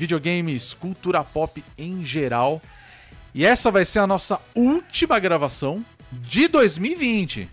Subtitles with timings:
[0.00, 2.60] videogames, cultura pop em geral.
[3.34, 7.46] E essa vai ser a nossa última gravação de 2020.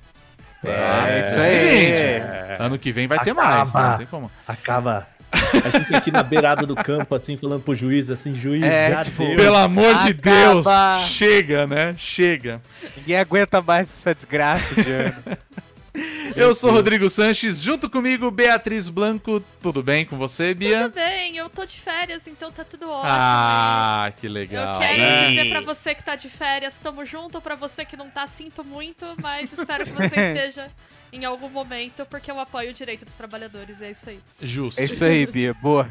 [0.64, 2.58] É, isso aí.
[2.66, 3.56] Ano que vem vai ter Acaba.
[3.58, 3.82] mais, né?
[3.82, 4.32] não tem como.
[4.48, 5.06] Acaba.
[5.30, 9.24] A gente aqui na beirada do campo, assim, falando pro juiz, assim, juiz, É, tipo.
[9.36, 11.04] Pelo amor de Deus, Acaba.
[11.04, 11.94] chega, né?
[11.98, 12.62] Chega.
[12.96, 15.16] Ninguém aguenta mais essa desgraça de ano.
[16.38, 19.44] Eu sou Rodrigo Sanches, junto comigo Beatriz Blanco.
[19.60, 20.84] Tudo bem com você, Bia?
[20.84, 23.10] Tudo bem, eu tô de férias, então tá tudo ótimo.
[23.12, 24.80] Ah, que eu legal.
[24.80, 25.30] quero né?
[25.30, 28.64] dizer pra você que tá de férias, tamo junto, pra você que não tá, sinto
[28.64, 30.70] muito, mas espero que você esteja
[31.12, 34.20] em algum momento, porque eu apoio o direito dos trabalhadores, é isso aí.
[34.42, 34.80] Justo.
[34.80, 35.54] É isso aí, Bia.
[35.54, 35.90] Boa.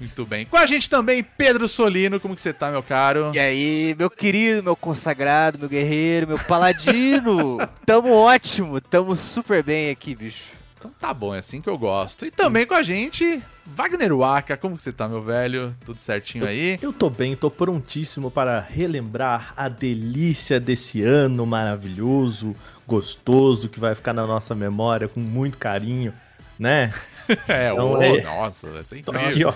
[0.00, 0.46] Muito bem.
[0.46, 2.18] Com a gente também, Pedro Solino.
[2.18, 3.30] Como que você tá, meu caro?
[3.34, 7.58] E aí, meu querido, meu consagrado, meu guerreiro, meu paladino.
[7.84, 10.60] Tamo ótimo, tamo super bem aqui, bicho.
[10.78, 12.24] Então tá bom, é assim que eu gosto.
[12.24, 14.56] E também com a gente, Wagner Waka.
[14.56, 15.76] Como que você tá, meu velho?
[15.84, 16.78] Tudo certinho aí?
[16.80, 22.56] Eu tô bem, tô prontíssimo para relembrar a delícia desse ano maravilhoso,
[22.90, 26.12] gostoso, que vai ficar na nossa memória com muito carinho,
[26.58, 26.92] né?
[27.46, 29.24] É, Então, ô, é- nossa, Tô incrível.
[29.28, 29.52] aqui, ó.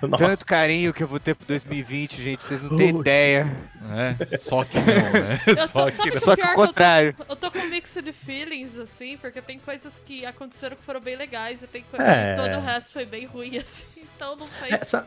[0.00, 3.50] Nossa, Tanto carinho que eu vou ter pro 2020, gente, vocês não têm ideia.
[4.30, 5.40] É, só que não, né?
[5.46, 7.14] Eu Só tô, que Só que pior o que eu tô- contrário.
[7.28, 11.62] Eu tô com mixed feelings, assim, porque tem coisas que aconteceram que foram bem legais
[11.62, 12.36] e tem coisas É.
[12.36, 14.72] que todo o resto foi bem ruim, assim, então não sei.
[14.72, 15.04] É, sa-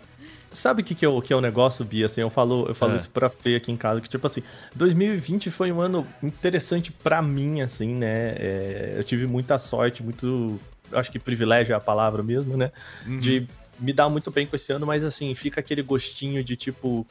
[0.52, 2.08] sabe o que, que, é o, que é o negócio, Bia?
[2.08, 2.96] Assim, eu falo, eu falo É.
[2.98, 4.44] isso pra Fê aqui em casa, que tipo assim,
[4.76, 8.36] 2020 foi um ano interessante pra mim, assim, né?
[8.38, 10.60] É, eu tive muita sorte, muito.
[10.92, 12.72] Acho que privilégio é a palavra mesmo, né?
[13.06, 13.18] Uhum.
[13.20, 13.48] De
[13.82, 17.06] me dar muito bem com esse ano, mas assim, fica aquele gostinho de tipo,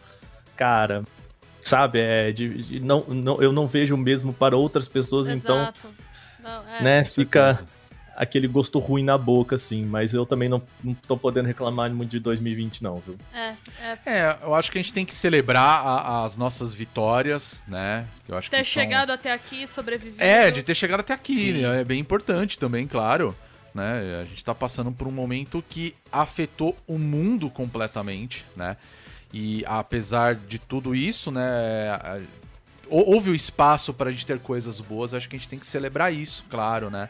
[0.57, 1.05] cara.
[1.63, 5.61] Sabe, é, de, de não, não, eu não vejo o mesmo para outras pessoas, então
[5.61, 5.89] Exato.
[6.43, 6.83] Não, é.
[6.83, 7.71] né, fica certeza.
[8.17, 9.85] aquele gosto ruim na boca, assim.
[9.85, 13.15] Mas eu também não, não tô podendo reclamar muito de 2020, não, viu?
[13.35, 13.99] É, é.
[14.07, 18.07] É, eu acho que a gente tem que celebrar a- as nossas vitórias, né?
[18.27, 20.17] Eu acho Ter que são- chegado até aqui, sobrevivido.
[20.23, 21.83] É, de ter chegado até aqui, né?
[21.83, 23.37] É bem importante também, claro.
[23.75, 24.21] Né?
[24.21, 28.77] A gente tá passando por um momento que afetou o mundo completamente, né?
[29.33, 31.41] E apesar de tudo isso, né?
[31.91, 32.21] a-
[32.89, 35.67] hou- Houve o espaço pra gente ter coisas boas, acho que a gente tem que
[35.67, 37.09] celebrar isso, claro, né?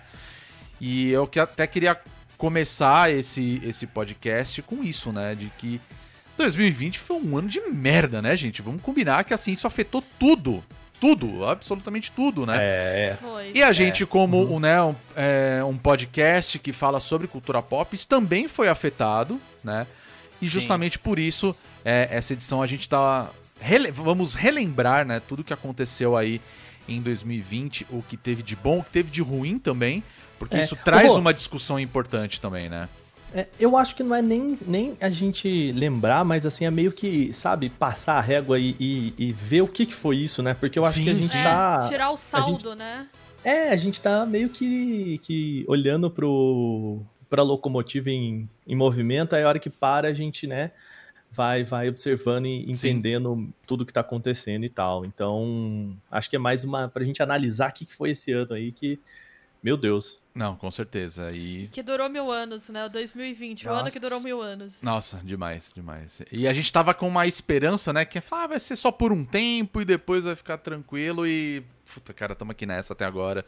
[0.80, 1.98] E eu que até queria
[2.36, 5.34] começar esse, esse podcast com isso, né?
[5.34, 5.80] De que
[6.36, 8.62] 2020 foi um ano de merda, né, gente?
[8.62, 10.62] Vamos combinar que assim, isso afetou tudo.
[11.00, 12.56] Tudo, absolutamente tudo, né?
[12.60, 13.52] É, Foi.
[13.54, 17.94] E a gente, como um, né, um, é, um podcast que fala sobre cultura pop,
[17.96, 19.86] isso também foi afetado, né?
[20.42, 23.30] E justamente por isso, é, essa edição a gente tá.
[23.60, 26.40] rele- vamos relembrar, né, tudo que aconteceu aí
[26.88, 30.02] em 2020, o que teve de bom, o que teve de ruim também,
[30.38, 30.64] porque É.
[30.64, 32.88] isso traz uma discussão importante também, né?
[33.34, 36.90] É, eu acho que não é nem, nem a gente lembrar, mas assim, é meio
[36.90, 40.54] que, sabe, passar a régua e, e, e ver o que, que foi isso, né?
[40.54, 41.88] Porque eu acho Sim, que a gente É, tá.
[41.88, 43.06] tirar o saldo, né?
[43.44, 49.42] É, a gente tá meio que, que olhando pro, pra locomotiva em, em movimento, aí
[49.44, 50.72] a hora que para, a gente, né,
[51.30, 55.04] vai, vai observando e entendendo tudo que tá acontecendo e tal.
[55.04, 56.88] Então, acho que é mais uma.
[56.88, 58.98] pra gente analisar o que, que foi esse ano aí que.
[59.62, 60.20] Meu Deus.
[60.34, 61.32] Não, com certeza.
[61.32, 61.68] E.
[61.68, 62.86] Que durou mil anos, né?
[62.86, 63.90] O 2020, o ano Nossa.
[63.90, 64.82] que durou mil anos.
[64.82, 66.22] Nossa, demais, demais.
[66.32, 68.04] E a gente tava com uma esperança, né?
[68.04, 71.26] Que é falar, ah, vai ser só por um tempo e depois vai ficar tranquilo
[71.26, 71.62] e.
[71.92, 73.44] Puta, cara, tamo aqui nessa até agora.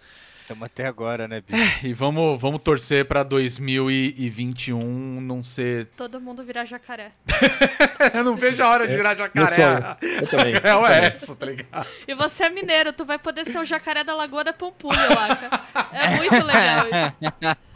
[0.48, 1.86] Tamo até agora, né, bicho?
[1.86, 5.86] E vamos, vamos torcer pra 2021 não ser.
[5.96, 7.12] Todo mundo virar jacaré.
[8.12, 9.96] Eu não vejo a hora de virar jacaré.
[10.02, 10.52] Eu também.
[10.62, 10.94] É eu também.
[11.06, 11.86] essa, tá ligado?
[12.06, 15.60] E você é mineiro, tu vai poder ser o jacaré da Lagoa da Pampulha, Laca.
[15.92, 17.56] É muito legal isso.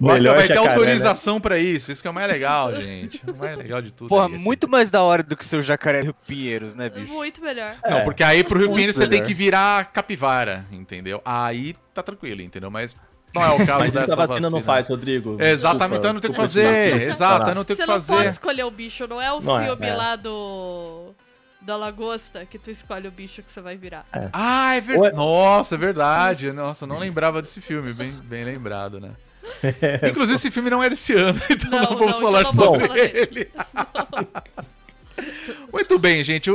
[0.00, 0.74] Melhor vai ter jacaré, né?
[0.74, 1.92] autorização pra isso.
[1.92, 3.20] Isso que é o mais legal, gente.
[3.28, 4.08] O mais legal de tudo.
[4.08, 6.88] Porra, é muito mais da hora do que ser o jacaré do Rio Pinheiros, né,
[6.88, 7.12] bicho?
[7.12, 7.76] Muito melhor.
[7.84, 8.00] Não, É.
[8.04, 9.26] porque aí pro Rio Muito Pinheiro você tem melhor.
[9.26, 11.20] que virar capivara, entendeu?
[11.24, 12.70] Aí tá tranquilo, entendeu?
[12.70, 12.96] Mas
[13.34, 15.36] não é o caso Mas isso dessa a vacina não faz, Rodrigo.
[15.40, 17.08] Exatamente, então eu não tenho que desculpa fazer.
[17.08, 18.28] Exato, eu não tenho Você que não pode fazer.
[18.28, 19.94] escolher o bicho, não é o Não é, filme é.
[19.94, 21.14] lá do.
[21.60, 24.04] Da lagosta que tu escolhe o bicho que você vai virar.
[24.32, 25.16] Ah, é Ou é- verdade.
[25.16, 26.50] Nossa, é verdade.
[26.52, 27.92] Nossa, eu não lembrava desse filme.
[27.92, 29.10] Bem, bem lembrado, né?
[30.08, 32.72] Inclusive, esse filme não é desse ano, então Não, não, vamos não, falar então não
[32.72, 33.50] vamos sobre falar dele.
[33.50, 33.50] ele.
[35.72, 36.50] Muito bem, gente.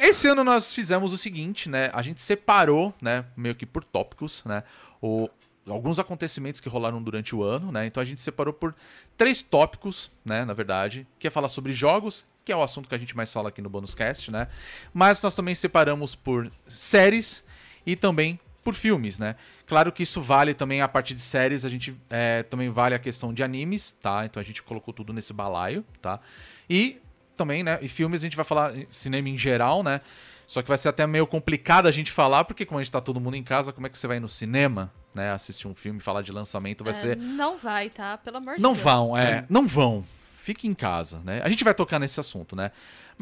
[0.00, 1.90] Esse ano nós fizemos o seguinte, né?
[1.92, 4.62] A gente separou, né, meio que por tópicos, né?
[5.00, 5.28] O,
[5.66, 7.86] alguns acontecimentos que rolaram durante o ano, né?
[7.86, 8.74] Então a gente separou por
[9.16, 12.94] três tópicos, né, na verdade, que é falar sobre jogos, que é o assunto que
[12.94, 14.48] a gente mais fala aqui no Bonus Cast, né?
[14.92, 17.44] Mas nós também separamos por séries
[17.86, 19.36] e também por filmes, né?
[19.72, 22.98] Claro que isso vale também a parte de séries, a gente é, também vale a
[22.98, 24.26] questão de animes, tá?
[24.26, 26.20] Então a gente colocou tudo nesse balaio, tá?
[26.68, 27.00] E
[27.38, 27.78] também, né?
[27.80, 30.02] E filmes a gente vai falar em cinema em geral, né?
[30.46, 33.00] Só que vai ser até meio complicado a gente falar, porque como a gente tá
[33.00, 35.32] todo mundo em casa, como é que você vai no cinema, né?
[35.32, 37.16] Assistir um filme, falar de lançamento, vai É, ser.
[37.16, 38.18] Não vai, tá?
[38.18, 38.84] Pelo amor de Não Deus.
[38.84, 39.46] vão, é.
[39.48, 40.04] Não vão.
[40.36, 41.40] Fique em casa, né?
[41.42, 42.72] A gente vai tocar nesse assunto, né?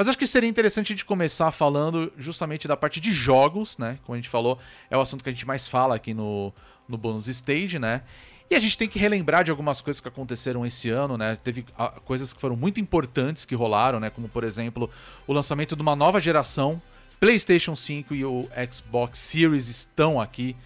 [0.01, 3.99] Mas acho que seria interessante a gente começar falando justamente da parte de jogos, né?
[4.03, 4.59] Como a gente falou,
[4.89, 6.55] é o assunto que a gente mais fala aqui no,
[6.89, 8.01] no Bonus Stage, né?
[8.49, 11.37] E a gente tem que relembrar de algumas coisas que aconteceram esse ano, né?
[11.45, 14.09] Teve ah, coisas que foram muito importantes que rolaram, né?
[14.09, 14.89] Como, por exemplo,
[15.27, 16.81] o lançamento de uma nova geração.
[17.21, 20.57] PlayStation 5 e o Xbox Series estão aqui.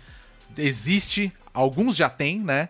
[0.56, 2.68] Existe, alguns já tem, né?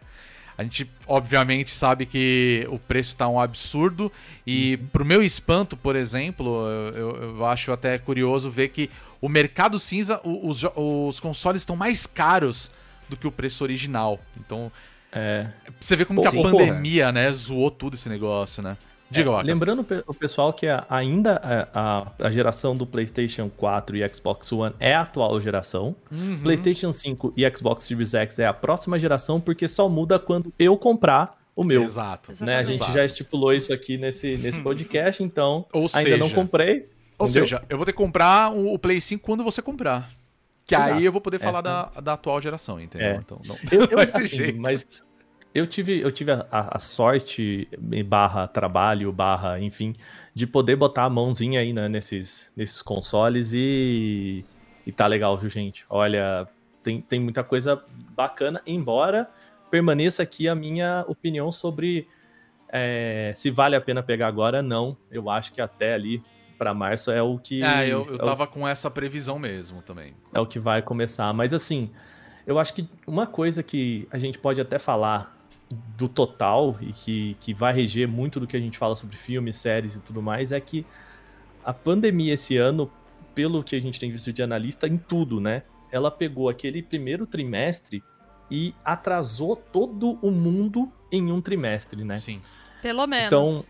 [0.57, 4.11] A gente, obviamente, sabe que o preço tá um absurdo.
[4.47, 8.89] E, pro meu espanto, por exemplo, eu, eu- acho até curioso ver que
[9.21, 12.71] o mercado cinza, os, os consoles estão mais caros
[13.09, 14.19] do que o preço original.
[14.39, 14.71] Então,
[15.17, 15.47] É,
[15.81, 18.77] você vê como Pô, que a pandemia, né, zoou tudo esse negócio, né?
[19.11, 19.47] Diga, Waka.
[19.47, 21.41] Lembrando o pe- o pessoal que ainda
[21.73, 25.95] a, a- geração do PlayStation 4 e Xbox One é a atual geração.
[26.11, 26.39] Uhum.
[26.43, 30.77] PlayStation 5 e Xbox Series X é a próxima geração, porque só muda quando eu
[30.77, 31.85] comprar o meu.
[31.85, 32.33] Exato.
[32.41, 32.57] Né?
[32.57, 32.93] A gente Exato.
[32.93, 36.89] já estipulou isso aqui nesse, nesse podcast, então Ou ainda não seja- comprei.
[37.17, 37.45] Ou entendeu?
[37.45, 40.11] seja, eu vou ter que comprar o Play 5 quando você comprar.
[40.67, 40.95] Que Exato.
[40.95, 43.07] aí eu vou poder falar Essa- da, da atual geração, entendeu?
[43.09, 43.17] É.
[43.17, 44.59] Então, não, Eu, não eu, assim, jeito.
[44.61, 44.85] mas
[45.55, 47.69] eu tive, eu tive a, a- sorte,
[48.07, 49.95] barra trabalho, barra, enfim,
[50.35, 54.45] de poder botar a mãozinha aí né, nesses, nesses consoles e,
[54.87, 55.87] e tá legal, viu, gente?
[55.89, 56.49] Olha,
[56.83, 59.31] tem, tem muita coisa bacana, embora
[59.71, 62.09] permaneça aqui a minha opinião sobre
[62.73, 64.97] é, se vale a pena pegar agora, não.
[65.11, 66.23] Eu acho que até ali
[66.59, 69.83] para março é o que É, eu, eu é o tava com essa previsão mesmo
[69.83, 70.15] também.
[70.33, 71.33] é o que vai começar.
[71.33, 71.91] Mas assim,
[72.47, 75.34] eu acho que uma coisa que a gente pode até falar
[75.97, 79.57] do total e que, que vai reger muito do que a gente fala sobre filmes,
[79.57, 80.87] séries e tudo mais é que
[81.65, 82.91] a pandemia esse ano,
[83.35, 85.63] pelo que a gente tem visto de analista, em tudo, né?
[85.91, 88.03] Ela pegou aquele primeiro trimestre
[88.51, 92.19] e atrasou todo o mundo em um trimestre, né?
[92.19, 92.41] Sim.
[92.83, 93.27] Pelo menos.
[93.27, 93.65] Então,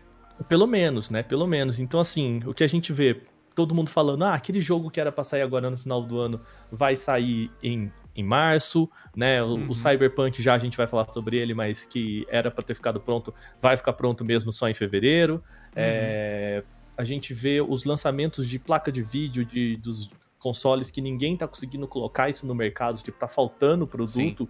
[0.49, 1.23] pelo menos, né?
[1.23, 1.79] Pelo menos.
[1.79, 3.21] Então, assim, o que a gente vê,
[3.55, 6.41] todo mundo falando, ah, aquele jogo que era pra sair agora no final do ano
[6.71, 9.41] vai sair em, em março, né?
[9.43, 9.69] O, Uhum.
[9.69, 12.99] o Cyberpunk já a gente vai falar sobre ele, mas que era pra ter ficado
[12.99, 15.43] pronto, vai ficar pronto mesmo só em fevereiro.
[15.75, 16.63] É,
[16.97, 20.09] a gente vê os lançamentos de placa de vídeo de, dos
[20.39, 24.47] consoles que ninguém tá conseguindo colocar isso no mercado, tipo, tá faltando produto.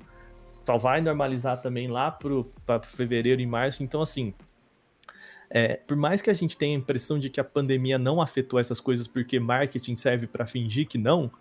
[0.47, 3.83] Só vai normalizar também lá pro, pra fevereiro e março.
[3.83, 4.33] Então, assim,
[5.49, 8.59] é, por mais que a gente tenha a impressão de que a pandemia não afetou
[8.59, 11.31] essas coisas porque marketing serve pra fingir que não,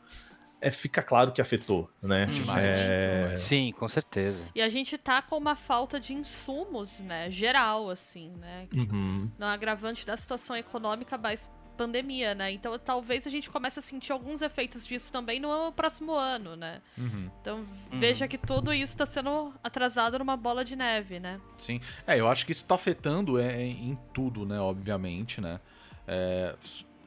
[0.60, 2.26] é, fica claro que afetou, né?
[2.26, 2.74] Demais.
[2.74, 3.36] É.
[3.36, 4.46] Sim, com certeza.
[4.54, 7.30] E a gente tá com uma falta de insumos, né?
[7.30, 8.66] Geral, assim, né?
[8.74, 9.30] uhum.
[9.38, 12.52] Não agravante da situação econômica, mas pandemia, né?
[12.52, 16.80] Então talvez a gente comece a sentir alguns efeitos disso também no próximo ano, né?
[16.96, 17.30] Uhum.
[17.40, 21.40] Então veja que tudo isso tá sendo atrasado numa bola de neve, né?
[21.58, 21.80] Sim.
[22.06, 24.58] É, eu acho que isso tá afetando é, em tudo, né?
[24.60, 25.60] Obviamente, né?
[26.06, 26.54] É,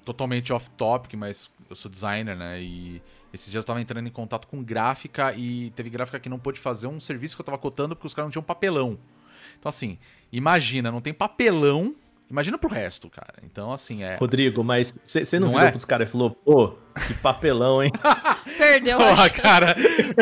[0.06, 2.62] totalmente off-topic, mas eu sou designer, né?
[2.62, 3.02] E
[3.34, 6.60] esses dias eu tava entrando em contato com gráfica e teve gráfica que não pôde
[6.60, 8.98] fazer um serviço que eu tava cotando porque os caras não tinham papelão.
[9.60, 9.98] Então, assim,
[10.32, 11.96] imagina, não tem papelão.
[12.30, 13.36] Imagina pro resto, cara.
[13.44, 14.16] Então, assim, é.
[14.16, 15.72] Rodrigo, mas você não, Não virou é?
[15.72, 16.74] pros caras e falou, pô,
[17.08, 17.92] que papelão, hein?
[18.58, 19.76] Perdeu a Porra, cara,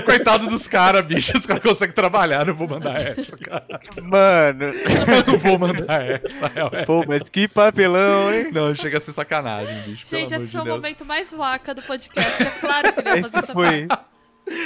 [0.06, 1.36] coitado dos caras, bicho.
[1.38, 3.66] Os caras conseguem trabalhar, não vou mandar essa, cara.
[4.02, 6.86] Mano, Eu não vou mandar essa, é, é.
[6.86, 8.52] pô, mas que papelão, hein?
[8.52, 10.06] Não, chega a ser sacanagem, bicho.
[10.08, 10.76] Pelo Gente, amor esse de foi o Deus.
[10.78, 12.44] momento mais vaca do podcast.
[12.44, 13.88] É claro que ele ia fazer essa foi.
[13.88, 14.14] piada.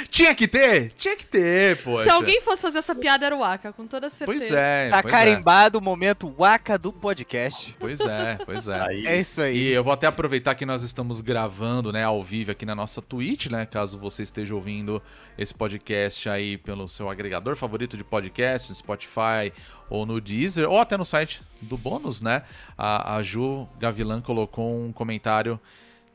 [0.09, 0.91] Tinha que ter?
[0.97, 2.03] Tinha que ter, poxa.
[2.03, 4.25] Se alguém fosse fazer essa piada, era o Aka, com toda certeza.
[4.39, 5.17] Pois é, Tá pois é.
[5.17, 7.75] carimbado o momento Waka do podcast.
[7.79, 8.81] Pois é, pois é.
[8.81, 9.67] Aí, É isso E aí.
[9.67, 13.47] eu vou até aproveitar que nós estamos gravando, né, ao vivo aqui na nossa Twitch,
[13.47, 15.01] né, caso você esteja ouvindo
[15.37, 19.53] esse podcast aí pelo seu agregador favorito de podcast, no Spotify
[19.89, 22.43] ou no Deezer, ou até no site do Bônus, né?
[22.77, 25.59] A, a Ju Gavilan colocou um comentário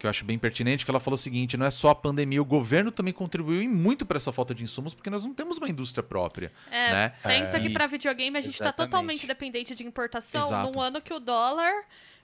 [0.04, 2.42] que eu acho bem pertinente, que ela falou o seguinte, não é só a pandemia,
[2.42, 5.56] o governo também contribuiu e muito para essa falta de insumos, porque nós não temos
[5.56, 7.12] uma indústria própria, É, né?
[7.22, 7.60] pensa É.
[7.60, 8.90] que pra videogame a gente tá Exatamente.
[8.90, 10.70] totalmente dependente de importação Exato.
[10.72, 11.72] num ano que o dólar,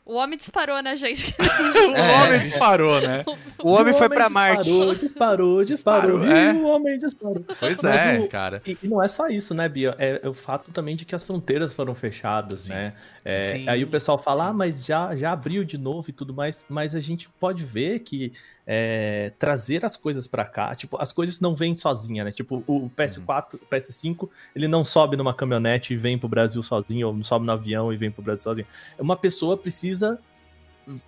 [0.02, 1.37] O homem disparou na gente.
[1.38, 2.25] o É.
[2.25, 3.22] homem disparou, né?
[3.58, 4.62] O homem foi pra disparou, Marte.
[4.70, 6.52] Disparou, disparou, Disparou, e é.
[6.54, 7.44] o homem disparou.
[7.60, 8.62] Pois Mas é, o- cara.
[8.66, 9.94] E, não é só isso, né, Bia?
[9.99, 12.70] É, é o fato também de que as fronteiras foram fechadas, Sim.
[12.70, 12.94] né?
[13.24, 16.64] É, aí o pessoal fala, ah, mas já, já abriu de novo e tudo mais.
[16.68, 18.32] Mas a gente pode ver que
[18.66, 22.32] é, trazer as coisas pra cá, tipo, as coisas não vêm sozinha, né?
[22.32, 27.08] Tipo, o PS4, o PS5, ele não sobe numa caminhonete e vem pro Brasil sozinho,
[27.08, 28.66] ou não sobe no avião e vem pro Brasil sozinho.
[28.98, 30.18] Uma pessoa precisa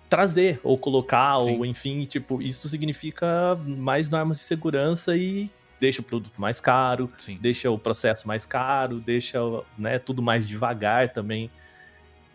[0.09, 1.57] trazer, ou colocar, Sim.
[1.57, 7.09] ou enfim, tipo, isso significa mais normas de segurança e deixa o produto mais caro,
[7.17, 7.37] Sim.
[7.41, 9.39] deixa o processo mais caro, deixa
[9.77, 11.49] né, tudo mais devagar também.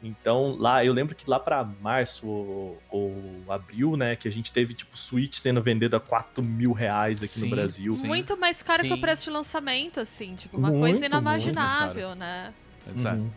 [0.03, 4.53] Então, lá, eu lembro que lá pra março ou, ou abril, né, que a gente
[4.53, 7.95] teve, tipo, Switch sendo vendido a 4 mil reais aqui Sim, no Brasil.
[7.95, 8.07] sim.
[8.07, 9.01] Muito mais caro que o Sim.
[9.01, 10.37] preço de lançamento, assim.
[10.37, 12.55] Tipo, uma Muito, coisa inimaginável, né?
[12.95, 13.17] Exato.
[13.17, 13.31] Uhum.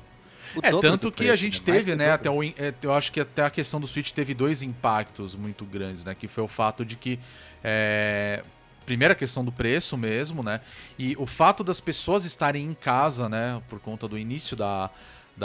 [0.56, 1.74] O É, tanto que a gente né?
[1.74, 4.62] Teve, né, até o, é, eu acho que até a questão do Switch teve dois
[4.62, 7.18] impactos muito grandes, né, que foi o fato de que,
[7.64, 8.44] é,
[8.86, 10.60] primeira questão do preço mesmo, né,
[11.00, 14.90] e o fato das pessoas estarem em casa, né, por conta do início da,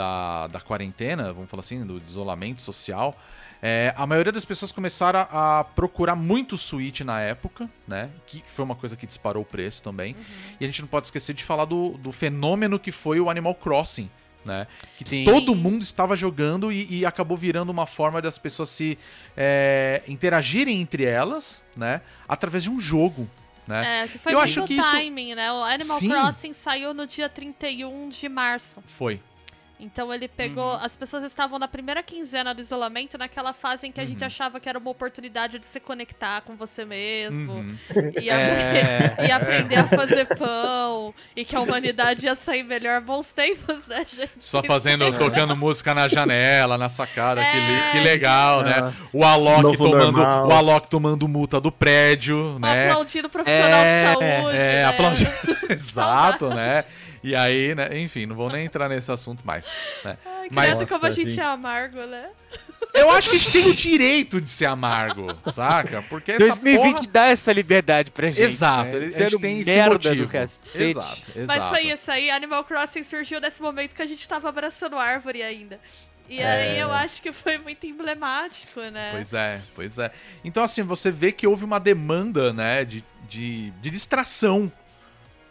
[0.01, 3.19] da, da quarentena, vamos falar assim, do isolamento social,
[3.59, 8.11] é, a maioria das pessoas começaram a, a procurar muito Switch na época, né?
[8.27, 10.15] Que foi uma coisa que disparou o preço também.
[10.59, 13.55] E a gente não pode esquecer de falar do, do fenômeno que foi o Animal
[13.55, 14.11] Crossing,
[14.45, 14.67] né?
[14.99, 15.25] Que Sim.
[15.25, 18.95] todo mundo estava jogando e, e acabou virando uma forma das pessoas se
[19.35, 22.01] é, interagirem entre elas, né?
[22.27, 23.27] Através de um jogo,
[23.65, 24.03] né?
[24.03, 25.51] É, que foi Eu muito acho que isso- timing, né?
[25.51, 26.09] O Animal Sim.
[26.09, 28.83] Crossing saiu no dia 31 de março.
[28.85, 29.19] Foi.
[29.79, 30.63] Então ele pegou.
[30.73, 30.79] Uhum.
[30.83, 34.25] As pessoas estavam na primeira quinzena do isolamento, naquela fase em que a gente Uhum.
[34.27, 37.53] achava que era uma oportunidade de se conectar com você mesmo.
[37.53, 37.77] Uhum.
[38.19, 39.15] E, É.
[39.27, 41.13] e aprender a fazer pão.
[41.35, 43.01] E que a humanidade ia sair melhor.
[43.01, 44.31] Bons tempos, né, gente?
[44.39, 48.73] Só fazendo, tocando música na janela, na sacada, que, li- É, que legal, né?
[48.81, 50.47] Ah, O Alok tomando, normal.
[50.47, 52.89] o Alok tomando multa do prédio, né?
[52.89, 54.57] Aplaudindo o profissional É, de saúde.
[54.57, 54.85] É, né?
[54.85, 55.29] aplaudir.
[55.69, 56.83] Exato, né?
[57.23, 57.99] E aí, né?
[57.99, 59.65] Enfim, não vou nem entrar nesse assunto mais.
[60.03, 60.17] né?
[60.25, 61.39] Ai, Mas- Mas como a Nossa, gente, gente.
[61.39, 62.29] é amargo, né?
[62.93, 66.01] Eu acho que a gente tem o direito de ser amargo, saca?
[66.03, 67.07] Porque essa 2020 porra...
[67.11, 68.41] dá essa liberdade pra gente.
[68.41, 69.07] Exato, né?
[69.07, 70.15] a Sendo gente tem esse merda motivo.
[70.15, 70.83] do cacete.
[70.83, 71.59] Exato, exato.
[71.59, 72.29] Mas foi isso aí.
[72.29, 75.79] Animal Crossing surgiu nesse momento que a gente tava abraçando árvore ainda.
[76.29, 76.45] E É.
[76.45, 79.09] aí eu acho que foi muito emblemático, né?
[79.11, 80.11] Pois é, pois é.
[80.43, 84.71] Então, assim, você vê que houve uma demanda, né, de, de, de distração,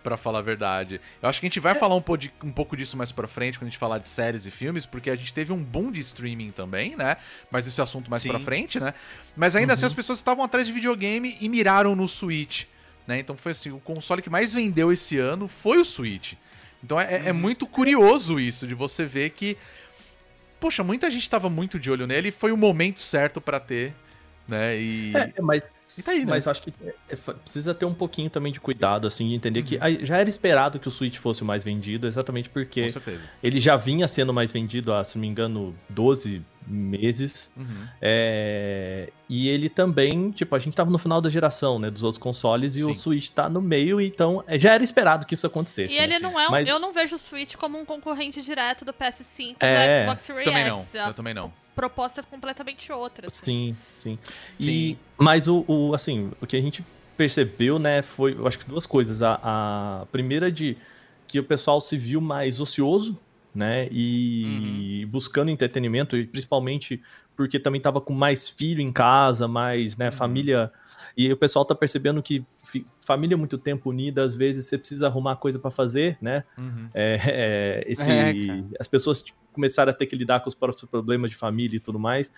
[0.06, 1.00] pra falar a verdade.
[1.20, 3.26] Eu acho que a gente vai falar um, po- de- um pouco disso mais pra
[3.26, 5.90] frente, quando a gente falar de séries e filmes, porque a gente teve um boom
[5.90, 7.16] de streaming também, né?
[7.50, 8.28] Mas esse é assunto mais Sim.
[8.28, 8.94] pra frente, né?
[9.36, 12.66] Mas ainda assim, as pessoas estavam atrás de videogame e miraram no Switch,
[13.04, 13.18] né?
[13.18, 16.34] Então foi assim, o console que mais vendeu esse ano foi o Switch.
[16.84, 19.56] Então é, é muito curioso isso, de você ver que
[20.60, 23.92] Poxa, muita gente tava muito de olho nele e foi o momento certo pra ter,
[24.48, 24.76] né?
[24.78, 25.12] E.
[25.16, 25.62] É, mas,
[25.98, 26.26] E tá aí, né?
[26.30, 29.34] mas eu acho que é, é, precisa ter um pouquinho também de cuidado, assim, de
[29.34, 29.66] entender Uhum.
[29.66, 33.24] que já era esperado que o Switch fosse o mais vendido, exatamente porque Com certeza.
[33.42, 37.50] ele já vinha sendo mais vendido há, se não me engano, 12 meses.
[37.56, 37.86] Uhum.
[38.02, 42.18] É, E ele também, tipo, a gente tava no final da geração, né, dos outros
[42.18, 42.94] consoles, e o Sim.
[42.94, 45.94] Switch tá no meio, então é, já era esperado que isso acontecesse.
[45.94, 46.04] E né?
[46.04, 48.92] ele não é um, Mas- Eu não vejo o Switch como um concorrente direto do
[48.92, 50.78] PS5 É, do Xbox Series Também não.
[50.78, 50.94] X.
[50.94, 51.52] Eu também não.
[51.76, 53.28] Proposta é completamente outra.
[53.28, 53.45] assim.
[53.45, 54.18] Sim, sim.
[54.59, 54.99] E, Sim.
[55.18, 56.85] Mas o, o, assim, o que a gente
[57.16, 59.23] percebeu, né, foi, eu acho que duas coisas.
[59.23, 59.38] A,
[60.02, 60.76] a primeira de
[61.28, 63.16] que o pessoal se viu mais ocioso,
[63.54, 65.11] né, e Uhum.
[65.11, 67.00] buscando entretenimento, e principalmente
[67.37, 69.99] porque também tava com mais filho em casa, mais, Uhum.
[70.00, 70.73] né, família...
[71.16, 75.06] E o pessoal tá percebendo que fi- família muito tempo unida, às vezes você precisa
[75.06, 76.44] arrumar coisa para fazer, né?
[76.58, 76.88] Uhum.
[76.92, 78.32] É, é, esse, É,
[78.78, 81.80] as pessoas tipo, começaram a ter que lidar com os próprios problemas de família e
[81.80, 82.30] tudo mais.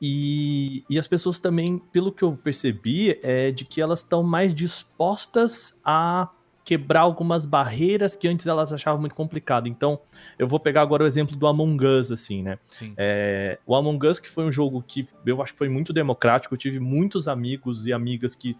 [0.00, 4.54] E, e as pessoas também, pelo que eu percebi, é de que elas estão mais
[4.54, 6.30] dispostas a
[6.66, 9.68] quebrar algumas barreiras que antes elas achavam muito complicado.
[9.68, 10.00] Então,
[10.36, 12.58] eu vou pegar agora o exemplo do Among Us, assim, né?
[12.68, 12.92] Sim.
[12.96, 16.52] É, o Among Us, que foi um jogo que eu acho que foi muito democrático,
[16.52, 18.56] eu tive muitos amigos e amigas que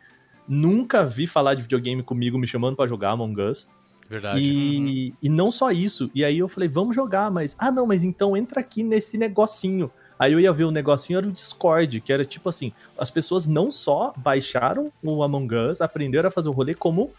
[0.46, 3.66] nunca vi falar de videogame comigo me chamando pra jogar Among Us.
[4.08, 4.40] Verdade.
[4.40, 6.08] E, e não só isso.
[6.14, 7.56] E aí eu falei, vamos jogar, mas.
[7.58, 9.90] Ah, não, mas então entra aqui nesse negocinho.
[10.16, 13.48] Aí eu ia ver o negocinho, era o Discord, que era tipo assim: as pessoas
[13.48, 17.10] não só baixaram o Among Us, aprenderam a fazer o rolê, como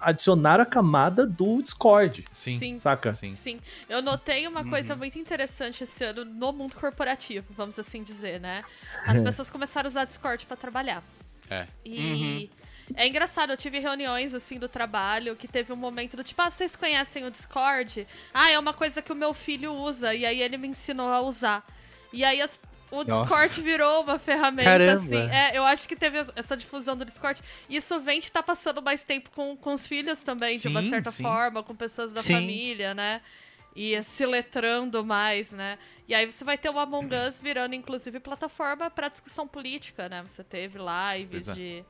[0.00, 2.24] adicionaram a camada do Discord.
[2.32, 2.58] Sim.
[2.58, 2.78] Sim.
[2.78, 3.14] Saca?
[3.14, 3.32] Sim.
[3.32, 4.98] Sim, eu notei uma coisa Uhum.
[4.98, 8.64] muito interessante esse ano no mundo corporativo, vamos assim dizer, né?
[9.06, 11.02] As pessoas começaram a usar Discord pra trabalhar.
[11.50, 11.66] É.
[11.84, 12.50] E
[12.94, 16.50] é engraçado, eu tive reuniões assim do trabalho que teve um momento do tipo, ah,
[16.50, 18.06] vocês conhecem o Discord?
[18.34, 21.20] Ah, é uma coisa que o meu filho usa, e aí ele me ensinou a
[21.20, 21.64] usar.
[22.12, 22.58] E aí as-
[22.90, 23.24] O Nossa.
[23.24, 25.00] Discord virou uma ferramenta, Caramba.
[25.00, 25.30] assim.
[25.30, 27.42] É, eu acho que teve essa difusão do Discord.
[27.68, 30.90] Isso vem de estar passando mais tempo com, com os filhos também, de uma Sim,
[30.90, 31.22] certa sim.
[31.22, 32.34] forma, com pessoas da Sim.
[32.34, 33.20] família, né?
[33.74, 35.78] E se letrando mais, né?
[36.08, 40.24] E aí você vai ter o Among Us virando, inclusive, plataforma para discussão política, né?
[40.26, 41.52] Você teve lives é.
[41.54, 41.84] de.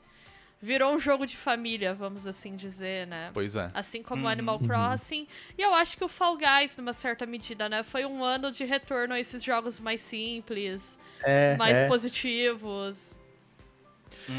[0.61, 3.31] Virou um jogo de família, vamos assim dizer, né?
[3.35, 3.71] Pois é.
[3.75, 4.31] Assim como o Uhum.
[4.31, 5.27] Animal Crossing.
[5.57, 7.83] E eu acho que o Fall Guys, numa certa medida, né?
[7.83, 11.89] Foi um ano de retorno a esses jogos mais simples, É, mais é.
[11.89, 13.15] positivos.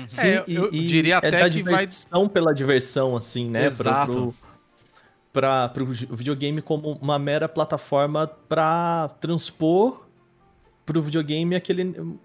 [0.07, 3.65] Sim, É, eu diria é até da que vai- diversão pela diversão, assim, né?
[3.65, 4.11] Exato.
[5.31, 10.03] Pro, pro, pro vi- videogame como uma mera plataforma pra transpor
[10.85, 12.17] pro videogame aquele.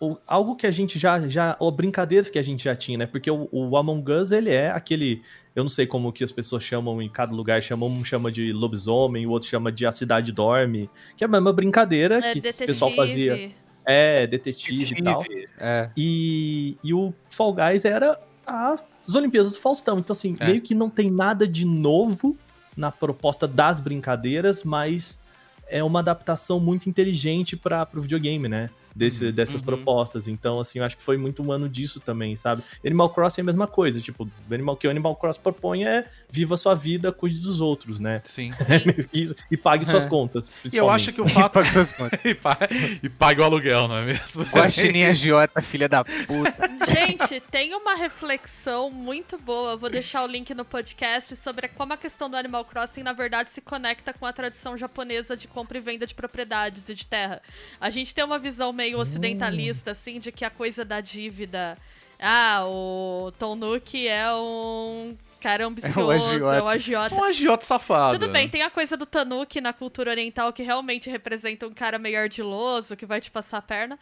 [0.00, 1.26] O- algo que a gente já.
[1.28, 3.06] já ou brincadeiras que a gente já tinha, né?
[3.06, 5.22] Porque o, o Among Us, ele é aquele.
[5.56, 8.52] Eu não sei como que as pessoas chamam em cada lugar, chamam, um chama de
[8.52, 12.38] lobisomem, o outro chama de A Cidade Dorme, que é a mesma brincadeira É, que
[12.38, 12.66] o detetive.
[12.66, 13.50] pessoal fazia.
[13.84, 15.24] É, detetive, e tal.
[15.58, 15.90] É.
[15.96, 18.76] E, e o Fall Guys era a-
[19.08, 19.98] as Olimpíadas do Faustão.
[19.98, 20.46] Então, assim, É.
[20.46, 22.36] meio que não tem nada de novo
[22.76, 25.20] na proposta das brincadeiras, mas
[25.68, 28.70] é uma adaptação muito inteligente para o videogame, né?
[28.94, 29.66] Desse, dessas Uhum.
[29.66, 30.26] propostas.
[30.26, 32.62] Então, assim, eu acho que foi muito um ano disso também, sabe?
[32.84, 34.00] Animal Crossing é a mesma coisa.
[34.00, 37.98] Tipo, o Animal, que o Animal Crossing propõe é viva sua vida, cuide dos outros,
[38.00, 38.20] né?
[38.24, 38.50] Sim.
[39.12, 40.08] e, e pague suas É.
[40.08, 40.50] contas.
[40.72, 41.52] E eu acho que o fato.
[41.60, 42.20] Paga suas contas.
[42.24, 42.58] e, pa-
[43.02, 44.44] e pague o aluguel, não é mesmo?
[44.44, 46.70] Guaxininha Giota, filha da puta.
[46.88, 49.72] Gente, tem uma reflexão muito boa.
[49.72, 53.12] eu Vou deixar o link no podcast sobre como a questão do Animal Crossing, na
[53.12, 57.06] verdade, se conecta com a tradição japonesa de compra e venda de propriedades e de
[57.06, 57.42] terra.
[57.80, 61.76] A gente tem uma visão meio ocidentalista, assim, de que a coisa da dívida.
[62.18, 66.56] Ah, o Tom Nook é um cara ambicioso, agiota.
[66.56, 67.14] é um agiota.
[67.14, 68.18] Um agiota safado.
[68.18, 71.98] Tudo bem, tem a coisa do Tanuki na cultura oriental que realmente representa um cara
[71.98, 73.98] meio ardiloso que vai te passar a perna.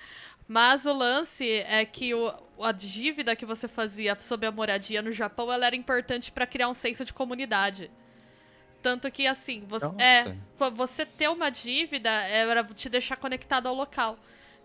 [0.47, 5.13] Mas o lance é que o, a dívida que você fazia sob a moradia no
[5.13, 7.91] Japão ela era importante para criar um senso de comunidade.
[8.83, 10.03] Tanto que, assim, você, Nossa.
[10.03, 14.19] é, você ter uma dívida era te deixar conectado ao local.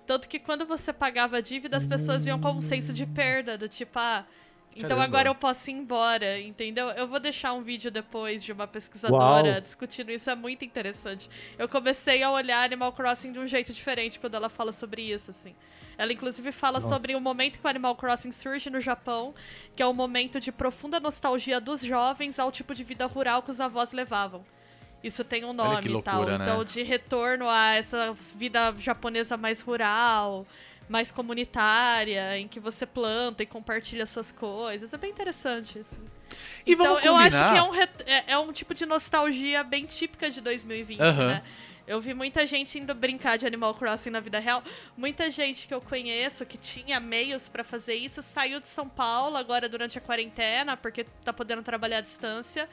[0.06, 3.58] Tanto que quando você pagava a dívida, as pessoas vinham com um senso de perda,
[3.58, 4.26] do tipo, ah,
[4.76, 5.04] então Caramba.
[5.04, 6.90] agora eu posso ir embora, entendeu?
[6.90, 9.62] Eu vou deixar um vídeo depois de uma pesquisadora Uau.
[9.62, 11.30] discutindo isso, é muito interessante.
[11.58, 15.32] Eu comecei a olhar Animal Crossing de um jeito diferente quando ela fala sobre isso,
[15.32, 15.56] assim.
[15.98, 16.90] Ela inclusive fala Nossa.
[16.90, 19.34] sobre o momento que o Animal Crossing surge no Japão,
[19.76, 23.52] que é um momento de profunda nostalgia dos jovens ao tipo de vida rural que
[23.52, 24.44] os avós levavam.
[25.04, 26.26] Isso tem um nome e tal.
[26.26, 26.38] né?
[26.42, 30.48] Então, de retorno a essa vida japonesa mais rural,
[30.94, 34.94] mais comunitária, em que você planta e compartilha suas coisas.
[34.94, 35.80] É bem interessante.
[35.80, 36.04] assim.
[36.66, 40.30] E então, eu acho que é um, é, é um tipo de nostalgia bem típica
[40.30, 41.28] de 2020, Aham.
[41.28, 41.44] né?
[41.88, 44.64] Eu vi muita gente indo brincar de Animal Crossing na vida real.
[44.96, 49.36] Muita gente que eu conheço que tinha meios pra fazer isso saiu de São Paulo
[49.36, 52.70] agora durante a quarentena, porque tá podendo trabalhar à distância.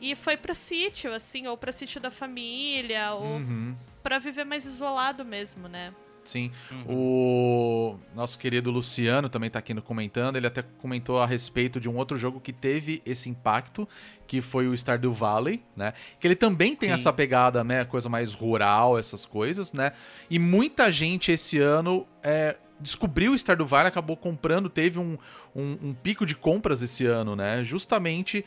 [0.00, 3.76] E foi pro sítio, assim, ou pra sítio da família, ou Uhum.
[4.02, 5.92] pra viver mais isolado mesmo, né?
[6.24, 6.50] Sim.
[6.88, 10.36] O nosso querido Luciano também tá aqui no comentando.
[10.36, 13.88] Ele até comentou a respeito de um outro jogo que teve esse impacto,
[14.26, 15.92] que foi o Stardew Valley, né?
[16.18, 16.94] Que ele também tem Sim.
[16.94, 17.84] essa pegada, né?
[17.84, 19.92] Coisa mais rural, essas coisas, né?
[20.30, 25.18] E muita gente esse ano é, descobriu o Stardew Valley, acabou comprando, teve um,
[25.54, 27.62] um, um pico de compras esse ano, né?
[27.62, 28.44] Justamente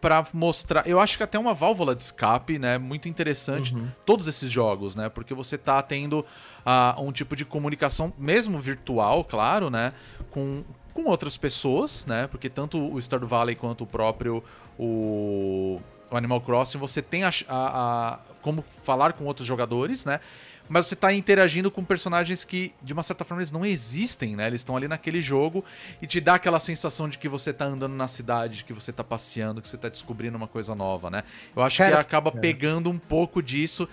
[0.00, 0.86] pra mostrar.
[0.86, 2.78] Eu acho que até uma válvula de escape, né?
[2.78, 3.74] Muito interessante.
[4.04, 5.08] Todos esses jogos, né?
[5.08, 6.24] Porque você tá tendo
[6.64, 9.92] ah, um tipo de comunicação, mesmo virtual, claro, né?
[10.30, 12.26] Com, com outras pessoas, né?
[12.28, 14.44] Porque tanto o Stardew Valley quanto o próprio
[14.78, 15.80] o,
[16.10, 20.20] o Animal Crossing, você tem a, a- a- como falar com outros jogadores, né?
[20.68, 24.46] Mas você tá interagindo com personagens que, de uma certa forma, eles não existem, né?
[24.46, 25.64] Eles estão ali naquele jogo
[26.00, 28.92] e te dá aquela sensação de que você tá andando na cidade, de que você
[28.92, 31.22] tá passeando, que você tá descobrindo uma coisa nova, né?
[31.54, 33.88] Eu acho que Cara, acaba pegando um pouco disso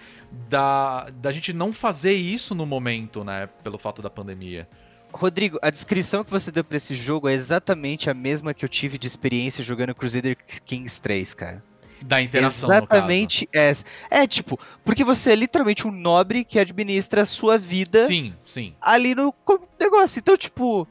[0.50, 3.48] da, da gente não fazer isso no momento, né?
[3.64, 4.68] Pelo fato da pandemia.
[5.14, 8.70] Rodrigo, a descrição que você deu pra esse jogo é exatamente a mesma que eu
[8.70, 11.64] tive de experiência jogando Crusader Kings 3, cara.
[12.04, 13.86] Da interação, exatamente essa.
[14.10, 18.06] É, tipo, porque você é literalmente um nobre que administra a sua vida.
[18.06, 18.76] Sim, sim.
[18.82, 19.34] ali no
[19.80, 20.20] negócio.
[20.20, 20.88] Então, tipo,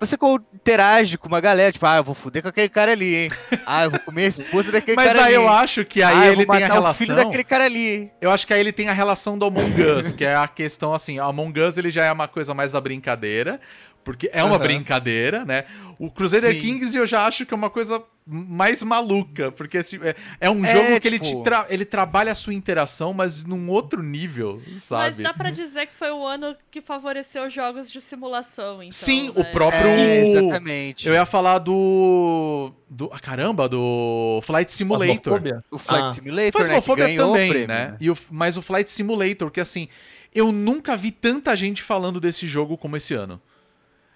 [0.00, 0.16] você
[0.54, 3.30] interage com uma galera, tipo, ah, eu vou foder com aquele cara ali, hein?
[3.66, 5.34] Ah, eu vou comer a esposa daquele Mas cara aí ali.
[5.34, 5.48] eu hein?
[5.48, 7.06] acho que aí ah, eu ele tem a matar o relação.
[7.06, 8.10] filho daquele cara ali?
[8.20, 10.94] Eu acho que aí ele tem a relação do Among Us, que é a questão
[10.94, 13.60] assim, o Among Us ele já é uma coisa mais da brincadeira,
[14.04, 14.64] porque é uma Aham.
[14.64, 15.64] brincadeira, né?
[15.98, 16.60] O Crusader Sim.
[16.60, 20.62] Kings eu já acho que é uma coisa mais maluca, porque assim, é, é um
[20.64, 24.02] É, jogo que ele, tipo- te tra- ele trabalha a sua interação, mas num outro
[24.02, 25.22] nível, Mas sabe?
[25.22, 28.90] dá pra dizer que foi o ano que favoreceu jogos de simulação, então.
[28.90, 29.44] Sim, o né?
[29.50, 29.88] próprio.
[29.88, 31.08] É, exatamente.
[31.08, 32.72] Eu ia falar do.
[32.90, 35.40] do ah, caramba, do Flight Simulator.
[35.70, 36.08] O Flight Ah.
[36.12, 37.96] Simulator, né, ganhou o também, prêmio, né?
[38.00, 39.88] E o, mas o Flight Simulator, que assim,
[40.34, 43.40] eu nunca vi tanta gente falando desse jogo como esse ano.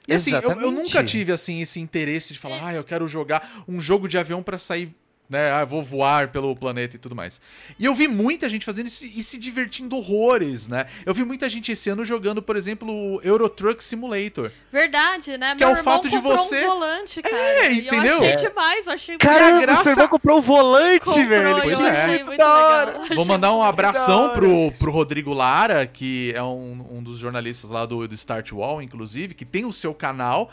[0.06, 3.64] E assim, eu, eu nunca tive assim esse interesse de falar, ah, eu quero jogar
[3.68, 4.92] um jogo de avião pra sair,
[5.28, 5.50] né?
[5.50, 7.40] Ah, vou voar pelo planeta e tudo mais.
[7.78, 10.86] E eu vi muita gente fazendo isso e se divertindo horrores, né?
[11.06, 14.50] Eu vi muita gente esse ano jogando, por exemplo, o Euro Truck Simulator.
[14.70, 15.54] Verdade, né?
[15.54, 17.34] Que Meu é o irmão fato de você- um volante, cara.
[17.36, 18.16] É, E entendeu?
[18.18, 18.48] eu achei É.
[18.48, 21.48] demais, eu achei Caramba, graça- seu irmão comprou o volante, Comprou, velho.
[21.48, 21.90] eu Pois é.
[21.90, 22.86] achei muito legal.
[23.14, 27.86] Vou mandar um abração pro, pro Rodrigo Lara, que é um, um dos jornalistas lá
[27.86, 30.50] do, do Start Wall, inclusive, que tem o seu canal.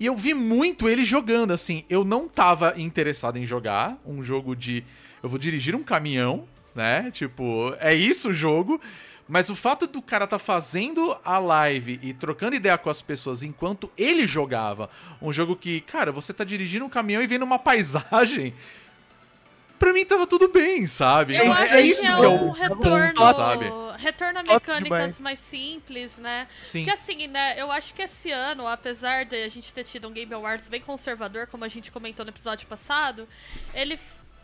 [0.00, 1.84] E eu vi muito ele jogando, assim.
[1.88, 4.82] Eu não tava interessado em jogar um jogo de.
[5.22, 7.10] Eu vou dirigir um caminhão, né?
[7.12, 8.80] Tipo, é isso o jogo.
[9.28, 13.42] Mas o fato do cara tá fazendo a live e trocando ideia com as pessoas
[13.42, 14.90] enquanto ele jogava
[15.22, 18.52] um jogo que, cara, você tá dirigindo um caminhão e vendo uma paisagem.
[19.78, 21.36] Pra mim tava tudo bem, sabe?
[21.36, 23.72] Eu É- é isso que é o retorno, ponto, sabe?
[24.02, 26.46] Retorno a mecânicas mais simples, né?
[26.62, 26.84] Sim.
[26.84, 30.12] Porque assim, né, eu acho que esse ano, apesar de a gente ter tido um
[30.12, 33.28] Game Awards bem conservador, como a gente comentou no episódio passado,
[33.74, 33.98] ele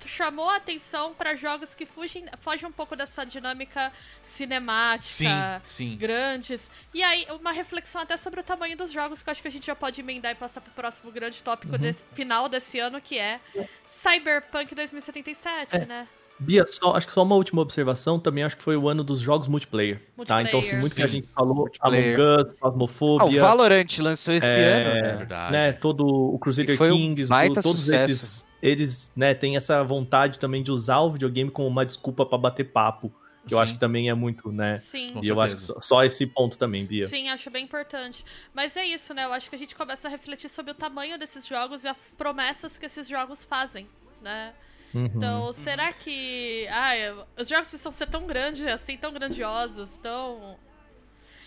[0.07, 3.93] chamou a atenção para jogos que fugem, fogem um pouco dessa dinâmica
[4.23, 5.97] cinemática, Sim, sim.
[5.97, 6.61] grandes.
[6.95, 9.51] E aí, uma reflexão até sobre o tamanho dos jogos, que eu acho que a
[9.51, 11.79] gente já pode emendar e passar pro próximo grande tópico Uhum.
[11.81, 13.41] desse final desse ano, que é
[14.03, 15.85] Cyberpunk 2077, É.
[15.85, 16.07] né?
[16.41, 19.21] Bia, só, acho que só uma última observação, também acho que foi o ano dos
[19.21, 20.01] jogos multiplayer.
[20.25, 20.41] Tá?
[20.43, 20.81] Então, assim, Multiplayer.
[20.81, 21.03] muito que Sim.
[21.03, 22.15] a gente falou, Multiplayer.
[22.63, 25.11] Among Us, Ah, o Valorant lançou esse É, ano, né?
[25.13, 25.53] É verdade.
[25.53, 28.11] né, todo o Crusader um Kings, baita o- todos sucesso.
[28.11, 32.39] esses, eles, né, têm essa vontade também de usar o videogame como uma desculpa pra
[32.39, 33.13] bater papo,
[33.47, 33.63] que eu Sim.
[33.65, 34.77] acho que também é muito, né?
[34.79, 35.15] Sim.
[35.15, 37.09] Com e eu acho que só, só esse ponto também, Bia.
[37.09, 38.25] Sim, acho bem importante.
[38.55, 39.25] Mas é isso, né?
[39.25, 42.13] Eu acho que a gente começa a refletir sobre o tamanho desses jogos e as
[42.17, 43.89] promessas que esses jogos fazem,
[44.23, 44.53] né?
[44.95, 45.05] Uhum.
[45.07, 46.67] Então, será que.
[46.71, 50.57] Ai, os jogos precisam ser tão grandes, assim, tão grandiosos, tão.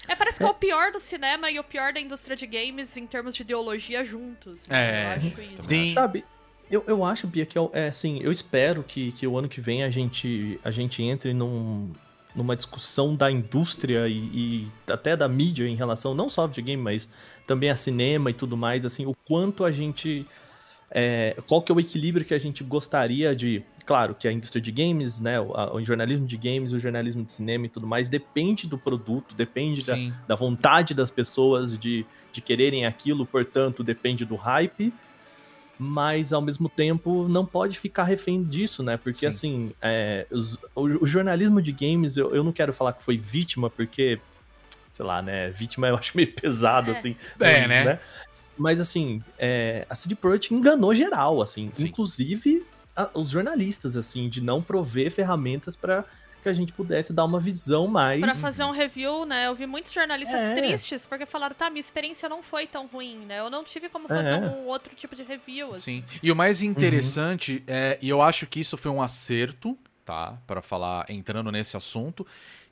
[0.07, 2.97] É, parece que é o pior do cinema e o pior da indústria de games
[2.97, 4.67] em termos de ideologia juntos.
[4.67, 4.77] né?
[4.77, 5.05] É.
[5.05, 5.63] Eu acho isso.
[5.63, 5.93] Sim.
[5.93, 6.25] Sabe,
[6.71, 9.59] eu, eu acho, Bia, que é, é assim, eu espero que, que o ano que
[9.59, 11.91] vem a gente, a gente entre num,
[12.33, 16.81] numa discussão da indústria e, e até da mídia em relação, não só ao videogame,
[16.81, 17.09] mas
[17.45, 20.25] também a cinema e tudo mais, assim, o quanto a gente.
[20.91, 23.63] É, qual que é o equilíbrio que a gente gostaria de.
[23.85, 25.39] Claro que a indústria de games, né?
[25.39, 28.77] O, a- o jornalismo de games, o jornalismo de cinema e tudo mais, depende do
[28.77, 29.95] produto, depende da,
[30.27, 34.93] da vontade das pessoas de, de quererem aquilo, portanto, depende do hype.
[35.83, 38.97] Mas ao mesmo tempo não pode ficar refém disso, né?
[38.97, 39.25] Porque Sim.
[39.27, 43.17] assim, é, os- o, o jornalismo de games, eu, eu não quero falar que foi
[43.17, 44.19] vítima, porque,
[44.91, 45.49] sei lá, né?
[45.49, 46.93] Vítima eu acho meio pesado, É.
[46.93, 47.15] assim.
[47.39, 47.99] É, né?
[48.57, 51.85] Mas assim, é, a CD Projekt enganou geral, assim, Sim.
[51.85, 56.03] inclusive a- os jornalistas, assim, de não prover ferramentas para
[56.43, 58.19] que a gente pudesse dar uma visão mais.
[58.19, 59.47] Pra fazer um review, né?
[59.47, 60.55] Eu vi muitos jornalistas É.
[60.55, 63.39] tristes porque falaram, tá, minha experiência não foi tão ruim, né?
[63.39, 64.47] Eu não tive como fazer É.
[64.49, 66.03] um outro tipo de review, assim.
[66.09, 66.19] Sim.
[66.21, 70.35] E o mais interessante é, e eu acho que isso foi um acerto, tá?
[70.47, 72.25] Pra falar, entrando nesse assunto,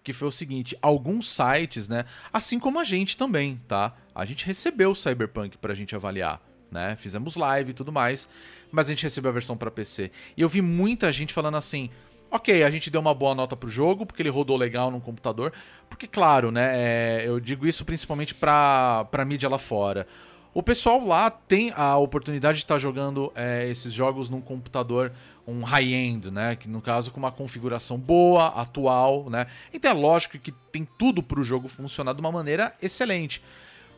[0.03, 2.05] que foi o seguinte: alguns sites, né?
[2.31, 3.95] Assim como a gente também, tá?
[4.13, 6.95] A gente recebeu o Cyberpunk pra gente avaliar, né?
[6.99, 8.27] Fizemos live e tudo mais,
[8.71, 10.11] mas a gente recebeu a versão pra PC.
[10.35, 11.89] E eu vi muita gente falando assim.
[12.31, 15.51] Ok, a gente deu uma boa nota pro jogo, porque ele rodou legal no computador.
[15.89, 16.73] Porque, claro, né?
[16.75, 20.05] é, eu digo isso principalmente pra, pra mídia lá fora.
[20.53, 25.11] O pessoal lá tem a oportunidade de estar jogando é, esses jogos num computador,
[25.49, 26.55] um high-end, né?
[26.55, 29.47] Que no caso com uma configuração boa, atual, né?
[29.73, 33.41] Então é lógico que tem tudo para o jogo funcionar de uma maneira excelente.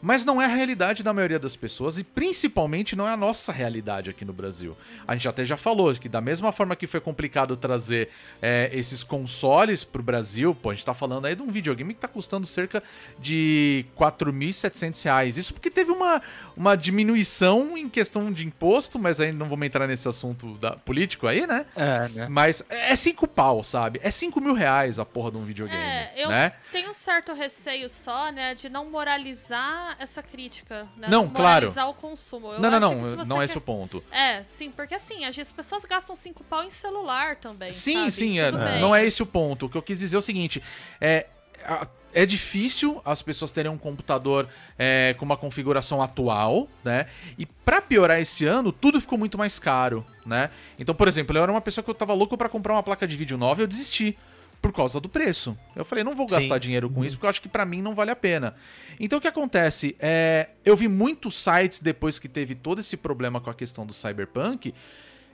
[0.01, 3.51] Mas não é a realidade da maioria das pessoas e principalmente não é a nossa
[3.51, 4.75] realidade aqui no Brasil.
[5.07, 8.09] A gente até já falou que da mesma forma que foi complicado trazer
[8.41, 11.99] é, esses consoles pro Brasil, pô, a gente tá falando aí de um videogame que
[11.99, 12.81] tá custando cerca
[13.19, 15.37] de 4.700 reais.
[15.37, 16.21] Isso porque teve uma,
[16.55, 21.27] uma diminuição em questão de imposto, mas aí não vamos entrar nesse assunto da, político
[21.27, 21.65] aí, né?
[21.75, 22.27] É, né?
[22.29, 23.99] Mas é 5 pau, sabe?
[24.03, 26.53] É 5 mil reais a porra de um videogame, É, eu né?
[26.71, 31.07] tenho um certo receio só, né, de não moralizar essa crítica, né?
[31.09, 31.67] Não, claro.
[31.67, 32.53] Moralizar o consumo.
[32.53, 34.03] Eu não, não, não, não é quer- esse o ponto.
[34.11, 37.71] É, sim, porque assim, as as pessoas gastam cinco pau em celular também.
[37.71, 38.11] Sim, sabe?
[38.11, 39.65] sim, é, não é esse o ponto.
[39.65, 40.61] O que eu quis dizer é o seguinte:
[40.99, 41.27] é,
[41.65, 47.07] a- é difícil as pessoas terem um computador é, com uma configuração atual, né?
[47.37, 50.49] E pra piorar esse ano, tudo ficou muito mais caro, né?
[50.77, 53.07] Então, por exemplo, eu era uma pessoa que eu tava louco pra comprar uma placa
[53.07, 54.17] de vídeo nova e eu desisti
[54.61, 55.57] por causa do preço.
[55.75, 56.59] Eu falei, não vou gastar Sim.
[56.59, 58.55] dinheiro com isso porque eu acho que pra mim não vale a pena.
[58.99, 59.95] Então o que acontece?
[59.99, 63.93] É, eu vi muitos sites depois que teve todo esse problema com a questão do
[63.93, 64.73] Cyberpunk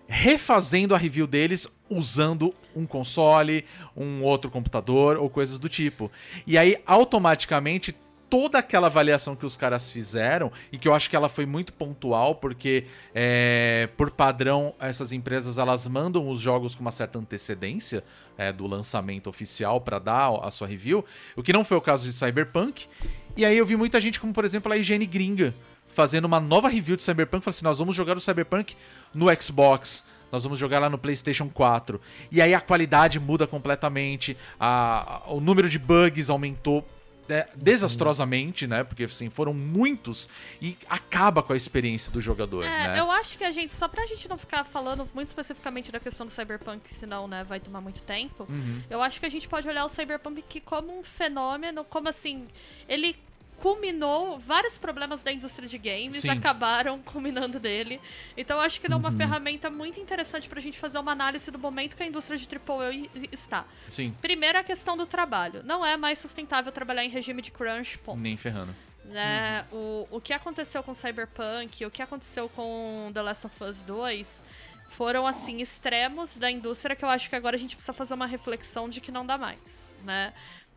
[0.08, 6.10] refazendo a review deles usando um console, um outro computador ou coisas do tipo.
[6.46, 7.94] E aí automaticamente
[8.30, 11.72] toda aquela avaliação que os caras fizeram e que eu acho que ela foi muito
[11.72, 12.86] pontual porque
[13.16, 18.04] é, por padrão essas empresas elas mandam os jogos com uma certa antecedência
[18.38, 22.04] é, do lançamento oficial para dar a sua review, o que não foi o caso
[22.06, 22.88] de Cyberpunk.
[23.36, 25.54] E aí eu vi muita gente como por exemplo a higiene gringa
[25.94, 28.76] fazendo uma nova review de Cyberpunk, falando assim, nós vamos jogar o Cyberpunk
[29.13, 32.00] no Xbox, nós vamos jogar lá no PlayStation 4.
[32.32, 36.86] E aí a qualidade muda completamente, a, a- o número de bugs aumentou
[37.28, 38.84] né, desastrosamente, né?
[38.84, 40.28] Porque assim, foram muitos
[40.62, 43.00] e acaba com a experiência do jogador, É, né?
[43.00, 46.26] eu acho que a gente, só pra gente não ficar falando muito especificamente da questão
[46.26, 48.82] do Cyberpunk, senão, né, vai tomar muito tempo, Uhum.
[48.90, 52.48] eu acho que a gente pode olhar o Cyberpunk como um fenômeno, como assim,
[52.88, 53.16] ele
[53.58, 56.30] culminou vários problemas da indústria de games, Sim.
[56.30, 58.00] acabaram culminando dele.
[58.36, 59.02] Então eu acho que ele é Uhum.
[59.04, 62.48] uma ferramenta muito interessante pra gente fazer uma análise do momento que a indústria de
[62.48, 63.65] AAA está.
[63.89, 65.62] Sim, Primeiro a questão do trabalho.
[65.63, 68.74] Não é mais sustentável trabalhar em regime de crunch, ponto nem ferrando.
[69.06, 69.65] né?
[69.72, 74.43] O, o que aconteceu com Cyberpunk, o que aconteceu com The Last of Us 2
[74.89, 78.26] foram, assim, extremos da indústria que eu acho que agora a gente precisa fazer uma
[78.26, 80.34] reflexão de que não dá mais, né?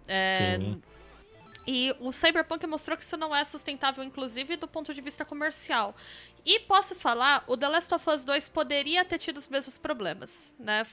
[0.09, 0.83] É, Sim.
[1.73, 5.95] E o Cyberpunk mostrou que isso não é sustentável, inclusive do ponto de vista comercial.
[6.45, 10.53] E posso falar, o The Last of Us 2 poderia ter tido os mesmos problemas,
[10.59, 10.85] né?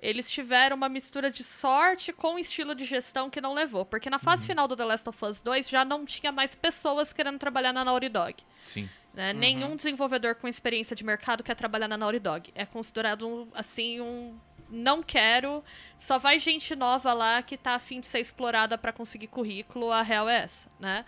[0.00, 3.84] Eles tiveram uma mistura de sorte com estilo de gestão que não levou.
[3.84, 7.12] Porque na fase final do The Last of Us 2 já não tinha mais pessoas
[7.12, 8.42] querendo trabalhar na Naughty Dog.
[8.64, 8.88] Sim.
[9.12, 9.34] né?
[9.34, 12.50] Nenhum desenvolvedor com experiência de mercado quer trabalhar na Naughty Dog.
[12.54, 14.38] É considerado, assim, um.
[14.70, 15.62] Não quero.
[15.98, 19.90] Só vai gente nova lá que tá afim de ser explorada pra conseguir currículo.
[19.90, 21.04] A real é essa, né?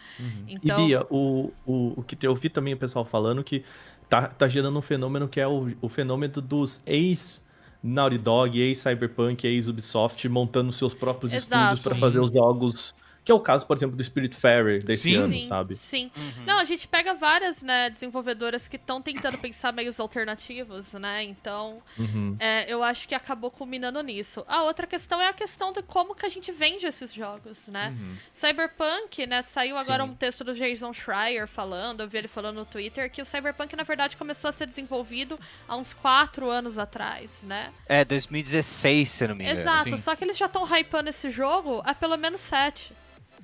[0.49, 0.81] Então.
[0.81, 3.65] E Bia, o, o, o que eu ouvi também o pessoal falando que
[4.09, 7.47] tá, tá gerando um fenômeno que é o, o fenômeno dos ex
[7.83, 11.77] Naughty Dog, ex Cyberpunk, ex Ubisoft montando seus próprios Exato.
[11.77, 12.95] estúdios para fazer os jogos,
[13.27, 15.17] que é o caso, por exemplo, do Spiritfarer desse Sim.
[15.17, 15.75] ano, Sim, sabe?
[15.75, 16.13] sim.
[16.47, 21.25] Não, a gente pega várias, né, desenvolvedoras que estão tentando pensar meios alternativos, né?
[21.25, 22.37] Então, Uhum.
[22.39, 24.45] é, eu acho que acabou culminando nisso.
[24.47, 27.93] A outra questão é a questão de como que a gente vende esses jogos, né?
[27.99, 28.17] Uhum.
[28.33, 30.11] Cyberpunk, né, saiu agora Sim.
[30.11, 33.75] um texto do Jason Schreier falando, eu vi ele falando no Twitter, que o Cyberpunk,
[33.75, 35.37] na verdade, começou a ser desenvolvido
[35.67, 37.73] há uns quatro anos atrás, né?
[37.89, 39.59] É, 2016, se eu não me engano.
[39.59, 39.97] Exato, sim.
[39.97, 42.93] só que eles já estão hypando esse jogo há pelo menos sete.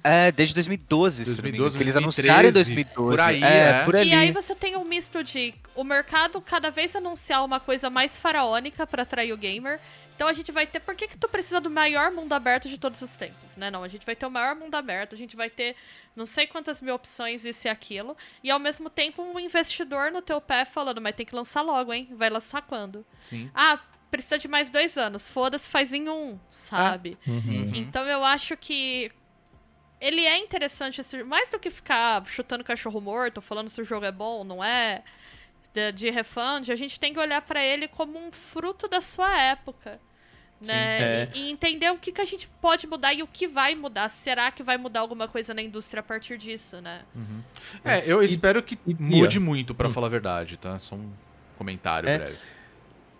[0.04, 1.64] É, desde 2012, se eu não me engano.
[1.70, 3.16] 2012, Que eles 2013, anunciaram em 2012.
[3.16, 3.84] por aí, é, é.
[3.84, 4.10] por ali.
[4.10, 8.16] E aí você tem um misto de o mercado cada vez anunciar uma coisa mais
[8.16, 9.78] faraônica pra atrair o gamer.
[10.14, 10.80] Então a gente vai ter.
[10.80, 13.56] Por que, que tu precisa do maior mundo aberto de todos os tempos?
[13.56, 13.70] Né?
[13.70, 15.74] Não, a gente vai ter o maior mundo aberto, a gente vai ter
[16.14, 18.16] não sei quantas mil opções, isso e aquilo.
[18.42, 21.92] E ao mesmo tempo um investidor no teu pé falando, mas tem que lançar logo,
[21.92, 22.08] hein?
[22.12, 23.04] Vai lançar quando?
[23.22, 23.50] Sim.
[23.54, 25.28] Ah, precisa de mais dois anos.
[25.28, 27.16] Foda-se, faz em um, sabe?
[27.26, 27.72] Uhum.
[27.74, 29.10] Então eu acho que
[30.02, 34.04] ele é interessante, esse, mais do que ficar chutando cachorro morto, falando se o jogo
[34.04, 35.04] é bom ou não é,
[35.72, 39.40] de, de refund, a gente tem que olhar pra ele como um fruto da sua
[39.40, 40.00] época.
[40.60, 41.22] Né?
[41.22, 41.28] é.
[41.34, 44.08] E, e entender o que, que a gente pode mudar e o que vai mudar.
[44.08, 47.02] Será que vai mudar alguma coisa na indústria a partir disso, né?
[47.84, 50.78] É, eu espero que e mude muito, pra falar a verdade, tá?
[50.78, 51.12] Só um
[51.56, 52.18] comentário É.
[52.18, 52.38] breve.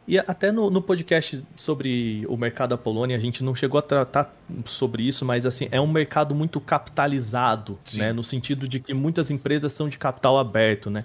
[0.06, 3.82] E até no, no podcast sobre o mercado da Polônia, a gente não chegou a
[3.82, 4.34] tratar
[4.64, 7.98] sobre isso, mas assim, é um mercado muito capitalizado, Sim.
[7.98, 8.12] né?
[8.12, 11.04] No sentido de que muitas empresas são de capital aberto, né?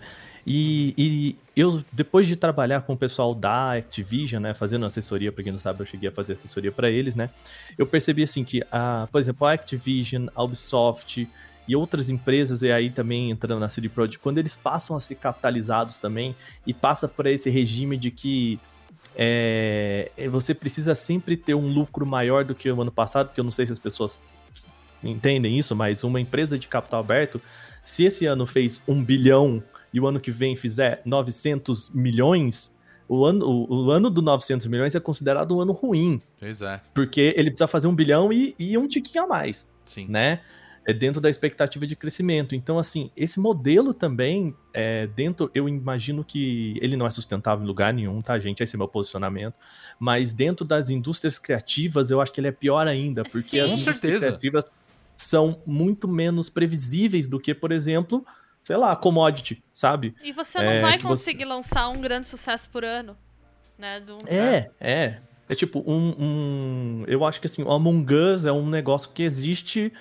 [0.50, 5.44] E, e eu, depois de trabalhar com o pessoal da Activision, né, fazendo assessoria, pra
[5.44, 7.30] quem não sabe, eu cheguei a fazer assessoria pra eles, né?
[7.78, 11.28] Eu percebi assim que, a, por exemplo, a Activision, a Ubisoft
[11.68, 15.16] e outras empresas, e aí também entrando na CD Projekt, quando eles passam a ser
[15.16, 16.34] capitalizados também
[16.66, 18.58] e passa por esse regime de que
[19.20, 23.40] é, é, você precisa sempre ter um lucro maior do que o ano passado, porque
[23.40, 24.22] eu não sei se as pessoas
[25.04, 27.42] entendem isso, mas uma empresa de capital aberto,
[27.84, 32.72] se esse ano fez um bilhão e o ano que vem fizer 900 milhões,
[33.10, 36.80] o ano, o, o ano do 900 milhões é considerado um ano ruim, Pois é,
[36.94, 40.06] porque ele precisa fazer um bilhão e, e um tiquinho a mais sim.
[40.08, 40.42] né?
[40.90, 42.56] É dentro da expectativa de crescimento.
[42.56, 47.68] Então, assim, esse modelo também, é, dentro, eu imagino que ele não é sustentável em
[47.68, 48.64] lugar nenhum, tá, gente?
[48.64, 49.60] Esse é meu posicionamento.
[50.00, 53.60] Mas dentro das indústrias criativas, eu acho que ele é pior ainda, porque Sim.
[53.60, 54.28] as indústrias certeza.
[54.28, 54.64] criativas
[55.14, 58.26] são muito menos previsíveis do que, por exemplo,
[58.64, 60.16] sei lá, commodity, sabe?
[60.24, 63.18] E você não É, vai que você- conseguir lançar um grande sucesso por ano.
[63.78, 64.00] Né?
[64.00, 65.20] Do- É, é.
[65.50, 69.24] É tipo um, um- Eu acho que assim, o Among Us é um negócio que
[69.24, 69.92] existe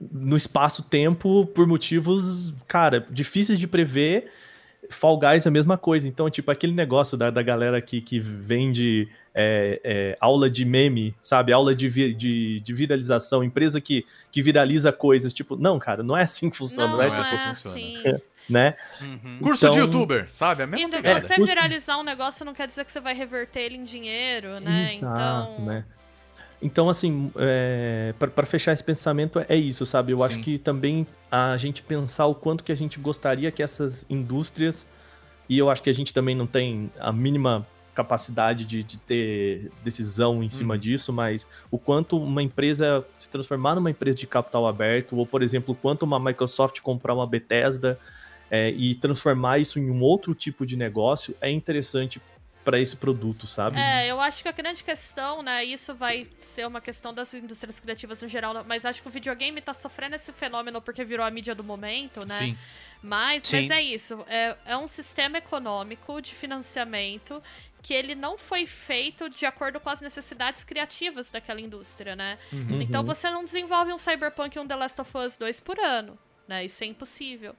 [0.00, 4.30] no espaço-tempo por motivos, cara, difíceis de prever.
[4.90, 6.08] Fall Guys é a mesma coisa.
[6.08, 11.14] Então, tipo, aquele negócio da, da galera que, que vende é, é, aula de meme,
[11.20, 11.52] sabe?
[11.52, 15.32] Aula de, vi- de, de viralização, empresa que, que viraliza coisas.
[15.32, 17.54] Tipo, não, cara, não é assim que funciona, Não, não, é, não não tipo, é
[17.54, 17.76] funciona.
[17.76, 18.22] assim.
[18.48, 18.74] né?
[19.02, 19.38] Uhum.
[19.42, 20.62] Curso de Então- youtuber, sabe?
[20.62, 21.20] A E mesma de- pegada.
[21.20, 24.94] você viralizar um negócio não quer dizer que você vai reverter ele em dinheiro, né?
[24.94, 25.66] Exato, então.
[25.66, 25.84] né?
[26.60, 30.12] Então, assim, é, para fechar esse pensamento, é isso, sabe?
[30.12, 30.40] Eu acho Sim.
[30.42, 34.86] que também a gente pensar o quanto que a gente gostaria que essas indústrias,
[35.48, 39.72] e eu acho que a gente também não tem a mínima capacidade de, de ter
[39.82, 40.80] decisão em cima Uhum.
[40.80, 45.42] disso, mas o quanto uma empresa se transformar numa empresa de capital aberto, ou, por
[45.42, 47.98] exemplo, o quanto uma Microsoft comprar uma Bethesda
[48.50, 52.20] é, e transformar isso em um outro tipo de negócio, é interessante
[52.68, 53.80] para esse produto, sabe?
[53.80, 57.80] É, eu acho que a grande questão, né, isso vai ser uma questão das indústrias
[57.80, 61.30] criativas no geral, mas acho que o videogame tá sofrendo esse fenômeno porque virou a
[61.30, 62.36] mídia do momento, né?
[62.36, 62.58] Sim.
[63.02, 63.62] Mas, Sim.
[63.62, 67.42] mas é isso, é, é um sistema econômico de financiamento
[67.80, 72.36] que ele não foi feito de acordo com as necessidades criativas daquela indústria, né?
[72.52, 72.82] Uhum.
[72.82, 76.18] Então você não desenvolve um Cyberpunk e um The Last of Us 2 por ano,
[76.48, 76.64] né?
[76.64, 77.54] Isso é impossível.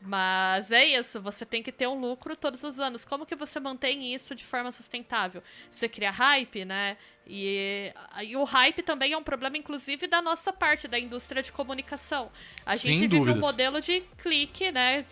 [0.00, 3.04] Mas é isso, você tem que ter um lucro todos os anos.
[3.04, 5.42] Como que você mantém isso de forma sustentável?
[5.68, 6.96] Você cria hype, né?
[7.26, 11.50] E, e o hype também é um problema, inclusive, da nossa parte, da indústria de
[11.50, 12.30] comunicação.
[12.64, 13.40] A Sem gente vive um dúvidas.
[13.40, 15.04] modelo de clique, né?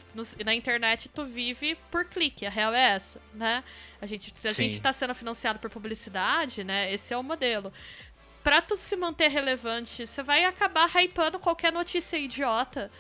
[0.45, 3.65] Na internet tu vive por clique, a real é essa, né?
[4.01, 4.69] A gente, se a Sim.
[4.69, 6.93] gente tá sendo financiado por publicidade, né?
[6.93, 7.73] Esse é o modelo
[8.47, 12.93] pra tu se manter relevante, você vai acabar hypando qualquer notícia idiota.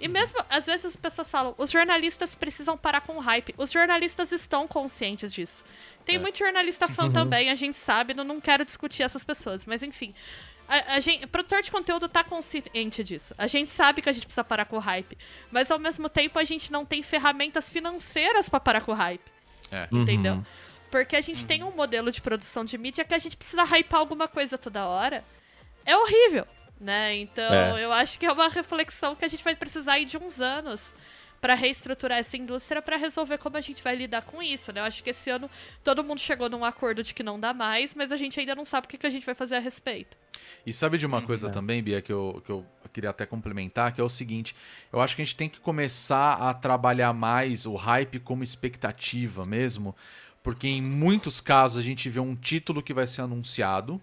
[0.00, 3.54] E mesmo, às vezes as pessoas falam, os jornalistas precisam parar com o hype.
[3.58, 5.62] Os jornalistas estão conscientes disso.
[6.06, 9.82] Tem muito jornalista fã também, a gente sabe, não, não quero discutir essas pessoas, mas
[9.82, 10.14] enfim.
[10.66, 13.34] A, a gente, o produtor de conteúdo tá consciente disso.
[13.36, 15.18] A gente sabe que a gente precisa parar com o hype.
[15.50, 19.30] Mas ao mesmo tempo a gente não tem ferramentas financeiras pra parar com o hype.
[19.70, 19.86] É.
[19.92, 20.42] Entendeu?
[20.90, 24.00] Porque a gente tem um modelo de produção de mídia que a gente precisa hypar
[24.00, 25.24] alguma coisa toda hora.
[25.84, 26.46] É horrível,
[26.80, 27.16] né?
[27.18, 27.84] Então, É.
[27.84, 30.94] eu acho que é uma reflexão que a gente vai precisar aí de uns anos
[31.40, 34.80] pra reestruturar essa indústria pra resolver como a gente vai lidar com isso, né?
[34.80, 35.50] Eu acho que esse ano
[35.82, 38.64] todo mundo chegou num acordo de que não dá mais, mas a gente ainda não
[38.64, 40.18] sabe o que que a gente vai fazer a respeito.
[40.66, 41.12] E sabe de Uhum.
[41.12, 44.54] uma coisa também, Bia, que eu, que eu queria até complementar, que é o seguinte:
[44.92, 49.46] eu acho que a gente tem que começar a trabalhar mais o hype como expectativa
[49.46, 49.96] mesmo,
[50.42, 53.98] porque em muitos casos a gente vê um título que vai ser anunciado,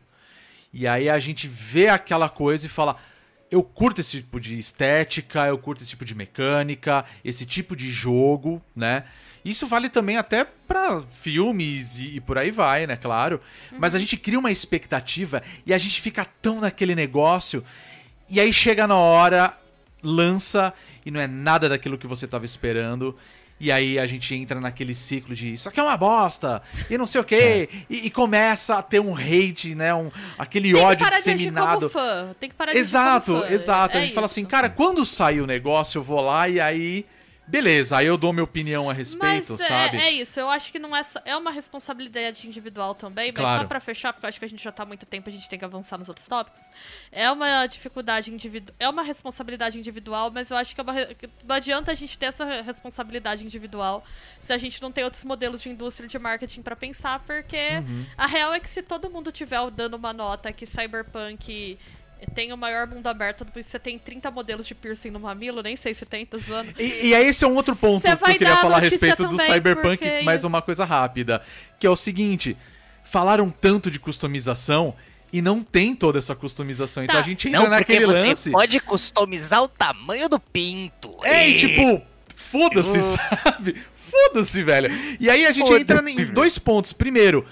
[0.80, 2.96] e aí a gente vê aquela coisa e fala.
[3.50, 7.90] Eu curto esse tipo de estética, eu curto esse tipo de mecânica, esse tipo de
[7.92, 9.06] jogo, né?
[9.44, 12.96] Isso vale também até pra filmes e, e por aí vai, né?
[12.96, 13.42] Claro.
[13.80, 17.64] Mas a gente cria uma expectativa e a gente fica tão naquele negócio.
[18.30, 19.58] E aí chega na hora,
[20.04, 20.72] lança
[21.04, 23.18] e não é nada daquilo que você tava esperando.
[23.60, 27.08] E aí a gente entra naquele ciclo de isso aqui é uma bosta, e não
[27.08, 29.94] sei o quê, e, e começa a ter um hate, né?
[29.94, 31.80] Um, aquele Tem que ódio parar de agir disseminado.
[31.80, 32.36] como fã.
[32.40, 33.98] Tem que parar de Exato, exato.
[33.98, 34.34] É a gente fala isso.
[34.34, 37.06] assim, cara, quando sair o negócio, eu vou lá e aí.
[37.48, 39.98] Beleza, aí eu dou minha opinião a respeito, mas é- sabe?
[39.98, 43.62] É, isso, eu acho que não é só, é uma responsabilidade individual também, mas Claro.
[43.62, 45.32] só pra fechar, porque eu acho que a gente já tá há muito tempo, a
[45.32, 46.62] gente tem que avançar nos outros tópicos.
[47.12, 50.94] É uma dificuldade individual, é uma responsabilidade individual, mas eu acho que é uma
[51.46, 54.04] não adianta a gente ter essa responsabilidade individual
[54.42, 58.06] se a gente não tem outros modelos de indústria de marketing pra pensar, porque Uhum.
[58.18, 61.78] a real é que se todo mundo tiver dando uma nota que Cyberpunk
[62.34, 65.94] tem o maior mundo aberto, você tem 30 modelos de piercing no mamilo, nem sei
[65.94, 66.74] se tem, tô zoando.
[66.80, 69.40] E, e aí esse é um outro ponto que eu queria falar a respeito do
[69.42, 70.48] Cyberpunk, mais isso.
[70.48, 71.42] uma coisa rápida,
[71.80, 72.58] que é o seguinte,
[73.04, 74.96] falaram tanto de customização
[75.32, 77.22] e não tem toda essa customização, então Tá.
[77.22, 78.52] a gente entra Não, naquele você lance.
[78.52, 81.16] pode customizar o tamanho do pinto.
[81.24, 82.02] É, e tipo,
[82.36, 83.00] foda-se,
[83.44, 83.76] sabe?
[84.10, 84.90] Foda-se, velho.
[85.20, 86.94] E aí a gente entra em dois pontos.
[86.94, 87.46] Primeiro,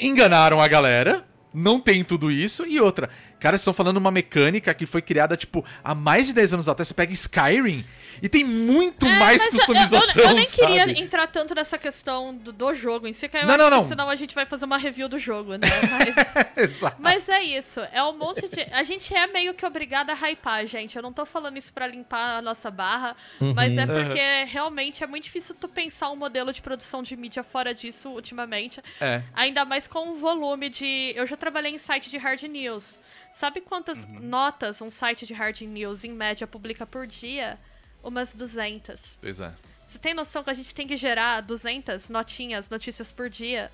[0.00, 2.66] enganaram a galera, não tem tudo isso.
[2.66, 3.10] E outra,
[3.44, 6.66] cara, vocês estão falando uma mecânica que foi criada, tipo, há mais de 10 anos
[6.66, 6.88] atrás.
[6.88, 7.84] Você pega Skyrim
[8.22, 10.72] E tem muito É, mais mas eu- customização, eu, eu, nem sabe?
[10.72, 13.70] queria entrar tanto nessa questão do, do jogo em si, que eu Não, acho não,
[13.70, 13.88] que não.
[13.88, 15.66] senão a gente vai fazer uma review do jogo, né?
[15.90, 16.96] Mas, Exato.
[17.00, 18.60] mas é isso, é um monte de.
[18.72, 20.96] A gente é meio que obrigada a hypar, gente.
[20.96, 23.16] Eu não tô falando isso pra limpar a nossa barra,
[23.54, 27.42] mas é porque realmente é muito difícil tu pensar um modelo de produção de mídia
[27.42, 28.80] fora disso ultimamente.
[29.00, 29.22] É.
[29.34, 31.12] Ainda mais com o volume de.
[31.16, 32.98] Eu já trabalhei em site de hard news.
[33.32, 37.58] Sabe quantas notas um site de hard news, em média, publica por dia?
[38.04, 39.18] Umas 200.
[39.20, 39.50] Pois é.
[39.86, 43.70] Você tem noção que a gente tem que gerar 200 notinhas, notícias por dia?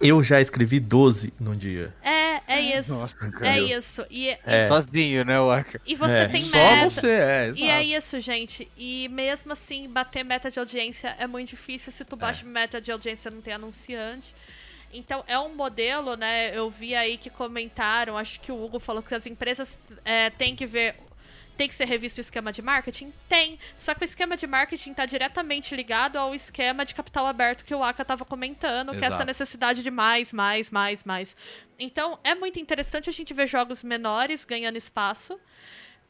[0.00, 1.92] Eu já escrevi 12 num dia.
[2.04, 2.92] É, é isso.
[2.94, 4.06] Nossa, é isso.
[4.08, 4.60] E, É.
[4.68, 5.80] Sozinho, né, Waka?
[5.84, 6.28] e você É.
[6.28, 6.88] tem Só meta.
[6.90, 7.64] você, é, exato.
[7.64, 8.70] E é isso, gente.
[8.76, 12.18] E mesmo assim, bater meta de audiência é muito difícil se tu É.
[12.18, 14.32] bate meta de audiência e não tem anunciante.
[14.92, 16.56] Então, é um modelo, né?
[16.56, 20.54] Eu vi aí que comentaram, acho que o Hugo falou que as empresas é, têm
[20.54, 20.94] que ver.
[21.58, 23.12] Tem que ser revisto o esquema de marketing?
[23.28, 23.58] Tem.
[23.76, 27.74] Só que o esquema de marketing está diretamente ligado ao esquema de capital aberto que
[27.74, 29.26] o Aka estava comentando, que é essa Exato.
[29.26, 31.36] necessidade de mais, mais, mais, mais.
[31.76, 35.38] Então, é muito interessante a gente ver jogos menores ganhando espaço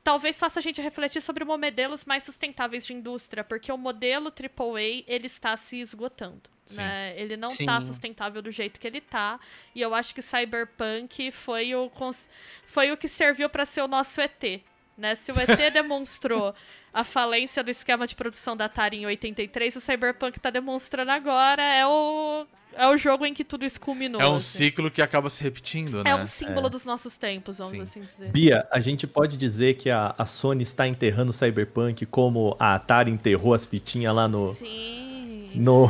[0.04, 5.04] talvez faça a gente refletir sobre modelos mais sustentáveis de indústria, porque o modelo AAA
[5.06, 6.48] ele está se esgotando.
[6.74, 7.14] Né?
[7.16, 9.38] Ele não está sustentável do jeito que ele está.
[9.74, 11.90] E eu acho que Cyberpunk foi o,
[12.64, 14.62] foi o que serviu para ser o nosso ET.
[14.98, 15.14] Né?
[15.14, 16.52] Se o ET demonstrou
[16.92, 21.62] a falência do esquema de produção da Atari em 83, o Cyberpunk está demonstrando agora
[21.62, 22.44] é o,
[22.74, 24.20] é o jogo em que tudo isso culminou.
[24.20, 24.58] É um assim.
[24.58, 26.10] ciclo que acaba se repetindo, né?
[26.10, 27.82] É um símbolo dos nossos tempos, vamos Sim.
[27.82, 28.32] assim dizer.
[28.32, 32.74] Bia, a gente pode dizer que a, a Sony está enterrando o Cyberpunk como a
[32.74, 34.52] Atari enterrou as fitinhas lá no.
[34.54, 35.07] Sim.
[35.54, 35.88] No...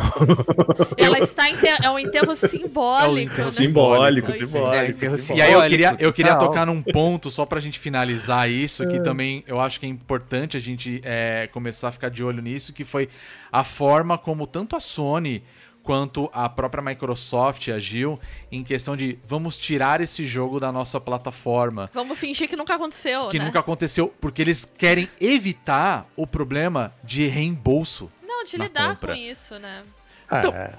[0.97, 3.51] Ela está em é um enterro simbólico, enterro né?
[3.51, 4.47] simbólico, é.
[4.47, 4.75] simbólico.
[4.75, 5.49] É, enterro E simbólico.
[5.49, 9.45] aí eu queria, eu queria tocar num ponto, só pra gente finalizar isso, que também
[9.47, 12.85] eu acho que é importante a gente é, começar a ficar de olho nisso, que
[12.85, 13.09] foi
[13.51, 15.43] a forma como tanto a Sony
[15.89, 18.21] quanto a própria Microsoft agiu
[18.53, 21.91] em questão de vamos tirar esse jogo da nossa plataforma.
[21.95, 23.47] Vamos fingir que nunca aconteceu, Que né?
[23.47, 28.11] nunca aconteceu, porque eles querem evitar o problema de reembolso.
[28.57, 29.15] Não, de na lidar compra.
[29.15, 29.83] com isso, né?
[30.27, 30.73] Então, É.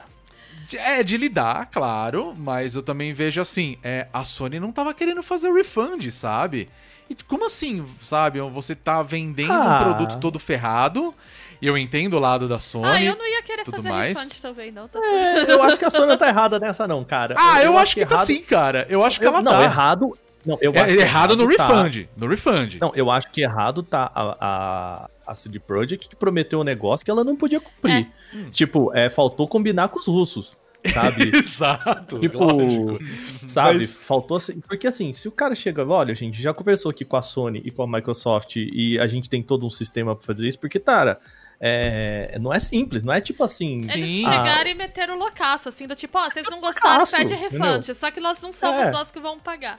[0.67, 4.93] De- É, de lidar, claro, mas eu também vejo assim, é, a Sony não tava
[4.93, 6.69] querendo fazer refund, sabe?
[7.09, 8.39] E como assim, sabe?
[8.39, 9.79] Você tá vendendo Ah.
[9.79, 11.15] um produto todo ferrado,
[11.59, 12.87] e eu entendo o lado da Sony.
[12.87, 14.15] ah, eu não ia querer tudo fazer mais.
[14.17, 14.87] refund também, não.
[14.87, 17.33] Tá É, eu acho que a Sony tá errada nessa, não, cara.
[17.37, 18.85] Ah, eu, acho que, tá errado- sim, cara.
[18.89, 19.63] Eu acho que Eu- ela não, tá.
[19.63, 20.15] errado.
[20.45, 22.07] Não, eu É, acho que errado no tá- refund.
[22.15, 22.77] No refund.
[22.79, 27.03] Não, eu acho que errado tá a, a, a CD Projekt que prometeu um negócio
[27.05, 28.07] que ela não podia cumprir.
[28.51, 30.55] Tipo, é, faltou combinar com os russos,
[30.93, 31.29] sabe?
[31.37, 32.19] Exato.
[32.19, 32.99] Tipo, lógico.
[33.45, 33.79] sabe?
[33.79, 34.59] Mas- Faltou assim.
[34.61, 37.69] Porque assim, se o cara chega, olha, gente, já conversou aqui com a Sony e
[37.71, 41.19] com a Microsoft e a gente tem todo um sistema pra fazer isso, porque, cara,
[41.59, 43.79] é, não é simples, não é tipo assim.
[43.79, 44.23] Eles Sim.
[44.23, 47.61] chegaram e meteram o loucaço, assim, do tipo, ó, vocês não gostaram, pede refund.
[47.79, 47.93] entendeu?
[47.95, 48.91] Só que nós não somos É.
[48.91, 49.77] nós que vamos pagar.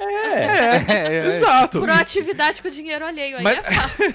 [0.00, 1.26] É, É, É, é.
[1.36, 1.80] exato.
[1.80, 4.14] Proatividade com dinheiro alheio aí Mas- é fácil.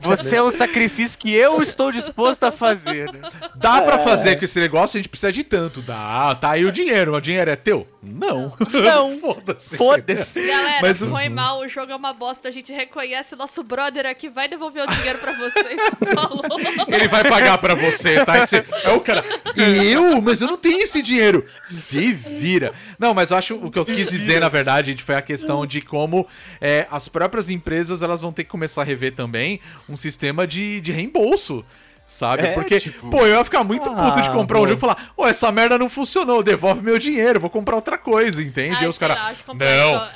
[0.00, 3.20] Você é um sacrifício que eu estou disposto a fazer, né?
[3.56, 4.04] Dá pra É.
[4.04, 5.80] fazer com esse negócio, a gente precisa de tanto.
[5.82, 7.14] Dá, tá aí o dinheiro.
[7.14, 7.86] O dinheiro é teu?
[8.02, 8.52] Não.
[8.72, 9.18] Não.
[9.20, 9.76] Foda-se.
[9.76, 10.46] Foda-se.
[10.46, 14.06] Galera, Mas foi mal, o jogo é uma bosta, a gente reconhece o nosso brother
[14.06, 15.80] aqui, vai devolver o dinheiro pra vocês.
[16.14, 16.42] Falou.
[16.88, 18.38] Ele vai pagar pra você, tá?
[18.42, 19.22] Esse- é o cara.
[19.56, 20.20] Eu?
[20.20, 21.46] Mas eu não tenho esse dinheiro.
[21.62, 22.72] Se vira.
[22.98, 25.66] Não, mas eu acho o que eu quis dizer, na verdade, gente, foi a questão
[25.66, 26.26] de como
[26.60, 30.80] é, as próprias empresas elas vão ter que começar a rever também um sistema de,
[30.80, 31.64] de reembolso.
[32.04, 32.42] Sabe?
[32.46, 34.66] É, Porque, tipo- pô, eu ia ficar muito puto de Ah, comprar um bom.
[34.68, 38.42] jogo e falar, ô, essa merda não funcionou, devolve meu dinheiro, vou comprar outra coisa,
[38.42, 38.76] entende?
[38.76, 39.16] Ai, os caras,
[39.48, 39.64] não,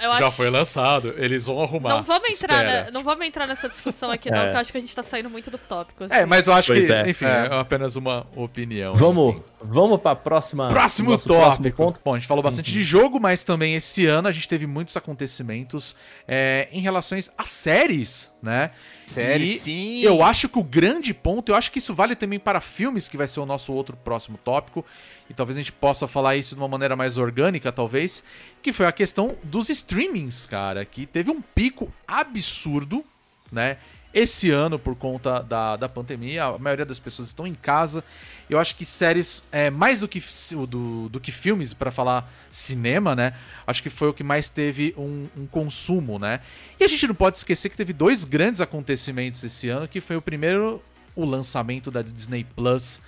[0.03, 1.91] Eu já acho- foi lançado, eles vão arrumar.
[1.97, 4.49] Não vamos, entrar espera." na- não vamos entrar nessa discussão aqui, não, É.
[4.51, 6.05] que eu acho que a gente tá saindo muito do tópico.
[6.05, 6.14] assim.
[6.14, 7.09] É, mas eu acho Pois que, é.
[7.09, 7.49] enfim, É.
[7.51, 7.59] é.
[7.61, 8.95] apenas uma opinião.
[8.95, 9.45] vamos, enfim.
[9.62, 10.68] vamos pra próxima.
[10.68, 11.34] Próximo tópico.
[11.41, 12.01] próximo ponto.
[12.05, 14.95] Bom, a gente falou bastante de jogo, mas também esse ano a gente teve muitos
[14.97, 15.97] acontecimentos
[16.28, 18.70] é, em relações a séries, né?
[19.07, 20.01] Série, E sim.
[20.01, 23.16] Eu acho que o grande ponto, eu acho que isso vale também para filmes, que
[23.16, 24.84] vai ser o nosso outro próximo tópico,
[25.28, 28.22] e talvez a gente possa falar isso de uma maneira mais orgânica, talvez,
[28.62, 33.05] que foi a questão dos streamings, cara, que teve um pico absurdo,
[33.51, 33.76] né?
[34.17, 38.03] Esse ano, por conta da, da pandemia, a maioria das pessoas estão em casa.
[38.49, 40.25] Eu acho que séries, é, mais do que,
[40.67, 43.35] do, do que filmes, para falar cinema, né?
[43.67, 46.41] Acho que foi o que mais teve um, um consumo, né?
[46.81, 50.17] E a gente não pode esquecer que teve dois grandes acontecimentos esse ano, que foi
[50.17, 50.83] o primeiro,
[51.14, 53.03] o lançamento da Disney Plus.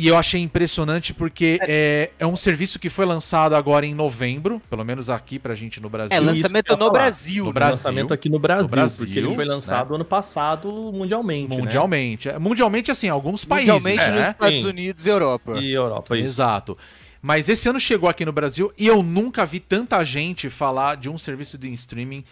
[0.00, 4.58] E eu achei impressionante porque é, é um serviço que foi lançado agora em novembro,
[4.70, 6.16] pelo menos aqui pra gente no Brasil.
[6.16, 6.90] É, lançamento no.
[6.90, 7.44] Brasil.
[7.44, 7.54] No né?
[7.54, 7.76] Brasil.
[7.76, 9.52] lançamento aqui no Brasil, No Brasil, porque ele foi né?
[9.52, 11.62] lançado ano passado mundialmente, né?
[11.62, 12.30] Mundialmente.
[12.30, 13.74] É, Mundialmente, assim, alguns países.
[13.74, 14.28] Mundialmente nos né?
[14.30, 14.66] Estados Sim.
[14.68, 15.58] Unidos e Europa.
[15.58, 16.24] E Europa, isso.
[16.24, 16.78] Exato.
[17.20, 21.10] Mas esse ano chegou aqui no Brasil e eu nunca vi tanta gente falar de
[21.10, 22.24] um serviço de streaming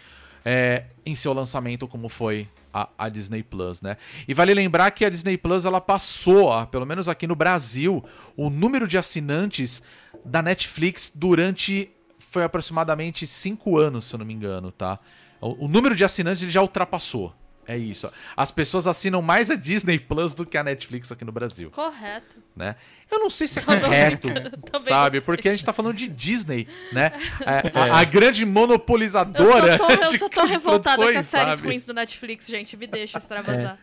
[0.43, 3.97] é, em seu lançamento como foi a, a Disney Plus, né?
[4.27, 8.03] E vale lembrar que a Disney Plus ela passou, a- pelo menos aqui no Brasil,
[8.37, 9.81] o número de assinantes
[10.25, 11.89] da Netflix durante
[12.19, 14.99] foi aproximadamente cinco anos, se eu não me engano, tá?
[15.41, 17.33] O, o número de assinantes ele já ultrapassou.
[17.69, 18.11] É isso.
[18.35, 22.37] As pessoas assinam mais a Disney Plus do que a Netflix aqui no Brasil Correto.
[22.55, 22.75] né?
[23.11, 24.27] Eu não sei se é Tô correto,
[24.81, 25.21] sabe?
[25.21, 27.11] Porque a gente tá falando de Disney, né?
[27.45, 31.25] É, a, a grande monopolizadora Eu só tô, eu de, só tô revoltada com as
[31.27, 31.61] séries sabe?
[31.67, 32.75] ruins do Netflix, gente.
[32.75, 33.77] Me deixa extravasar.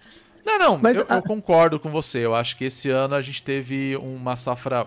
[0.45, 2.19] Não, não, Mas eu, a- eu concordo com você.
[2.19, 4.87] Eu acho que esse ano a gente teve uma safra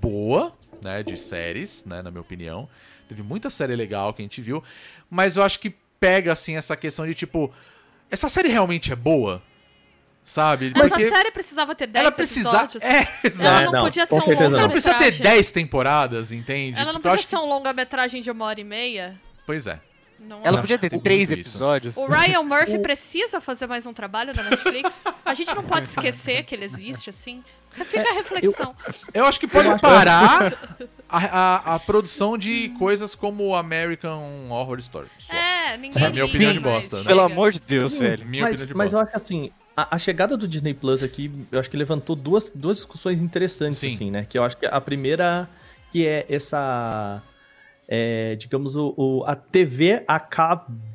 [0.00, 2.68] boa, né, de séries, né, na minha opinião.
[3.08, 4.62] Teve muita série legal que a gente viu,
[5.10, 7.52] mas eu acho que pega, assim, essa questão de, tipo,
[8.10, 9.42] essa série realmente é boa?
[10.24, 10.72] Sabe?
[10.74, 12.64] Essa Porque série precisava ter 10 ela precisava...
[12.64, 12.82] episódios.
[12.84, 13.46] É, exato.
[13.46, 14.18] Ela É, não, não, podia ser um
[14.50, 14.58] não.
[14.58, 15.22] Ela precisa ter longa-metragem.
[15.22, 16.78] 10 temporadas, entende?
[16.78, 17.36] Ela não podia ser que...
[17.36, 19.20] um longa-metragem de uma hora e meia.
[19.46, 19.80] Pois é.
[20.20, 20.60] Não Ela é.
[20.60, 21.40] podia ter três isso.
[21.40, 21.96] episódios.
[21.96, 25.02] O Ryan Murphy precisa fazer mais um trabalho na Netflix.
[25.24, 27.42] A gente não pode esquecer que ele existe, assim.
[27.70, 28.74] Fica a reflexão.
[29.14, 30.52] Eu acho que pode Eu parar
[31.08, 35.06] a, a, a produção de coisas como American Horror Story.
[35.18, 35.34] Só.
[35.34, 35.90] É, ninguém.
[35.90, 37.08] Essa é a minha opinião de bosta, mas né?
[37.08, 38.26] Pelo amor de Deus, velho.
[38.26, 38.96] Minha mas, opinião de mas bosta.
[38.96, 42.14] eu acho que assim, a, a chegada do Disney Plus aqui, eu acho que levantou
[42.14, 43.94] duas, duas discussões interessantes, Sim.
[43.94, 44.26] assim, né?
[44.28, 45.48] Que eu acho que a primeira
[45.92, 47.22] que é essa,
[47.90, 50.20] é, digamos, o, o- a TV a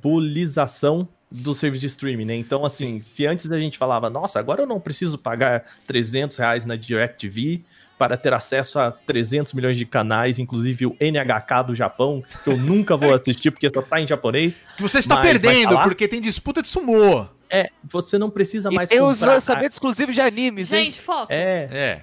[0.05, 2.35] cabulização do serviço de streaming, né?
[2.35, 6.65] Então, assim, se antes a gente falava, nossa, agora eu não preciso pagar 300 reais
[6.65, 7.61] na DirecTV
[7.97, 12.57] para ter acesso a 300 milhões de canais, inclusive o NHK do Japão, que eu
[12.57, 14.61] nunca vou assistir porque só tá em japonês.
[14.77, 17.25] Que você está perdendo porque tem disputa de sumô.
[17.49, 19.35] É, você não precisa E mais tem os comprar...
[19.35, 20.85] lançamentos exclusivos de animes, hein?
[20.85, 21.27] Gente, foco.
[21.31, 22.01] É, É.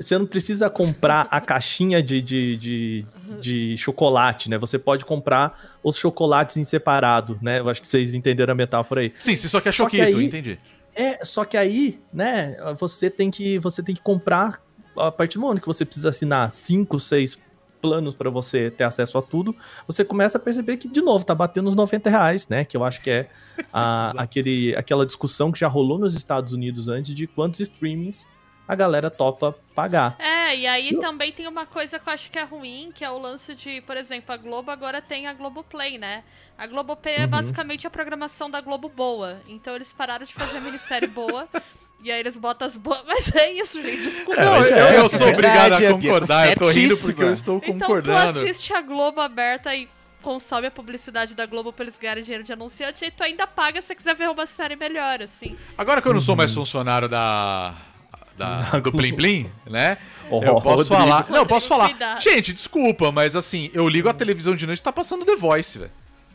[0.00, 3.06] você- não precisa comprar a caixinha de, de, de,
[3.40, 4.56] de chocolate, né?
[4.58, 7.58] Você pode comprar os chocolates em separado, né?
[7.60, 9.12] Eu acho que vocês entenderam a metáfora aí.
[9.18, 10.58] Sim, se só quer Só que choquito, aí- entendi.
[10.96, 14.62] É, só que aí, né, você tem que, você tem que comprar,
[14.96, 17.36] a partir do momento que você precisa assinar 5, 6
[17.82, 19.54] planos para você ter acesso a tudo,
[19.88, 22.64] você começa a perceber que, de novo, tá batendo uns 90 reais, né?
[22.64, 23.28] Que eu acho que é
[23.72, 28.24] a- aquele, aquela discussão que já rolou nos Estados Unidos antes de quantos streamings
[28.66, 30.16] a galera topa pagar.
[30.18, 33.10] É, e aí também tem uma coisa que eu acho que é ruim, que é
[33.10, 36.22] o lance de, por exemplo, a Globo agora tem a Globoplay, né?
[36.56, 37.28] A Globoplay é Uhum.
[37.28, 39.40] basicamente a programação da Globo boa.
[39.48, 41.48] Então eles pararam de fazer minissérie boa.
[42.02, 43.00] E aí eles botam as boas.
[43.08, 44.02] Mas é isso, gente.
[44.02, 44.38] Desculpa.
[44.38, 46.50] Não, eu, é, eu sou obrigado a concordar.
[46.50, 48.40] Eu tô rindo porque eu estou Então tu concordando.
[48.40, 49.88] assiste a Globo aberta e
[50.20, 53.80] consome a publicidade da Globo pra eles ganharem dinheiro de anunciante, e tu ainda paga
[53.80, 55.56] se você quiser ver uma série melhor, assim.
[55.78, 56.36] Agora que eu não sou Uhum.
[56.38, 57.74] mais funcionário da.
[58.36, 59.98] Da do Plim Plim, né?
[60.30, 60.96] Ó, eu posso Rodrigo.
[60.96, 61.30] falar.
[61.30, 61.88] Não, eu posso falar.
[61.90, 62.20] Cuidado.
[62.22, 65.78] Gente, desculpa, mas assim, eu ligo a televisão de noite e tá passando The Voice,
[65.78, 65.92] velho.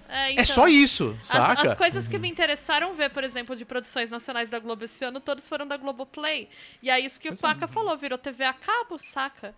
[0.07, 1.67] É, É então, só isso, As, saca?
[1.69, 5.19] as coisas que me interessaram ver, por exemplo, de produções nacionais da Globo esse ano,
[5.19, 6.49] todos foram da Globoplay.
[6.81, 9.53] E é isso que o Paca falou, virou TV a cabo, saca?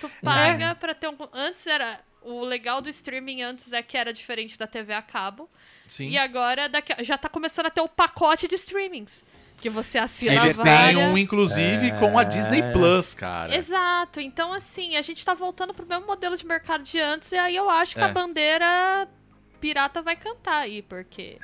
[0.00, 1.16] Tu paga pra ter um.
[1.32, 2.00] Antes era.
[2.24, 5.50] O legal do streaming antes é que era diferente da TV a cabo.
[5.88, 6.08] Sim.
[6.08, 9.24] E agora daqui, já tá começando a ter o pacote de streamings.
[9.62, 13.56] Que você assina Eles têm um, inclusive, com a Disney Plus, cara.
[13.56, 14.20] Exato.
[14.20, 17.54] Então, assim, a gente tá voltando pro mesmo modelo de mercado de antes, e aí
[17.54, 18.04] eu acho que É.
[18.04, 19.06] a bandeira
[19.60, 21.38] pirata vai cantar aí, porque.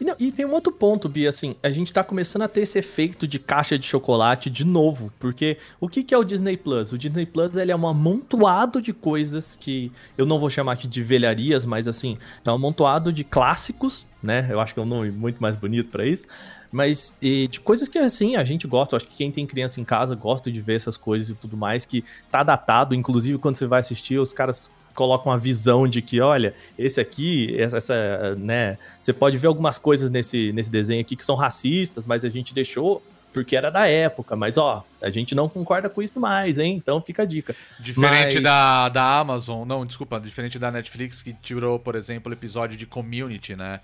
[0.00, 2.62] E, não, e tem um outro ponto, Bia, assim, a gente tá começando a ter
[2.62, 6.56] esse efeito de caixa de chocolate de novo, porque o que, que é o Disney
[6.56, 6.90] Plus?
[6.90, 10.88] O Disney Plus, ele é um amontoado de coisas que eu não vou chamar aqui
[10.88, 14.46] de velharias, mas assim, é um amontoado de clássicos, né?
[14.50, 16.26] Eu acho que é um nome muito mais bonito pra isso.
[16.70, 18.94] Mas e de coisas que, assim, a gente gosta.
[18.94, 21.56] Eu acho que quem tem criança em casa gosta de ver essas coisas e tudo
[21.56, 22.94] mais, que tá datado.
[22.94, 27.54] Inclusive, quando você vai assistir, os caras colocam uma visão de que, olha, esse aqui,
[27.56, 32.04] essa, essa, né, você pode ver algumas coisas nesse, nesse desenho aqui que são racistas,
[32.04, 33.00] mas a gente deixou
[33.32, 36.74] porque era da época, mas ó, a gente não concorda com isso mais, hein?
[36.76, 37.54] Então fica a dica.
[37.78, 42.34] Diferente Mas- da, da Amazon, não, desculpa, diferente da Netflix que tirou, por exemplo, o
[42.34, 43.80] episódio de Community, né?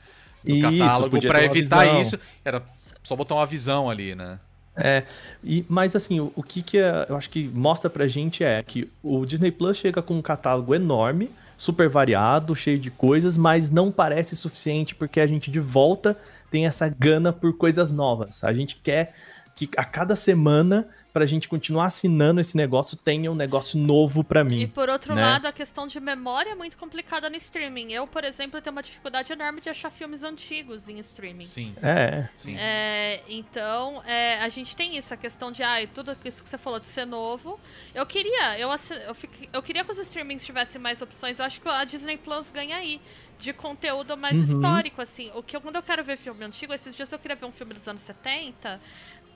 [0.53, 2.19] Isso, catálogo uma evitar isso.
[2.45, 2.63] Era
[3.03, 4.39] só botar uma visão ali, né?
[4.77, 5.05] É,
[5.43, 8.63] e, mas assim, o, o que, que é- eu acho que mostra pra gente é
[8.63, 13.71] que o Disney Plus chega com um catálogo enorme, super variado, cheio de coisas, mas
[13.71, 16.17] não parece suficiente porque a gente de volta
[16.51, 18.43] tem essa gana por coisas novas.
[18.43, 19.15] A gente quer
[19.55, 24.43] que a cada semana pra gente continuar assinando esse negócio, tenha um negócio novo pra
[24.43, 24.63] mim.
[24.63, 25.23] E por outro né?
[25.23, 27.93] lado, a questão de memória é muito complicada no streaming.
[27.93, 31.45] Eu, por exemplo, tenho uma dificuldade enorme de achar filmes antigos em streaming.
[31.45, 32.57] Sim, É, sim.
[32.59, 36.59] É, então, é, a gente tem isso, a questão de, ai, tudo isso que você
[36.59, 37.61] falou de ser novo.
[37.95, 38.69] Eu queria, eu,
[39.07, 41.39] eu, fiquei- eu queria que os streamings tivessem mais opções.
[41.39, 43.01] Eu acho que a Disney Plus ganha aí.
[43.37, 44.45] De conteúdo mais Uhum.
[44.55, 45.31] histórico, assim.
[45.35, 47.53] O que eu- quando eu quero ver filme antigo, esses dias eu queria ver um
[47.53, 48.81] filme dos anos 70,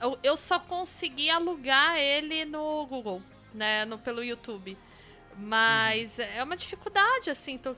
[0.01, 3.21] eu, eu só consegui alugar ele no Google,
[3.53, 3.85] né?
[3.85, 4.77] No, pelo YouTube.
[5.37, 7.75] Mas é uma dificuldade, assim, tu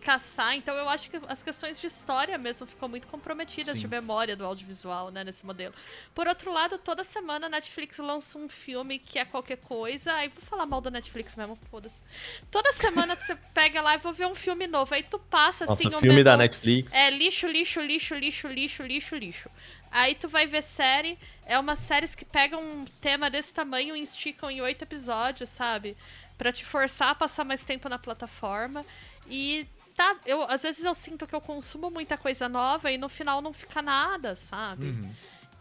[0.00, 0.54] caçar.
[0.56, 3.82] Então eu acho que as questões de história mesmo ficam muito comprometidas Sim.
[3.82, 5.74] de memória do audiovisual, né, nesse modelo.
[6.14, 10.14] Por outro lado, toda semana a Netflix lança um filme que é qualquer coisa.
[10.14, 12.02] Aí vou falar mal da Netflix mesmo, foda-se.
[12.50, 14.94] Toda semana você pega lá e vou ver um filme novo.
[14.94, 16.94] Aí tu passa nossa, assim, um filme da menu- Netflix.
[16.94, 19.50] é lixo, lixo, lixo, lixo, lixo, lixo, lixo.
[19.90, 24.02] Aí tu vai ver série, é umas séries que pegam um tema desse tamanho e
[24.02, 25.96] esticam em oito episódios, sabe?
[26.38, 28.84] Pra te forçar a passar mais tempo na plataforma.
[29.28, 29.66] E
[29.96, 33.42] tá, eu às vezes eu sinto que eu consumo muita coisa nova e no final
[33.42, 34.86] não fica nada, sabe?
[34.86, 35.14] Uhum.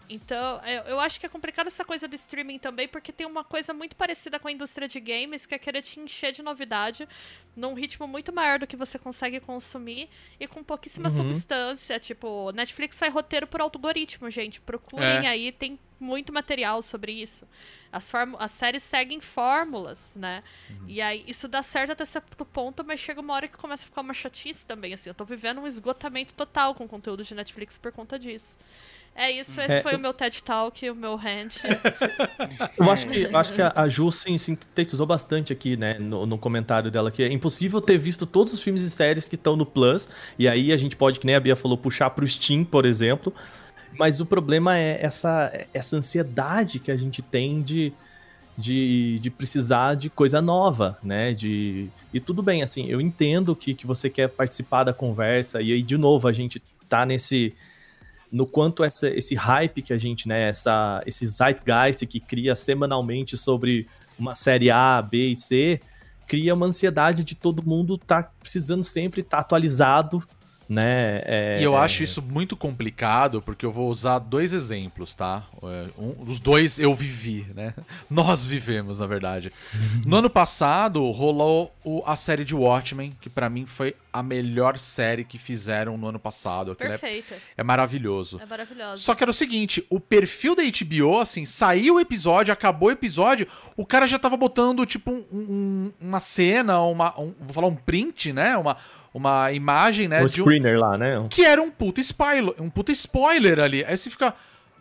[0.09, 3.43] Então, eu, eu acho que é complicado essa coisa do streaming também, porque tem uma
[3.43, 7.07] coisa muito parecida com a indústria de games, que é querer te encher de novidade
[7.55, 11.15] num ritmo muito maior do que você consegue consumir e com pouquíssima Uhum.
[11.15, 11.99] substância.
[11.99, 14.59] Tipo, Netflix faz roteiro por algoritmo, gente.
[14.61, 15.29] Procurem É.
[15.29, 17.45] aí, tem muito material sobre isso.
[17.91, 20.41] As, as séries seguem fórmulas, né?
[20.87, 23.85] E aí, isso dá certo até certo ponto, mas chega uma hora que começa a
[23.85, 25.09] ficar uma chatice também, assim.
[25.09, 28.57] Eu tô vivendo um esgotamento total com o conteúdo de Netflix por conta disso.
[29.15, 31.57] É isso, esse É, foi eu- o meu TED Talk, o meu rant.
[32.77, 36.25] Eu acho que, eu acho que a, a Ju sim, sintetizou bastante aqui, né, no,
[36.25, 39.55] no comentário dela, que é impossível ter visto todos os filmes e séries que estão
[39.55, 40.07] no Plus,
[40.37, 43.33] e aí a gente pode, que nem a Bia falou, puxar pro Steam, por exemplo,
[43.97, 47.91] mas o problema é essa, essa ansiedade que a gente tem de,
[48.57, 51.89] de, de precisar de coisa nova, né, de...
[52.13, 55.81] E tudo bem, assim, eu entendo que, que você quer participar da conversa, e aí,
[55.81, 57.53] de novo, a gente tá nesse
[58.31, 63.37] no quanto essa, esse hype que a gente, né, essa, esse zeitgeist que cria semanalmente
[63.37, 65.81] sobre uma série A, B e C,
[66.27, 70.23] cria uma ansiedade de todo mundo tá precisando sempre estar atualizado,
[70.69, 71.21] né?
[71.25, 75.43] é- E eu acho isso muito complicado, porque eu vou usar dois exemplos, tá?
[75.63, 77.73] É, Um, os dois eu vivi, né?
[78.09, 79.51] Nós vivemos, na verdade.
[80.05, 84.77] No ano passado, rolou o- a série de Watchmen, que pra mim foi a melhor
[84.77, 86.71] série que fizeram no ano passado.
[86.73, 87.33] Aquilo é, Perfeito.
[87.57, 88.39] é maravilhoso.
[88.41, 89.01] É maravilhoso.
[89.03, 92.91] Só que era o seguinte, o perfil da HBO, assim, saiu o episódio, acabou o
[92.91, 97.67] episódio, o cara já tava botando, tipo, um- um- uma cena, uma, um- vou falar
[97.67, 98.55] um print, né?
[98.55, 98.77] Uma,
[99.13, 100.21] uma imagem, né?
[100.21, 101.25] o de um- screener lá, né?
[101.29, 103.83] que era um puta spoiler, um puta spoiler ali.
[103.85, 104.33] Aí você fica,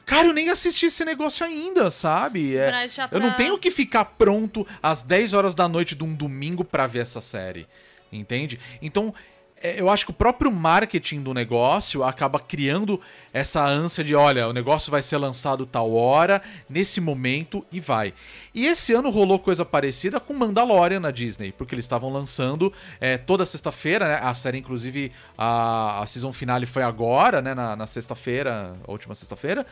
[0.04, 2.56] cara, eu nem assisti esse negócio ainda, sabe?
[2.56, 6.04] É, já Eu não pra- tenho que ficar pronto às 10 horas da noite de
[6.04, 7.66] um domingo pra ver essa série,
[8.12, 8.58] entende?
[8.82, 9.14] Então,
[9.62, 13.00] eu acho que o próprio marketing do negócio acaba criando
[13.32, 18.14] essa ânsia de, olha, o negócio vai ser lançado tal hora, nesse momento e vai.
[18.54, 23.18] E esse ano rolou coisa parecida com Mandalorian na Disney, porque eles estavam lançando é,
[23.18, 24.20] toda sexta-feira, né?
[24.22, 27.54] A série, inclusive, a, a season finale foi agora, né?
[27.54, 29.66] Na, na sexta-feira, última sexta-feira.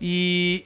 [0.00, 0.64] E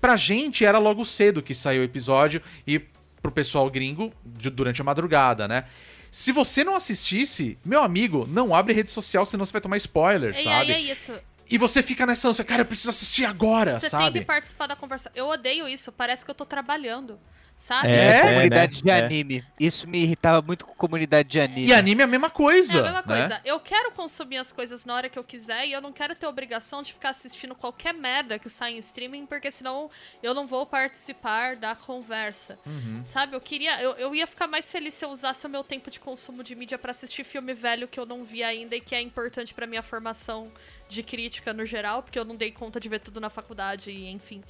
[0.00, 2.80] pra gente era logo cedo que saiu o episódio e
[3.22, 5.64] pro pessoal gringo de- durante a madrugada, né?
[6.12, 10.34] Se você não assistisse, meu amigo, não abre rede social, senão você vai tomar spoiler,
[10.34, 10.72] E aí sabe?
[10.72, 11.12] é isso.
[11.50, 14.12] E você fica nessa ânsia, cara, eu preciso assistir agora, Você sabe?
[14.12, 15.10] tem que participar da conversa.
[15.14, 17.18] Eu odeio isso, parece que eu tô trabalhando.
[17.56, 17.88] Sabe?
[17.88, 18.80] É, Isso é, é, comunidade né?
[18.82, 19.04] de É.
[19.04, 19.44] anime.
[19.60, 21.68] Isso me irritava muito com comunidade de anime.
[21.68, 22.76] E anime é a mesma coisa.
[22.76, 23.02] É a mesma né?
[23.02, 23.40] coisa.
[23.44, 26.26] Eu quero consumir as coisas na hora que eu quiser e eu não quero ter
[26.26, 29.88] obrigação de ficar assistindo qualquer merda que sai em streaming, porque senão
[30.22, 32.58] eu não vou participar da conversa.
[32.66, 33.00] Uhum.
[33.00, 33.36] Sabe?
[33.36, 33.80] Eu queria.
[33.80, 36.56] Eu, eu ia ficar mais feliz se eu usasse o meu tempo de consumo de
[36.56, 39.68] mídia pra assistir filme velho que eu não vi ainda e que é importante pra
[39.68, 40.50] minha formação
[40.88, 44.10] de crítica no geral, porque eu não dei conta de ver tudo na faculdade e
[44.10, 44.42] enfim.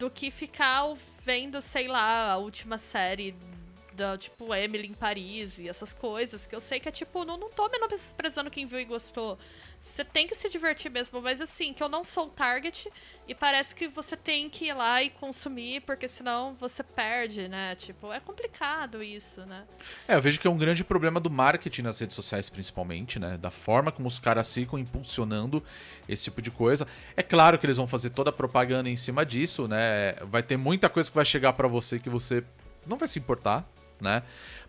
[0.00, 3.36] Do que ficar vendo, sei lá, a última série
[4.00, 7.36] da, tipo, Emily em Paris e essas coisas, que eu sei que é tipo, não,
[7.36, 9.38] não tô menosprezando quem viu e gostou.
[9.82, 12.90] Você tem que se divertir mesmo, mas assim, que eu não sou o target
[13.28, 17.74] e parece que você tem que ir lá e consumir, porque senão você perde, né?
[17.74, 19.64] Tipo, é complicado isso, né?
[20.08, 23.36] É, eu vejo que é um grande problema do marketing nas redes sociais, principalmente, né?
[23.36, 25.62] Da forma como os caras ficam impulsionando
[26.08, 26.86] esse tipo de coisa.
[27.14, 30.14] É claro que eles vão fazer toda a propaganda em cima disso, né?
[30.24, 32.42] Vai ter muita coisa que vai chegar pra você que você
[32.86, 33.66] não vai se importar,
[34.00, 34.22] né?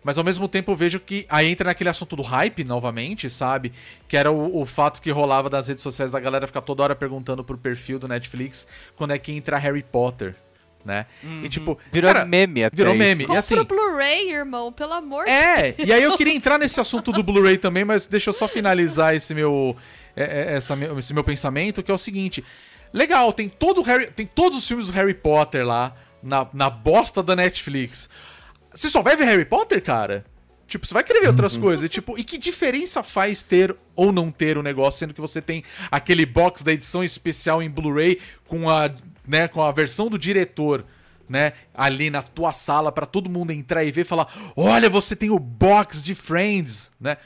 [0.04, 3.72] Mas ao mesmo tempo eu vejo que aí entra naquele assunto do hype novamente, sabe?
[4.08, 6.94] Que era o, o fato que rolava das redes sociais da galera ficar toda hora
[6.96, 8.66] perguntando pro perfil do Netflix
[8.96, 10.34] quando é que entra Harry Potter.
[10.84, 11.06] né?
[11.44, 12.98] E tipo, Virou cara, meme até virou isso.
[12.98, 13.22] meme.
[13.22, 16.58] E Compra assim, o Blu-ray, irmão, pelo amor de é, e aí eu queria entrar
[16.58, 19.76] nesse assunto do Blu-ray também, mas deixa eu só finalizar esse meu,
[20.16, 22.44] é, é, essa meu- esse meu pensamento, que é o seguinte.
[22.92, 26.68] Legal, tem, todo o Harry, tem todos os filmes do Harry Potter lá, na, na
[26.68, 28.08] bosta da Netflix.
[28.74, 30.24] Você só vai ver Harry Potter, cara?
[30.66, 31.84] Tipo, você vai querer ver outras coisas.
[31.84, 35.42] E, tipo, e que diferença faz ter ou não ter o negócio, sendo que você
[35.42, 38.18] tem aquele box da edição especial em Blu-ray
[38.48, 38.90] com a,
[39.28, 40.86] né, com a versão do diretor,
[41.28, 45.14] né, ali na tua sala pra todo mundo entrar e ver e falar: "Olha, você
[45.14, 47.18] tem o box de Friends", né?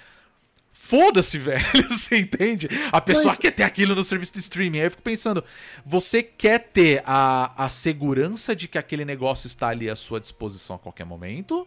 [0.86, 2.68] Foda-se, velho, você entende?
[2.92, 4.78] A pessoa Mas- quer ter aquilo no serviço de streaming.
[4.78, 5.42] Aí eu fico pensando,
[5.84, 10.76] você quer ter a, a segurança de que aquele negócio está ali à sua disposição
[10.76, 11.66] a qualquer momento?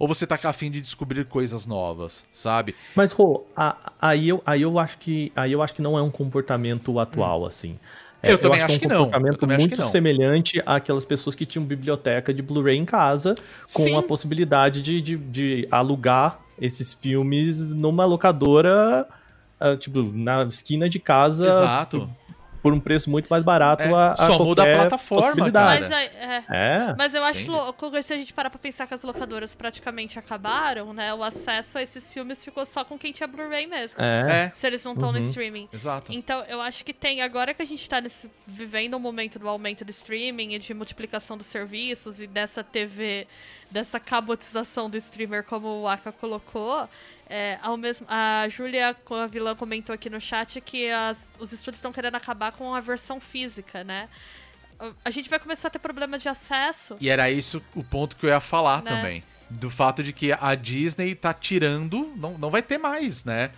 [0.00, 2.74] Ou você tá a fim de descobrir coisas novas, sabe?
[2.96, 3.44] Mas, Rô,
[4.00, 7.44] aí eu, aí eu acho que aí eu acho que não é um comportamento atual,
[7.46, 7.78] assim.
[8.22, 8.96] É, Eu também acho é um que não.
[8.96, 9.88] Eu comportamento acho que muito não.
[9.88, 13.34] semelhante àquelas pessoas que tinham biblioteca de Blu-ray em casa,
[13.72, 13.96] com Sim.
[13.96, 19.06] a possibilidade de, de, de alugar esses filmes numa locadora,
[19.58, 22.08] ah, tipo, na esquina de casa, Exato.
[22.62, 25.80] por um preço muito mais barato É, a, a só muda a plataforma, possibilidade.
[25.80, 26.94] Mas, é, é, É.
[26.98, 30.92] mas eu acho louco se a gente parar pra pensar que as locadoras praticamente acabaram,
[30.92, 31.14] né?
[31.14, 33.98] O acesso a esses filmes ficou só com quem tinha Blu-ray mesmo.
[33.98, 34.44] É.
[34.48, 35.24] É, Se eles não estão no Uhum.
[35.24, 35.68] streaming.
[35.72, 36.12] exato.
[36.12, 39.48] Então, eu acho que tem, agora que a gente tá nesse, vivendo um momento do
[39.48, 43.26] aumento do streaming e de multiplicação dos serviços e dessa TV,
[43.70, 46.88] dessa cabotização do streamer, como o Aka colocou,
[47.28, 51.78] é, ao mesmo, a Júlia, a vilã, comentou aqui no chat que as- os estúdios
[51.78, 54.08] estão querendo acabar com a versão física, né?
[55.04, 56.96] A gente vai começar a ter problema de acesso.
[57.00, 58.90] E era isso o ponto que eu ia falar Né?
[58.90, 59.24] também.
[59.50, 63.50] Do fato de que a Disney tá tirando, não, não vai ter mais, né?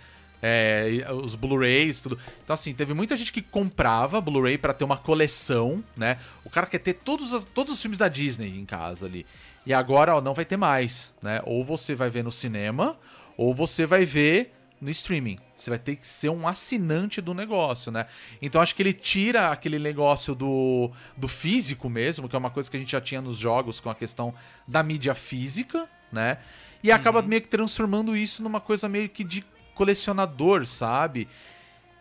[0.45, 2.19] É, e os Blu-rays, tudo.
[2.43, 6.17] Então, assim, teve muita gente que comprava Blu-ray pra ter uma coleção, né?
[6.43, 9.25] O cara quer ter todos, as- todos os filmes da Disney em casa ali.
[9.65, 11.41] E agora, ó, não vai ter mais, né?
[11.45, 12.97] Ou você vai ver no cinema,
[13.37, 15.37] ou você vai ver no streaming.
[15.55, 18.05] Você vai ter que ser um assinante do negócio, né?
[18.41, 22.69] Então acho que ele tira aquele negócio do, do físico mesmo, que é uma coisa
[22.69, 24.33] que a gente já tinha nos jogos com a questão
[24.67, 26.37] da mídia física, né?
[26.83, 29.41] E acaba meio que transformando isso numa coisa meio que de
[29.75, 31.27] colecionador, sabe?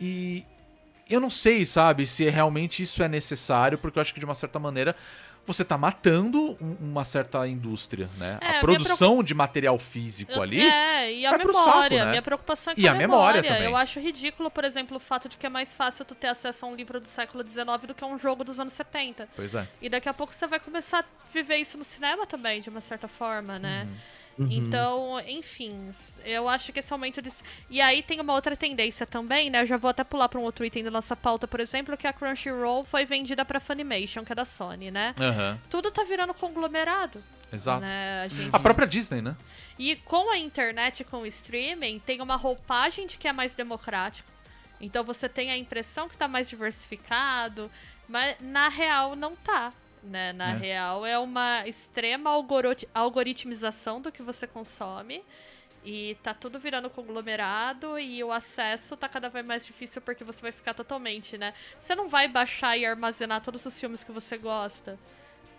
[0.01, 0.45] E
[1.09, 4.35] eu não sei, sabe, se realmente isso é necessário, porque eu acho que de uma
[4.35, 4.97] certa maneira
[5.45, 8.39] você tá matando um- uma certa indústria, né?
[8.41, 10.61] É, a produção de material físico ali.
[10.61, 11.53] É, e a memória.
[11.64, 12.11] saco, né?
[12.11, 13.43] Minha preocupação é com E a, a memória memória.
[13.57, 13.64] também.
[13.68, 16.64] Eu acho ridículo, por exemplo, o fato de que é mais fácil tu ter acesso
[16.64, 19.29] a um livro do século XIX do que a um jogo dos anos 70.
[19.35, 19.66] Pois é.
[19.81, 21.05] E daqui a pouco você vai começar a
[21.35, 23.89] viver isso no cinema também, de uma certa forma, né?
[23.91, 23.97] Uhum.
[24.39, 25.91] Então, enfim,
[26.24, 27.30] eu acho que esse aumento de.
[27.68, 29.62] E aí tem uma outra tendência também, né?
[29.62, 32.07] Eu já vou até pular para um outro item da nossa pauta, por exemplo, que
[32.07, 35.14] a Crunchyroll foi vendida pra Funimation, que é da Sony, né?
[35.18, 35.59] Aham.
[35.68, 37.22] Tudo tá virando conglomerado.
[37.53, 37.83] Exato.
[37.83, 38.22] Né?
[38.22, 39.37] A gente A própria Disney, né?
[39.78, 44.30] e com a internet com o streaming, tem uma roupagem de que é mais democrático.
[44.80, 47.70] Então você tem a impressão que tá mais diversificado,
[48.09, 49.72] mas na real não tá.
[50.03, 50.32] Né?
[50.32, 50.57] Na É.
[50.57, 52.30] real é uma extrema
[52.94, 55.24] algoritmização do que você consome.
[55.84, 60.40] E tá tudo virando conglomerado e o acesso tá cada vez mais difícil porque você
[60.40, 61.53] vai ficar totalmente, né?
[61.80, 64.96] Você não vai baixar e armazenar todos os filmes que você gosta.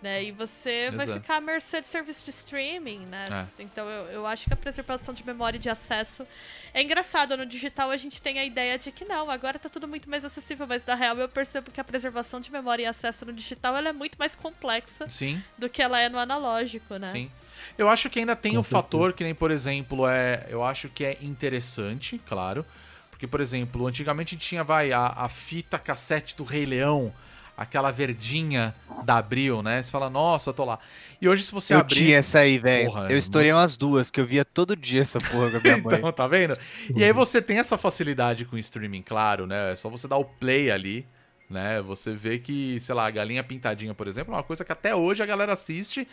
[0.04, 0.24] Né?
[0.24, 1.20] E você vai Exato.
[1.22, 3.24] ficar à mercê de serviço de streaming, né?
[3.32, 3.62] É.
[3.62, 6.26] Então eu, eu acho que a preservação de memória e de acesso
[6.74, 7.34] é engraçado.
[7.38, 10.22] No digital a gente tem a ideia de que não, agora tá tudo muito mais
[10.22, 13.74] acessível, mas na real eu percebo que a preservação de memória e acesso no digital
[13.78, 15.42] ela é muito mais complexa Sim.
[15.56, 17.10] do que ela é no analógico, né?
[17.10, 17.30] Sim.
[17.78, 20.44] Eu acho que ainda tem Com o fator que nem, por exemplo, é.
[20.50, 22.62] Eu acho que é interessante, claro.
[23.10, 27.10] Porque, por exemplo, antigamente tinha, vai, a, a fita cassete do Rei Leão,
[27.56, 28.74] aquela verdinha
[29.04, 29.82] da Abril, né?
[29.82, 30.78] Você fala, nossa, tô lá.
[31.20, 31.94] E hoje, se você Eu abrir.
[31.94, 32.90] tinha essa aí, velho.
[33.08, 35.98] Eu estourei umas duas, que eu via todo dia essa porra com a minha mãe.
[35.98, 36.52] Então, tá vendo?
[36.94, 39.72] E aí você tem essa facilidade com o streaming, claro, né?
[39.72, 41.06] É só você dar o play ali,
[41.48, 41.80] né?
[41.82, 44.94] Você vê que, sei lá, a Galinha Pintadinha, por exemplo, é uma coisa que até
[44.94, 46.06] hoje a galera assiste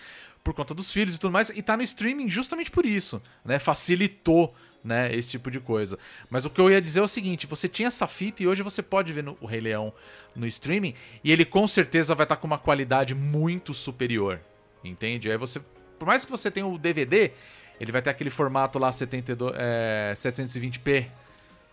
[0.43, 3.59] por conta dos filhos e tudo mais, e tá no streaming justamente por isso, né?
[3.59, 4.53] Facilitou,
[4.83, 5.97] né, esse tipo de coisa.
[6.29, 8.63] Mas o que eu ia dizer é o seguinte, você tinha essa fita e hoje
[8.63, 9.93] você pode ver no, o Rei Leão
[10.35, 14.39] no streaming, e ele com certeza vai estar com uma qualidade muito superior,
[14.83, 15.29] entende?
[15.29, 15.59] Aí você,
[15.99, 17.31] por mais que você tenha o DVD,
[17.79, 21.07] ele vai ter aquele formato lá 72, é, 720p,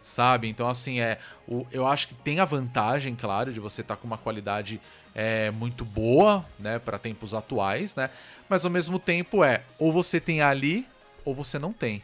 [0.02, 0.48] sabe?
[0.48, 4.06] Então, assim, é, o, eu acho que tem a vantagem, claro, de você estar com
[4.06, 4.80] uma qualidade
[5.14, 8.10] é, muito boa, né, para tempos atuais, né?
[8.48, 10.86] Mas ao mesmo tempo é, ou você tem ali,
[11.24, 12.02] ou você não tem.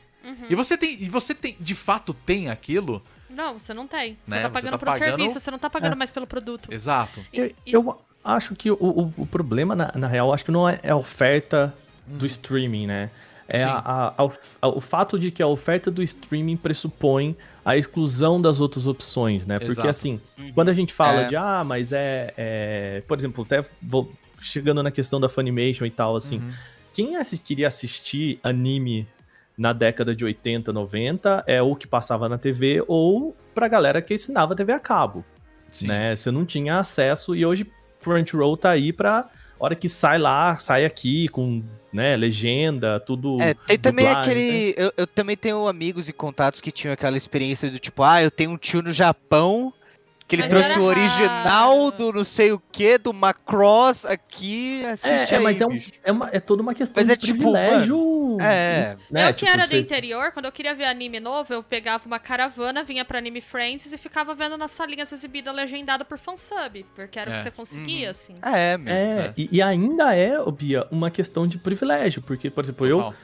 [0.48, 3.02] E você tem, e você tem, de fato tem aquilo?
[3.30, 4.16] Não, você não tem.
[4.24, 4.42] Você Né?
[4.42, 5.96] tá Você pagando tá pelo pagando- serviço, você não tá pagando É.
[5.96, 6.72] mais pelo produto.
[6.72, 7.20] Exato.
[7.32, 10.68] Eu, E- eu, acho que o, o, o problema, na, na real, acho que não
[10.68, 11.74] é a oferta
[12.06, 13.10] do streaming, né?
[13.48, 14.30] É a, a- a-
[14.62, 19.44] a- o fato de que a oferta do streaming pressupõe a exclusão das outras opções,
[19.44, 19.58] né?
[19.58, 19.88] Porque Exato.
[19.88, 20.20] assim,
[20.54, 21.26] quando a gente fala É.
[21.26, 24.10] de, ah, mas é, é- Por exemplo, até vou
[24.40, 26.52] chegando na questão da Funimation e tal, assim, Uhum.
[26.94, 29.06] quem assi- queria assistir anime
[29.56, 34.14] na década de 80, 90 é o que passava na TV ou pra galera que
[34.14, 35.24] assinava TV a cabo
[35.70, 35.86] Sim.
[35.88, 36.14] né?
[36.14, 39.28] Você não tinha acesso e hoje Crunchyroll tá aí pra
[39.58, 44.40] hora que sai lá, sai aqui com, né, legenda, tudo É, tem também dublagem, né?
[44.42, 44.74] aquele.
[44.76, 48.30] Eu, eu também tenho amigos e contatos que tinham aquela experiência do tipo, ah, eu
[48.30, 49.72] tenho um tio no Japão
[50.26, 55.32] que ele Mas trouxe o original do não sei o que, do Macross aqui, assiste
[55.32, 57.26] É, é, aí, mas é, um, é, uma, é toda uma questão Mas é de
[57.26, 58.38] tipo, privilégio.
[58.40, 58.96] é.
[59.10, 59.28] né?
[59.28, 62.06] eu que tipo, era do você- interior, quando eu queria ver anime novo, eu pegava
[62.06, 66.86] uma caravana, vinha pra Anime Friends e ficava vendo nas salinhas exibida legendada por fansub,
[66.94, 67.36] porque era o É.
[67.36, 68.34] que você conseguia, assim.
[68.42, 68.94] É, meu.
[68.94, 69.32] É, É.
[69.36, 73.14] E, e ainda é, Bia, uma questão de privilégio, porque, por exemplo, eu Total.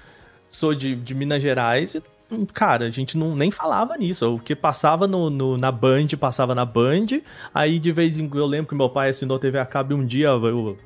[0.47, 2.03] sou de, de Minas Gerais e,
[2.53, 4.35] cara, a gente não, nem falava nisso.
[4.35, 7.07] O que passava no, no- na Band, passava na Band.
[7.55, 9.97] Aí, de vez em quando, eu lembro que meu pai assinou TV a cabo e
[9.97, 10.79] um dia eu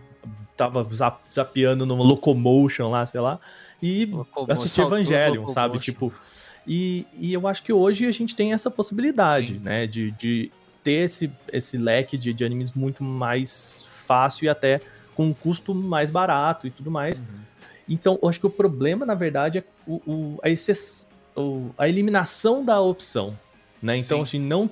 [0.57, 3.39] tava zap, zapeando numa Locomotion lá, sei lá,
[3.83, 5.79] e Locomo- assisti Evangelion, sabe?
[5.79, 6.13] Tipo,
[6.67, 9.61] e, e eu acho que hoje a gente tem essa possibilidade, Sim.
[9.61, 9.87] né?
[9.87, 10.51] De, de
[10.83, 14.81] ter esse, esse leque de, de animes muito mais fácil e até
[15.15, 17.23] com um custo mais barato e tudo mais.
[17.89, 21.07] Então, eu acho que o problema, na verdade, é o, o- a, exces-
[21.37, 23.39] o- a eliminação da opção.
[23.83, 23.97] Né?
[23.97, 24.23] Então, Sim.
[24.23, 24.71] assim, não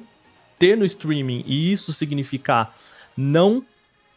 [0.58, 2.74] ter no streaming e isso significar
[3.16, 3.64] não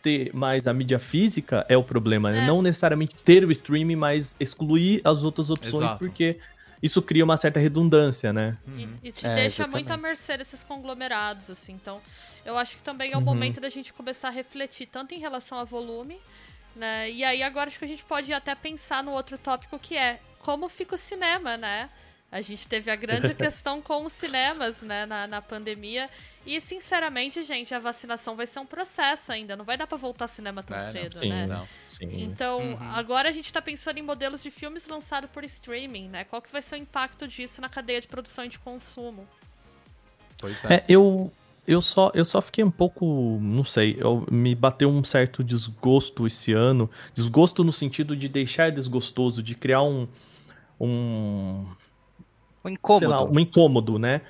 [0.02, 2.32] ter mais a mídia física é o problema.
[2.32, 2.44] né?
[2.44, 2.46] É.
[2.46, 6.00] Não necessariamente ter o streaming, mas excluir as outras opções, Exato.
[6.00, 6.38] porque
[6.82, 8.56] isso cria uma certa redundância, né?
[8.78, 9.72] E, e te É, deixa exatamente.
[9.74, 11.74] muito à mercê desses conglomerados, assim.
[11.74, 12.00] Então,
[12.46, 13.26] eu acho que também é o Uhum.
[13.26, 16.18] momento da gente começar a refletir tanto em relação a volume,
[16.76, 17.10] né?
[17.10, 20.20] E aí agora acho que a gente pode até pensar no outro tópico que é
[20.40, 21.90] como fica o cinema, né?
[22.32, 26.10] A gente teve a grande questão com os cinemas, né, na, na pandemia.
[26.46, 29.56] E, sinceramente, gente, a vacinação vai ser um processo ainda.
[29.56, 30.92] Não vai dar pra voltar ao cinema tão É, não.
[30.92, 31.48] cedo, Sim, né?
[31.48, 31.68] Não.
[31.90, 32.10] Sim.
[32.24, 32.78] Então, Uhum.
[32.94, 36.24] agora a gente tá pensando em modelos de filmes lançados por streaming, né?
[36.26, 39.28] Qual que vai ser o impacto disso na cadeia de produção e de consumo?
[40.38, 40.76] Pois é.
[40.76, 41.32] É, eu,
[41.66, 46.28] eu, só, eu só fiquei um pouco, não sei, eu, me bateu um certo desgosto
[46.28, 46.92] esse ano.
[47.14, 50.08] Desgosto no sentido de deixar desgostoso, de criar um.
[50.80, 51.66] um
[52.66, 53.08] Um incômodo.
[53.08, 54.22] lá, um incômodo, né?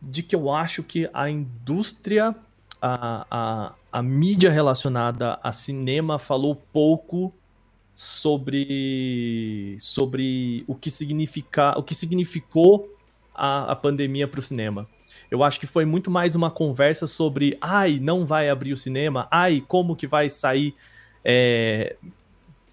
[0.00, 2.34] De que eu acho que a indústria,
[2.80, 7.32] a, a, a mídia relacionada a cinema falou pouco
[7.94, 12.94] sobre, sobre o que significa, o que significou
[13.34, 14.86] a, a pandemia para o cinema.
[15.30, 19.26] Eu acho que foi muito mais uma conversa sobre, ai, não vai abrir o cinema,
[19.30, 20.74] ai, como que vai sair
[21.24, 21.96] é,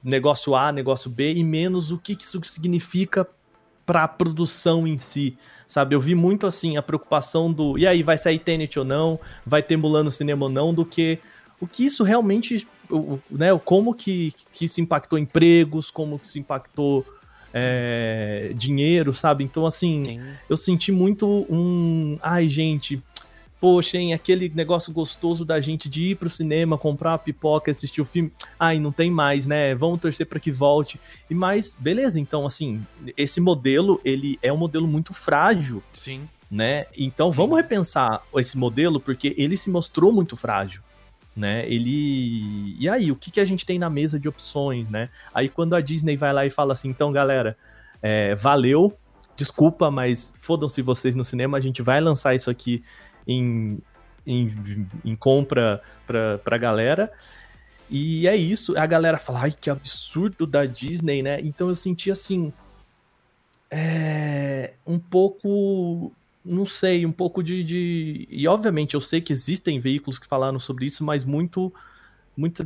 [0.03, 3.27] negócio A, negócio B, e menos o que, que isso significa
[3.85, 5.95] para a produção em si, sabe?
[5.95, 9.61] Eu vi muito assim a preocupação do, e aí, vai sair Tenet ou não, vai
[9.63, 11.19] ter Mulan no cinema ou não, do que
[11.59, 16.25] o que isso realmente, o- né, o como que, que isso impactou empregos, como que
[16.25, 17.05] isso impactou
[17.53, 19.43] é, dinheiro, sabe?
[19.43, 20.21] Então, assim, Sim.
[20.49, 22.17] eu senti muito um.
[22.21, 23.03] Ai, gente.
[23.61, 28.01] Poxa, hein, aquele negócio gostoso da gente de ir pro cinema, comprar uma pipoca, assistir
[28.01, 28.33] o filme.
[28.59, 29.75] Ai, não tem mais, né?
[29.75, 30.99] Vamos torcer para que volte.
[31.29, 32.83] E mais, beleza, então, assim,
[33.15, 36.27] esse modelo, ele é um modelo muito frágil, Sim.
[36.49, 36.87] né?
[36.97, 40.81] Então vamos repensar esse modelo, porque ele se mostrou muito frágil,
[41.35, 41.63] né?
[41.71, 42.75] Ele.
[42.79, 45.07] E aí, o que, que a gente tem na mesa de opções, né?
[45.31, 47.55] Aí quando a Disney vai lá e fala assim, então, galera,
[48.01, 48.97] é, valeu,
[49.35, 52.83] desculpa, mas fodam-se vocês no cinema, a gente vai lançar isso aqui
[53.27, 53.79] em,
[54.25, 57.11] em, em compra pra, pra galera.
[57.89, 61.41] E é isso, a galera fala, ai, que absurdo da Disney, né?
[61.41, 62.53] Então eu senti assim.
[63.69, 64.73] É.
[64.87, 66.11] Um pouco.
[66.43, 68.27] Não sei, um pouco de, de.
[68.31, 71.73] E obviamente eu sei que existem veículos que falaram sobre isso, mas muito.
[72.35, 72.65] Muito,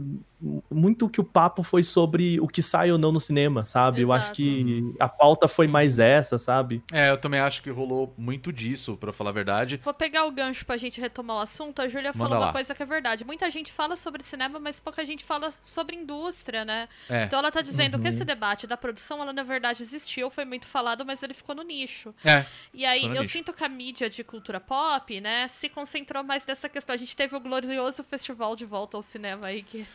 [0.70, 4.02] muito que o papo foi sobre o que sai ou não no cinema, sabe?
[4.02, 4.36] Eu acho Exato.
[4.38, 6.84] que a pauta foi mais essa, sabe?
[6.92, 9.80] É, eu também acho que rolou muito disso, pra falar a verdade.
[9.84, 11.82] Vou pegar o gancho pra gente retomar o assunto.
[11.82, 13.26] A Júlia falou uma coisa que é verdade.
[13.26, 16.88] Muita gente fala sobre cinema, mas pouca gente fala sobre indústria, né?
[17.10, 17.24] É.
[17.24, 18.02] Então ela tá dizendo Uhum.
[18.02, 21.56] que esse debate da produção, ela na verdade existiu, foi muito falado, mas ele ficou
[21.56, 22.14] no nicho.
[22.24, 22.46] É.
[22.74, 23.30] E aí, eu nicho.
[23.32, 26.94] sinto que a mídia de cultura pop, né, se concentrou mais nessa questão.
[26.94, 29.86] A gente teve o glorioso festival de volta ao cinema aí, que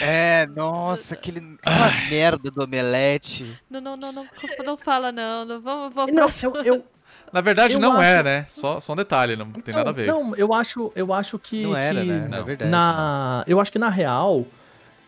[0.00, 3.58] É, nossa, aquele, aquela merda do omelete.
[3.70, 4.26] não, não, não, não,
[4.64, 6.84] não fala não, não vamos, vamos Não, eu, eu,
[7.32, 8.46] Na verdade, Eu não acho- é, né?
[8.48, 10.06] Só, só um detalhe, não tem nada a ver.
[10.06, 11.62] Não, eu acho, eu acho que.
[11.62, 12.28] Não era, que né?
[12.28, 12.38] Não.
[12.38, 12.70] É verdade.
[12.70, 14.46] Na, eu acho que na real,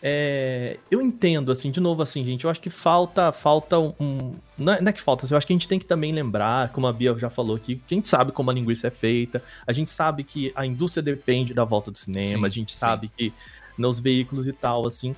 [0.02, 4.72] é, eu entendo, assim, de novo, assim, gente, eu acho que falta, falta um, não
[4.72, 6.68] é, não é que falta, assim, eu acho que a gente tem que também lembrar,
[6.70, 9.42] como a Bia já falou aqui, que a gente sabe como a linguiça é feita,
[9.66, 12.78] a gente sabe que a indústria depende da volta do cinema, Sim, a gente sim.
[12.78, 13.32] sabe que
[13.76, 15.14] nos veículos e tal, assim,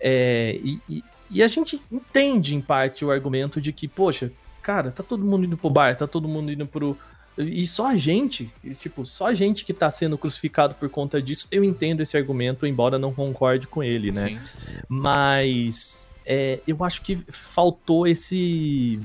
[0.00, 4.30] é, e, e, e a gente entende, em parte, o argumento de que, poxa,
[4.62, 6.96] cara, tá todo mundo indo pro bar, tá todo mundo indo pro,
[7.38, 11.20] e só a gente, e, tipo, só a gente que tá sendo crucificado por conta
[11.22, 14.28] disso, eu entendo esse argumento, embora não concorde com ele, né?
[14.28, 14.38] Sim.
[14.86, 19.00] Mas é, eu acho que faltou esse.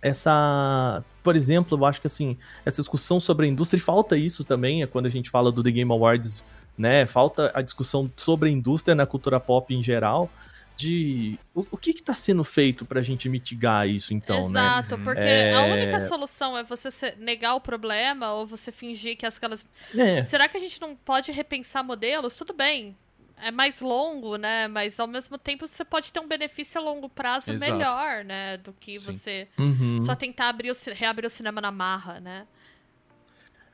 [0.00, 1.04] Essa.
[1.22, 4.82] Por exemplo, eu acho que assim, essa discussão sobre a indústria, e falta isso também,
[4.82, 6.42] é quando a gente fala do The Game Awards,
[6.76, 7.06] né?
[7.06, 10.30] Falta a discussão sobre a indústria na cultura pop em geral.
[10.74, 14.60] De o, o que que tá sendo feito pra gente mitigar isso, então, né?
[14.60, 15.54] Exato, porque É.
[15.54, 19.66] a única solução é você negar o problema ou você fingir que aquelas.
[19.94, 22.34] É, Será que a gente não pode repensar modelos?
[22.34, 22.96] Tudo bem.
[23.40, 24.66] É mais longo, né?
[24.66, 27.72] Mas ao mesmo tempo você pode ter um benefício a longo prazo Exato.
[27.72, 28.56] melhor, né?
[28.56, 29.06] Do que Sim.
[29.12, 30.00] você uhum.
[30.00, 32.46] só tentar abrir o, reabrir o cinema na marra, né?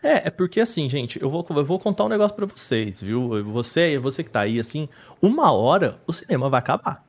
[0.09, 3.45] É, é porque assim, gente, eu vou, eu vou contar um negócio pra vocês, viu?
[3.53, 4.89] Você, você que tá aí, assim,
[5.21, 7.05] uma hora o cinema vai acabar.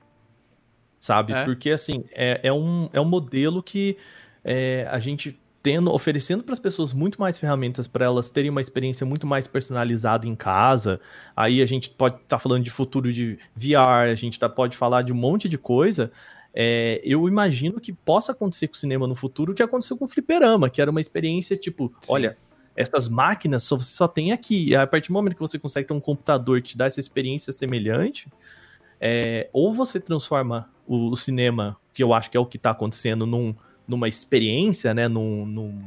[0.99, 1.31] Sabe?
[1.31, 1.45] É.
[1.45, 3.95] Porque, assim, é, é, um, é um modelo que
[4.43, 8.59] é, a gente tendo, oferecendo para as pessoas muito mais ferramentas para elas terem uma
[8.59, 10.99] experiência muito mais personalizada em casa.
[11.33, 15.03] Aí a gente pode estar falando de futuro de VR, a gente tá, pode falar
[15.03, 16.11] de um monte de coisa.
[16.53, 20.03] É, eu imagino que possa acontecer com o cinema no futuro o que aconteceu com
[20.03, 22.07] o Fliperama, que era uma experiência tipo, Sim.
[22.09, 22.37] olha,
[22.79, 24.69] essas máquinas só, você só tem aqui.
[24.69, 27.01] E a partir do momento que você consegue ter um computador que te dá essa
[27.01, 28.29] experiência semelhante,
[29.01, 32.69] é, ou você transforma o, o cinema, que eu acho que é o que está
[32.71, 33.53] acontecendo, num,
[33.85, 35.09] numa experiência, né?
[35.09, 35.83] Num, num,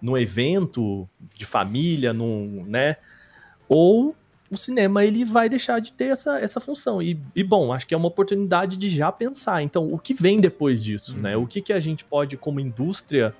[0.00, 2.98] num evento de família, num, né?
[3.68, 4.14] Ou
[4.48, 7.02] o cinema ele vai deixar de ter essa, essa função.
[7.02, 9.60] E, e, bom, acho que é uma oportunidade de já pensar.
[9.60, 11.36] Então, o que vem depois disso, né?
[11.36, 13.34] O que, que a gente pode, como indústria,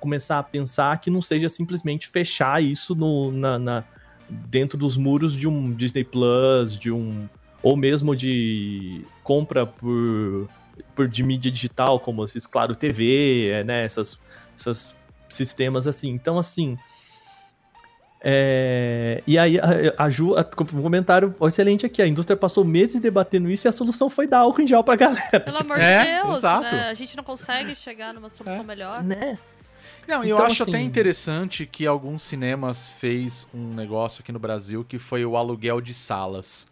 [0.00, 3.84] começar a pensar que não seja simplesmente fechar isso no, na, na-
[4.28, 7.28] dentro dos muros de um Disney Plus, de um
[7.62, 10.48] ou mesmo de compra por,
[10.94, 14.18] por de mídia digital, como esses Claro TV, é, né, essas,
[14.56, 14.96] essas
[15.28, 16.08] sistemas assim.
[16.08, 16.78] Então, assim,
[18.22, 23.00] é, e aí a, a Ju, a, um comentário excelente aqui, a indústria passou meses
[23.00, 25.98] debatendo isso e a solução foi dar álcool em gel pra galera, Pelo amor É,
[26.04, 26.62] de Deus, exato.
[26.74, 26.88] né?
[26.90, 28.64] A gente não consegue chegar numa solução É.
[28.64, 29.02] melhor.
[29.02, 29.38] né?
[30.08, 34.38] Não, eu Então, acho até assim- interessante que alguns cinemas fez um negócio aqui no
[34.38, 36.66] Brasil que foi o aluguel de salas.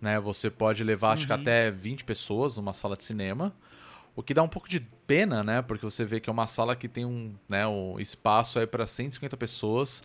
[0.00, 0.20] Né?
[0.20, 3.54] Você pode levar, acho que até 20 pessoas numa sala de cinema.
[4.14, 5.60] O que dá um pouco de pena, né?
[5.62, 8.86] Porque você vê que é uma sala que tem um, né, um espaço aí para
[8.86, 10.02] 150 pessoas.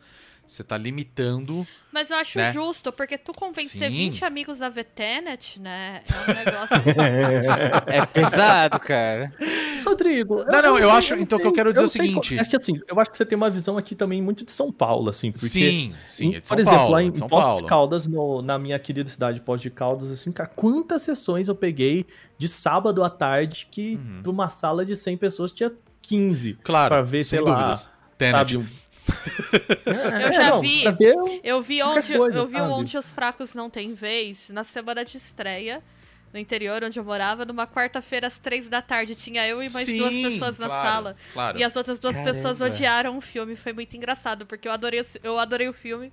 [0.50, 1.66] Você tá limitando.
[1.91, 2.52] Mas eu acho Né?
[2.52, 3.97] justo, porque tu convencer Sim.
[4.10, 6.02] 20 amigos a ver Tenet, né?
[6.10, 6.76] É um negócio.
[7.88, 9.32] É pesado, cara.
[9.86, 10.43] Rodrigo.
[10.45, 12.12] Não, não, eu sei, acho- então, o que sei, eu quero dizer é o sei
[12.14, 12.41] qual- seguinte.
[12.41, 14.72] acho que assim, eu acho que você tem uma visão aqui também muito de São
[14.72, 16.93] Paulo, assim, porque sim, sim, é de São por exemplo, Paulo.
[16.93, 17.62] lá é em São Poços Paulo.
[17.62, 21.47] de Caldas, no- na minha querida cidade de Poços de Caldas, assim, cara, quantas sessões
[21.47, 22.06] eu peguei
[22.38, 24.22] de sábado à tarde que Uhum.
[24.24, 25.72] pra uma sala de 100 pessoas tinha
[26.02, 27.80] 15 Claro, pra ver, sei lá.
[28.18, 28.32] Tenet.
[28.54, 28.66] sabe?
[29.86, 30.84] É, Eu já não, vi.
[30.91, 32.72] ver Eu vi onde, coisa, eu vi sabe?
[32.72, 35.82] onde os fracos não têm vez na semana de estreia.
[36.34, 39.88] No interior, onde eu morava, numa quarta-feira, às três da tarde, tinha eu e mais
[39.88, 41.15] duas Sim, pessoas na claro, sala.
[41.34, 41.57] Claro.
[41.57, 42.34] E as outras duas Caramba.
[42.34, 43.55] pessoas odiaram o filme.
[43.55, 46.11] Foi muito engraçado, porque eu adorei, eu adorei o filme.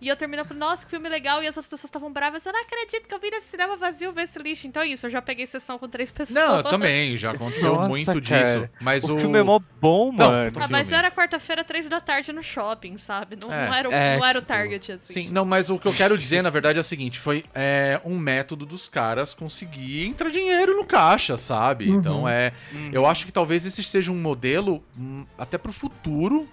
[0.00, 1.42] E eu terminei falando, nossa, que filme legal.
[1.42, 2.44] E as outras pessoas estavam bravas.
[2.44, 4.66] Eu não acredito que eu vi nesse cinema vazio ver esse lixo.
[4.66, 6.34] Então é isso, eu já peguei sessão com três pessoas.
[6.38, 8.60] Não, também, já aconteceu Nossa, muito cara.
[8.60, 8.70] disso.
[8.82, 10.52] Mas o, O filme é mó bom, Não, mano.
[10.52, 13.38] puta Ah, mas era quarta-feira, três da tarde no shopping, sabe?
[13.40, 13.66] Não, É.
[13.66, 15.12] não era, o, É, não era o tipo, target, assim.
[15.12, 17.98] Sim, não, mas o que eu quero dizer, na verdade, é o seguinte: foi é,
[18.04, 21.88] um método dos caras conseguir entrar dinheiro no caixa, sabe?
[21.88, 22.52] Então é.
[22.92, 26.48] Eu acho que talvez esse seja um modelo hum, até pro futuro,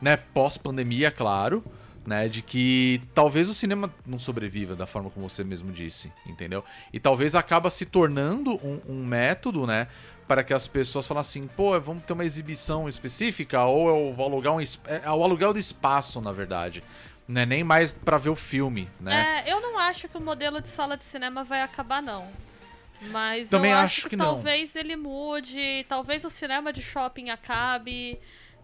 [0.00, 0.16] né?
[0.16, 1.64] Pós-pandemia, claro.
[2.06, 6.62] Né, de que talvez o cinema não sobreviva da forma como você mesmo disse, entendeu?
[6.92, 9.88] E talvez acaba se tornando um, um método, né,
[10.28, 14.26] para que as pessoas falem assim, pô, vamos ter uma exibição específica ou eu vou
[14.26, 14.66] alugar um é,
[15.02, 16.84] é o aluguel do espaço, na verdade.
[17.26, 19.42] Não é nem mais pra ver o filme, né?
[19.46, 22.28] É, eu não acho que o modelo de sala de cinema vai acabar, não.
[23.10, 27.28] Mas Também eu acho acho que, que talvez ele mude, talvez o cinema de shopping
[27.30, 28.18] acabe,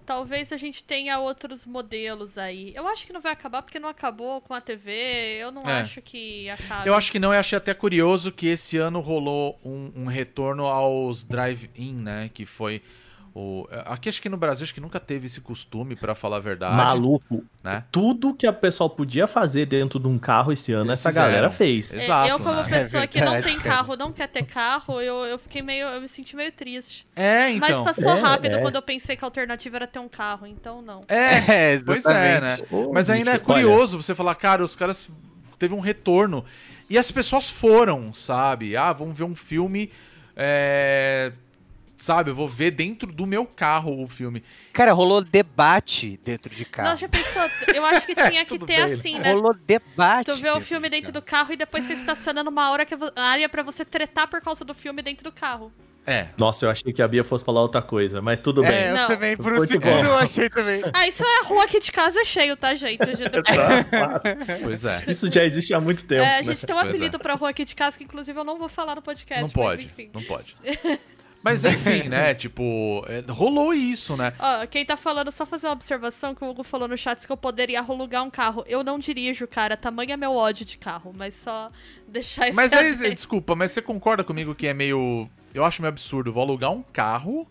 [0.07, 2.73] talvez a gente tenha outros modelos aí.
[2.75, 5.81] Eu acho que não vai acabar porque não acabou com a TV, eu não É.
[5.83, 6.89] acho que acabe.
[6.89, 10.65] Eu acho que não, eu achei até curioso que esse ano rolou um, um retorno
[10.67, 12.31] aos drive-in, né?
[12.33, 12.83] Que foi
[13.33, 16.41] O, aqui acho que no Brasil acho que nunca teve esse costume, pra falar a
[16.41, 16.75] verdade.
[16.75, 17.45] Maluco.
[17.63, 17.85] Né?
[17.93, 21.29] Tudo que a pessoal podia fazer dentro de um carro esse ano, Eles essa fizeram.
[21.29, 21.95] galera fez.
[21.95, 22.65] É, Exato, eu, como né?
[22.69, 25.87] pessoa É que não tem carro, não quer ter carro, eu, eu fiquei meio.
[25.87, 27.07] Eu me senti meio triste.
[27.15, 27.85] É, então.
[27.85, 28.61] Mas passou É, rápido é.
[28.61, 31.03] quando eu pensei que a alternativa era ter um carro, então não.
[31.07, 32.57] É, É, pois é, né?
[32.71, 35.09] Ô, Mas ainda é bicho, olha, curioso você falar, cara, os caras
[35.59, 36.45] teve um retorno.
[36.89, 38.77] E as pessoas foram, sabe?
[38.77, 39.91] Ah, vamos ver um filme.
[40.37, 41.31] é,
[42.01, 44.43] Sabe, eu vou ver dentro do meu carro o filme.
[44.73, 46.89] Cara, rolou debate dentro de carro.
[46.89, 47.43] Nossa, já pensou?
[47.75, 49.33] Eu acho que tinha que Tudo ter bem, assim, né?
[49.33, 50.31] Rolou debate.
[50.31, 51.23] Tu vê o filme de dentro carro.
[51.23, 54.41] do carro e depois você estaciona numa hora que é área pra você tretar por
[54.41, 55.71] causa do filme dentro do carro.
[56.07, 56.29] É.
[56.39, 58.73] Nossa, eu achei que a Bia fosse falar outra coisa, mas tudo bem.
[58.73, 59.07] É, eu Não.
[59.09, 60.05] também, por um Muito segundo bom.
[60.05, 60.83] eu achei também.
[60.95, 63.05] Ah, isso é a rua aqui de casa é cheio, tá, gente?
[63.05, 63.31] Gente,
[64.65, 65.05] Pois é.
[65.07, 66.23] Isso já existe há muito tempo.
[66.23, 66.45] é, a né?
[66.45, 66.97] gente tem um Pois é.
[66.97, 69.43] apelido pra rua aqui de casa que inclusive eu não vou falar no podcast.
[69.43, 69.87] Não mas pode.
[69.87, 70.11] enfim.
[70.15, 70.57] Não pode.
[71.43, 72.35] Mas enfim, né?
[72.41, 74.33] Tipo, é, rolou isso, né?
[74.39, 77.33] Ó, quem tá falando, só fazer uma observação que o Hugo falou no chat que
[77.33, 78.65] eu poderia alugar um carro.
[78.67, 79.77] Eu não dirijo, cara.
[79.77, 81.71] Tamanho é meu ódio de carro, mas só
[82.07, 85.29] deixar esse Mas aí, desculpa, mas você concorda comigo que é meio.
[85.55, 86.33] Eu acho meio absurdo.
[86.33, 87.49] Vou alugar um carro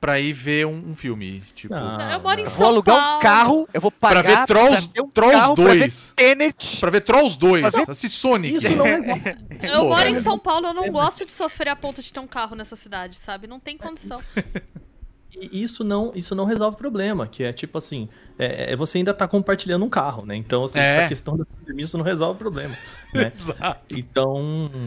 [0.00, 1.42] pra ir ver um, um filme.
[1.54, 1.74] Tipo.
[1.74, 2.10] Não.
[2.10, 2.46] Eu moro em.
[2.46, 3.16] São Vou alugar Paulo.
[3.18, 6.12] um carro, eu vou Pra pagar ver Trolls, pra um Trolls carro pra ver 2.
[6.16, 6.76] Tenet.
[6.80, 7.60] Pra ver Trolls 2.
[7.70, 8.56] Pra ver- Esse Sonic.
[8.56, 8.98] Isso não é
[9.62, 10.22] Eu Pô, moro em velho.
[10.24, 13.16] São Paulo, eu não gosto de sofrer a ponto de ter um carro nessa cidade,
[13.16, 13.46] sabe?
[13.46, 14.20] Não tem condição.
[15.40, 18.96] E isso não, isso não resolve o problema, que é tipo assim, é, é você
[18.96, 20.34] ainda tá compartilhando um carro, né?
[20.34, 21.04] Então, assim, É.
[21.04, 22.74] a questão da pandemia, isso não resolve o problema,
[23.12, 23.30] né?
[23.32, 23.94] Exato.
[23.94, 24.80] Então,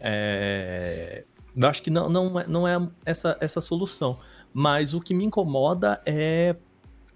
[0.00, 4.18] é, eu acho que não, não, é, não é essa, essa solução.
[4.54, 6.54] Mas o que me incomoda é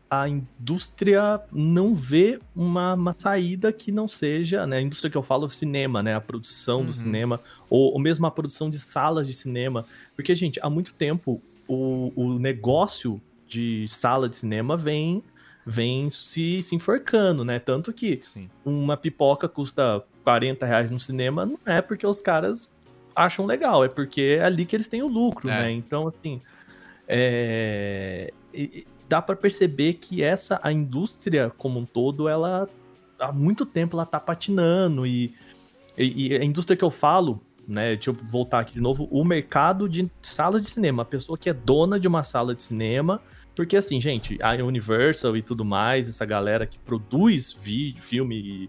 [0.09, 4.77] a indústria não ver uma, uma saída que não seja, né?
[4.77, 6.15] A indústria que eu falo é o cinema, né?
[6.15, 6.87] A produção Uhum.
[6.87, 9.85] do cinema, ou, ou mesmo a produção de salas de cinema.
[10.15, 15.23] Porque, gente, há muito tempo o, o negócio de sala de cinema vem
[15.69, 17.59] vem se, se enforcando, né?
[17.59, 18.49] Tanto que Sim.
[18.65, 22.73] uma pipoca custa 40 reais no cinema, não é porque os caras
[23.17, 25.63] acham legal, é porque é ali que eles têm o lucro, É.
[25.65, 25.73] né?
[25.73, 26.41] Então, assim,
[27.09, 32.69] é, e- dá pra perceber que essa, a indústria como um todo, ela,
[33.19, 35.35] há muito tempo, ela tá patinando e,
[35.97, 39.25] e, e a indústria que eu falo, né, deixa eu voltar aqui de novo, o
[39.25, 43.21] mercado de salas de cinema, a pessoa que é dona de uma sala de cinema,
[43.55, 48.69] porque assim, gente, a Universal e tudo mais, essa galera que produz vídeo, filme,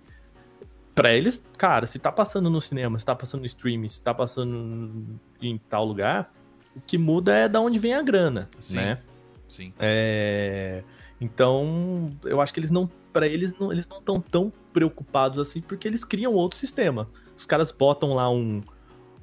[0.96, 4.14] pra eles, cara, se tá passando no cinema, se tá passando no streaming, se tá
[4.14, 6.32] passando em tal lugar,
[6.78, 8.76] o que muda é da onde vem a grana, Sim.
[8.76, 9.00] né?
[9.48, 9.74] Sim.
[9.80, 10.84] É,
[11.20, 15.60] Então, eu acho que eles não, Pra eles não, eles não estão tão preocupados assim,
[15.60, 17.10] porque eles criam outro sistema.
[17.36, 18.62] Os caras botam lá um,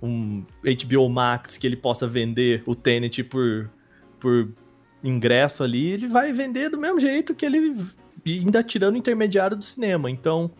[0.02, 3.70] um HBO Max que ele possa vender o Tenet por,
[4.18, 4.48] por
[5.02, 7.76] ingresso ali, ele vai vender do mesmo jeito que ele
[8.26, 10.10] ainda tirando o intermediário do cinema.
[10.10, 10.50] Então,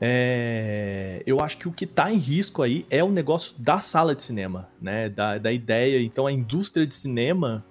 [0.00, 4.14] é, eu acho que o que tá em risco aí é o negócio da sala
[4.14, 5.08] de cinema, né?
[5.08, 6.00] Da, da ideia.
[6.02, 7.64] Então, a indústria de cinema,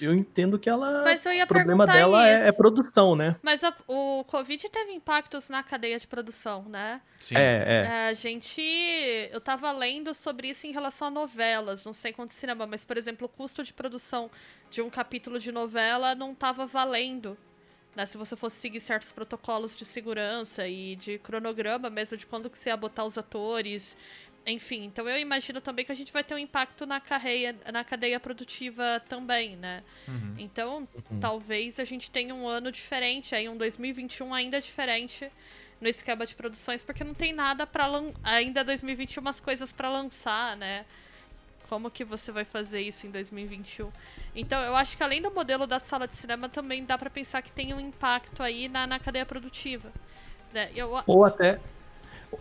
[0.00, 1.02] eu entendo que ela.
[1.04, 2.44] Mas eu ia o problema dela isso.
[2.44, 3.36] é, é produção, né?
[3.42, 7.00] Mas a- o Covid teve impactos na cadeia de produção, né?
[7.20, 7.36] Sim.
[7.36, 7.86] É, é.
[7.86, 8.60] É, a gente.
[9.32, 12.96] Eu tava lendo sobre isso em relação a novelas, não sei quanto cinema, mas, por
[12.98, 14.30] exemplo, o custo de produção
[14.70, 17.38] de um capítulo de novela não tava valendo.
[17.96, 18.04] Né?
[18.04, 22.58] Se você fosse seguir certos protocolos de segurança e de cronograma mesmo de quando que
[22.58, 23.96] você ia botar os atores.
[24.46, 27.82] Enfim, então eu imagino também que a gente vai ter um impacto na carreira, na
[27.82, 29.82] cadeia produtiva também, né?
[30.06, 30.34] Uhum.
[30.38, 31.18] Então, Uhum.
[31.18, 35.28] talvez a gente tenha um ano diferente, aí um 2021 ainda diferente
[35.80, 37.86] no esquema de produções, porque não tem nada para
[38.22, 40.84] ainda 2021 umas coisas para lançar, né?
[41.68, 43.90] Como que você vai fazer isso em 2021?
[44.34, 47.42] Então, eu acho que além do modelo da sala de cinema, também dá para pensar
[47.42, 49.90] que tem um impacto aí na, na cadeia produtiva.
[50.52, 50.70] Né?
[50.74, 51.58] Eu, Ou até.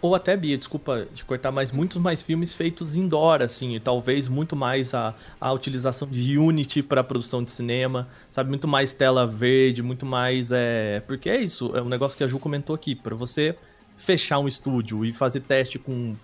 [0.01, 4.27] Ou até, Bia, desculpa te cortar, mas muitos mais filmes feitos indoor, assim, e talvez
[4.27, 8.49] muito mais a, a utilização de Unity para produção de cinema, sabe?
[8.49, 10.51] Muito mais tela verde, muito mais.
[10.51, 11.01] É...
[11.01, 13.55] Porque é isso, é um negócio que a Ju comentou aqui, para você
[13.97, 16.15] fechar um estúdio e fazer teste com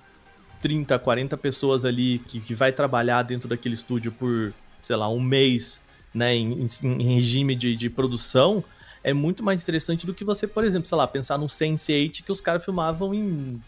[0.61, 5.19] 30, 40 pessoas ali que, que vai trabalhar dentro daquele estúdio por, sei lá, um
[5.19, 5.81] mês,
[6.13, 6.51] né, em,
[6.83, 8.63] em- em regime de, de produção,
[9.03, 12.31] é muito mais interessante do que você, por exemplo, sei lá, pensar num Sense8 que
[12.31, 13.59] os caras filmavam em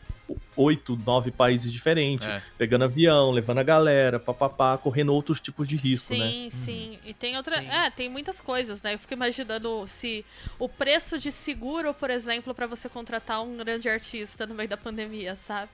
[0.55, 2.41] oito, nove países diferentes, É.
[2.57, 6.29] pegando avião, levando a galera, papapá, correndo outros tipos de risco, né?
[6.29, 6.99] sim, sim.
[7.05, 7.57] E tem outra.
[7.59, 7.67] Sim.
[7.67, 8.93] É, tem muitas coisas, né?
[8.93, 10.23] Eu fico imaginando se
[10.59, 14.77] o preço de seguro, por exemplo, para você contratar um grande artista no meio da
[14.77, 15.69] pandemia, sabe?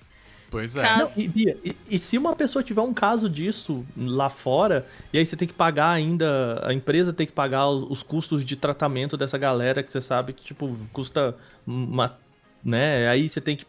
[0.50, 0.98] Pois é.
[0.98, 5.18] Não, e, Bia, e, e se uma pessoa tiver um caso disso lá fora, e
[5.20, 8.56] aí você tem que pagar ainda, a empresa tem que pagar os, os custos de
[8.56, 11.36] tratamento dessa galera que você sabe que, tipo, custa
[11.68, 12.18] uma.
[12.64, 13.08] né?
[13.10, 13.66] Aí você tem que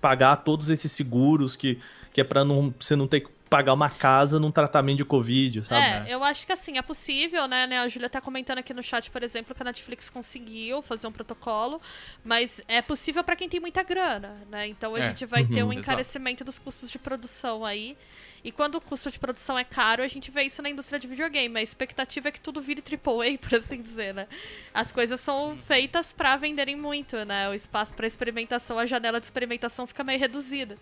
[0.00, 1.78] pagar todos esses seguros que,
[2.12, 5.62] que é pra não, você não ter que pagar uma casa num tratamento de Covid,
[5.64, 6.08] sabe?
[6.10, 7.78] É, eu acho que assim, é possível, né, né?
[7.78, 11.12] A Júlia tá comentando aqui no chat, por exemplo, que a Netflix conseguiu fazer um
[11.12, 11.80] protocolo,
[12.24, 14.66] mas é possível pra quem tem muita grana, né?
[14.66, 15.78] Então a É, gente vai ter um exato.
[15.78, 17.96] encarecimento dos custos de produção aí.
[18.42, 21.06] E quando o custo de produção é caro, a gente vê isso na indústria de
[21.06, 21.58] videogame.
[21.58, 24.26] A expectativa é que tudo vire AAA, por assim dizer, né?
[24.74, 27.48] As coisas são feitas pra venderem muito, né?
[27.48, 30.76] O espaço pra experimentação, a janela de experimentação fica meio reduzida.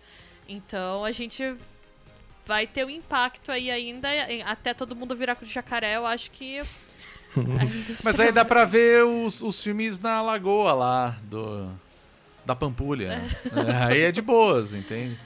[0.49, 1.55] Então a gente
[2.45, 4.07] vai ter um impacto aí ainda,
[4.45, 6.61] até todo mundo virar com jacaré, eu acho que.
[8.03, 11.69] Mas aí dá pra ver os, os filmes na lagoa lá, do,
[12.45, 13.23] da Pampulha.
[13.45, 15.17] É, Aí é de boas, entende?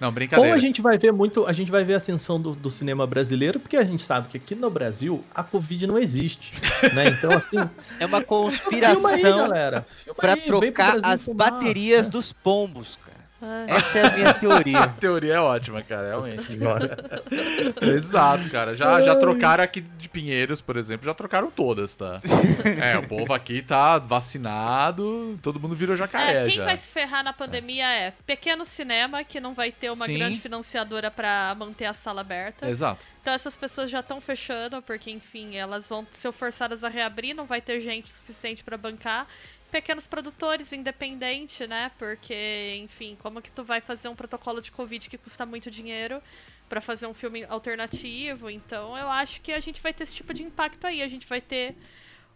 [0.00, 0.54] Não, Ou brincadeira.
[0.54, 3.60] a gente vai ver muito, a gente vai ver a ascensão do, do cinema brasileiro,
[3.60, 6.52] porque a gente sabe que aqui no Brasil a Covid não existe,
[6.94, 7.06] né?
[7.08, 7.70] Então, assim,
[8.00, 9.86] É uma conspiração galera.
[9.88, 11.52] Filma pra aí, vem pro trocar as filmar.
[11.52, 13.13] baterias dos pombos, cara.
[13.46, 13.66] Ah.
[13.68, 14.88] Essa é a minha A teoria.
[14.88, 16.48] teoria é ótima, cara, realmente.
[17.94, 18.74] Exato, cara.
[18.74, 22.20] Já, já trocaram aqui de Pinheiros, por exemplo, já trocaram todas, tá?
[22.82, 26.64] É, o povo aqui tá vacinado, todo mundo virou jacaré É, quem já.
[26.64, 30.14] vai se ferrar na pandemia é pequeno cinema, que não vai ter uma Sim.
[30.14, 32.68] grande financiadora pra manter a sala aberta.
[32.68, 33.04] Exato.
[33.20, 37.46] Então essas pessoas já estão fechando, porque, enfim, elas vão ser forçadas a reabrir, não
[37.46, 39.26] vai ter gente suficiente pra bancar.
[39.74, 41.90] Pequenos produtores independentes, né?
[41.98, 46.22] Porque, enfim, como que tu vai fazer um protocolo de Covid que custa muito dinheiro
[46.68, 48.48] pra fazer um filme alternativo?
[48.48, 51.02] Então eu acho que a gente vai ter esse tipo de impacto aí.
[51.02, 51.74] A gente vai ter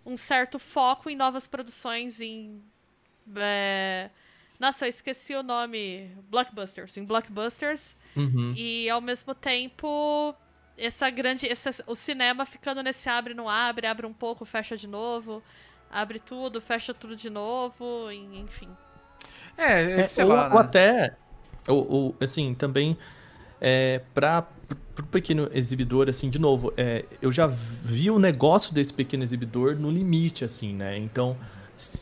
[0.04, 2.60] um certo foco em novas produções, em.
[3.36, 4.10] é,
[4.58, 6.10] Nossa, eu esqueci o nome.
[6.28, 6.96] Blockbusters.
[6.96, 7.96] Em blockbusters.
[8.16, 8.52] Uhum.
[8.56, 10.34] E ao mesmo tempo,
[10.76, 11.46] essa grande.
[11.48, 15.40] essa- o cinema ficando nesse abre não abre, abre um pouco, fecha de novo.
[15.90, 18.68] Abre tudo, fecha tudo de novo, enfim.
[19.56, 20.60] É, é, É, sei ou, lá, ou né?
[20.60, 21.16] até,
[21.66, 22.96] ou, ou, assim, também
[23.60, 24.46] é, para
[24.98, 29.76] o pequeno exibidor, assim, de novo, é, eu já vi o negócio desse pequeno exibidor
[29.76, 30.96] no limite, assim, né?
[30.98, 31.36] Então,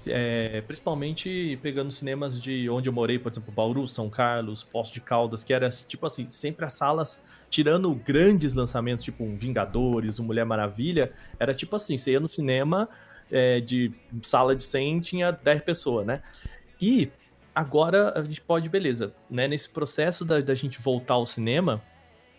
[0.09, 5.01] é, principalmente pegando cinemas de onde eu morei, por exemplo, Bauru, São Carlos, Poço de
[5.01, 10.25] Caldas, que era, tipo assim, sempre as salas, tirando grandes lançamentos, tipo um Vingadores, um
[10.25, 12.89] Mulher Maravilha, era tipo assim, você ia no cinema
[13.31, 13.93] é, de
[14.23, 16.23] sala de 100, tinha 10 pessoas, né?
[16.81, 17.11] E
[17.55, 19.49] agora a gente pode, beleza, né?
[19.49, 21.83] Nesse processo da, da gente voltar ao cinema,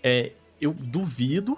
[0.04, 0.32] é,
[0.62, 1.58] eu duvido,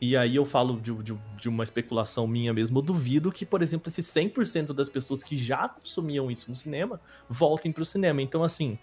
[0.00, 3.62] e aí eu falo de, de- de uma especulação minha mesmo, eu duvido que, por
[3.62, 8.20] exemplo, esses 100% das pessoas que já consumiam isso no cinema voltem pro cinema.
[8.22, 8.78] Então, assim,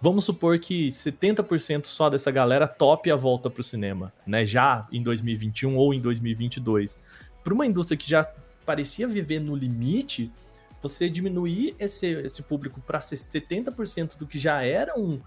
[0.00, 4.44] vamos supor que 70% só dessa galera tope a volta pro cinema, né?
[4.46, 6.98] Já em 2021 ou em 2022.
[7.44, 8.22] Para uma indústria que já
[8.70, 10.30] parecia viver no limite,
[10.80, 15.20] você diminuir esse, esse público para 70% do que já era um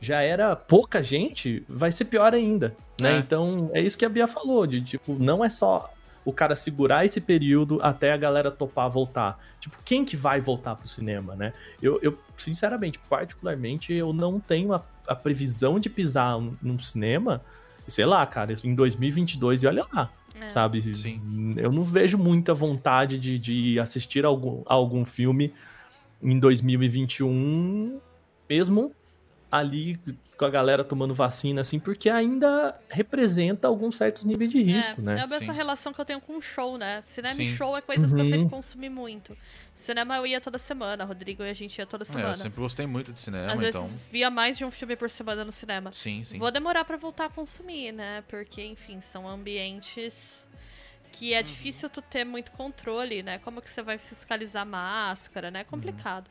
[0.00, 3.16] já era pouca gente, vai ser pior ainda, né?
[3.16, 3.18] É.
[3.18, 5.92] Então, é isso que a Bia falou, de tipo, não é só
[6.24, 9.44] o cara segurar esse período até a galera topar voltar.
[9.58, 11.52] Tipo, quem que vai voltar pro cinema, né?
[11.82, 17.42] Eu, eu sinceramente, particularmente, eu não tenho a, a previsão de pisar num- num cinema,
[17.88, 20.48] sei lá, cara, em 2022 e olha lá, É.
[20.48, 20.82] sabe?
[20.94, 21.54] Sim.
[21.56, 25.52] Eu não vejo muita vontade de, de assistir algum, a algum filme
[26.22, 28.00] em 2021,
[28.48, 28.92] mesmo
[29.50, 29.98] ali
[30.36, 35.04] com a galera tomando vacina, assim, porque ainda representa alguns certos níveis de risco, é,
[35.04, 35.18] né?
[35.18, 35.56] é a mesma Sim.
[35.58, 37.02] relação que eu tenho com o show, né?
[37.02, 37.56] Cinema e Sim.
[37.56, 38.30] show é coisas que eu Uhum.
[38.30, 39.36] sempre consumi muito.
[39.74, 42.28] Cinema eu ia toda semana, Rodrigo e a gente ia toda É, semana.
[42.30, 43.82] eu sempre gostei muito de cinema, Às então.
[43.88, 45.90] vezes via mais de um filme por semana no cinema.
[45.92, 46.38] Sim, sim.
[46.38, 48.22] Vou demorar pra voltar a consumir, né?
[48.28, 50.46] Porque, enfim, são ambientes
[51.10, 51.38] que Uhum.
[51.38, 53.38] é difícil tu ter muito controle, né?
[53.38, 55.60] Como que você vai fiscalizar máscara, né?
[55.60, 56.30] É complicado.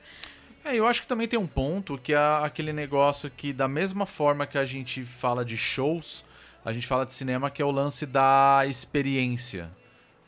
[0.67, 4.05] É, eu acho que também tem um ponto que é aquele negócio que, da mesma
[4.05, 6.25] forma que a gente fala de shows,
[6.65, 9.71] a gente fala de cinema, que é o lance da experiência,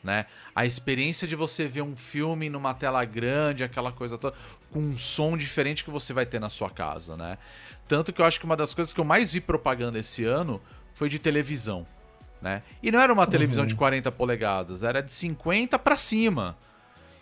[0.02, 0.24] né?
[0.54, 4.34] A experiência de você ver um filme numa tela grande, aquela coisa toda,
[4.70, 7.36] com um som diferente que você vai ter na sua casa, né?
[7.86, 10.58] Tanto que eu acho que uma das coisas que eu mais vi propaganda esse ano
[10.94, 11.84] foi de televisão,
[12.40, 12.62] né?
[12.82, 16.56] E não era uma televisão de 40 polegadas, era de 50 pra cima.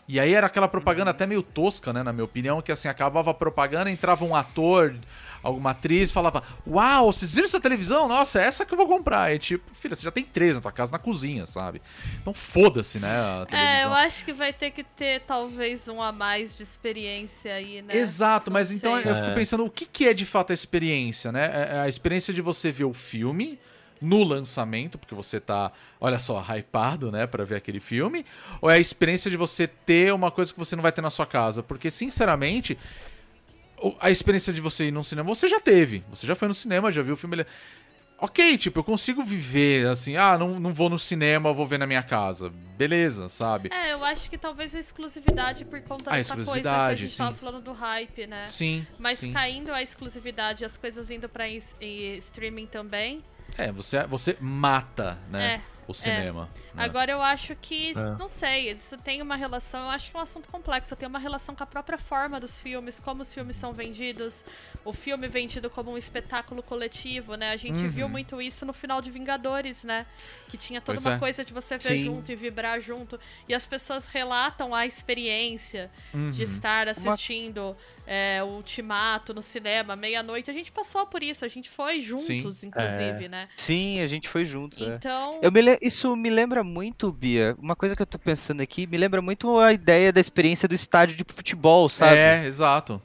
[0.09, 3.31] E aí era aquela propaganda até meio tosca, né, na minha opinião, que assim, acabava
[3.31, 4.95] a propaganda, entrava um ator,
[5.43, 8.09] alguma atriz, falava: Uau, vocês viram essa televisão?
[8.09, 9.35] Nossa, é essa que eu vou comprar.
[9.35, 11.83] E tipo, filha, você já tem três na tua casa, na cozinha, sabe?
[12.23, 13.11] Então foda-se, né,
[13.43, 13.77] a televisão.
[13.81, 17.83] É, eu acho que vai ter que ter talvez um a mais de experiência aí,
[17.83, 17.95] né?
[17.95, 19.11] Exato, mas Não então sei.
[19.13, 19.35] eu fico É.
[19.35, 21.69] pensando, o que, que é de fato a experiência, né?
[21.75, 23.59] É a experiência de você ver o filme
[24.01, 28.25] no lançamento, porque você tá, olha só, hypado, né, pra ver aquele filme,
[28.61, 31.11] ou é a experiência de você ter uma coisa que você não vai ter na
[31.11, 31.63] sua casa?
[31.63, 32.79] Porque, sinceramente,
[34.01, 36.03] a experiência de você ir num cinema, você já teve.
[36.11, 37.37] Você já foi no cinema, já viu o filme.
[37.37, 37.47] ele-
[38.21, 41.87] Ok, tipo, eu consigo viver assim, ah, não, não vou no cinema, vou ver na
[41.87, 42.51] minha casa.
[42.77, 43.69] Beleza, sabe?
[43.73, 47.01] É, eu acho que talvez a exclusividade por conta A dessa coisa que a exclusividade,
[47.03, 47.19] gente sim.
[47.19, 48.49] tava falando do hype, né?
[48.49, 48.85] Sim.
[48.99, 49.33] Mas sim.
[49.33, 53.23] caindo a exclusividade e as coisas indo pra streaming também.
[53.57, 55.55] É, você, você mata, né?
[55.55, 56.51] É, o cinema.
[56.75, 56.85] né?
[56.85, 57.95] Agora eu acho que, É.
[58.19, 61.19] não sei, isso tem uma relação, eu acho que é um assunto complexo, tem uma
[61.19, 64.45] relação com a própria forma dos filmes, como os filmes são vendidos,
[64.85, 67.53] o filme vendido como um espetáculo coletivo, né?
[67.53, 67.89] A gente Uhum.
[67.91, 70.05] viu muito isso no final de Vingadores, né?
[70.49, 71.19] Que tinha toda Pois uma é.
[71.19, 72.05] coisa de você ver Sim.
[72.05, 73.19] junto e vibrar junto.
[73.49, 76.31] E as pessoas relatam a experiência Uhum.
[76.31, 77.75] de estar assistindo
[78.09, 80.51] é, o Ultimato no cinema, meia-noite.
[80.51, 83.49] A gente passou por isso, a gente foi juntos, inclusive, né?
[83.57, 84.81] Sim, a gente foi juntos.
[84.81, 84.95] é.
[84.95, 85.39] Então.
[85.43, 87.55] Eu me le- Isso me lembra muito, Bia.
[87.59, 90.75] Uma coisa que eu tô pensando aqui, me lembra muito a ideia da experiência do
[90.75, 92.17] estádio de futebol, sabe?
[92.17, 93.01] É, exato.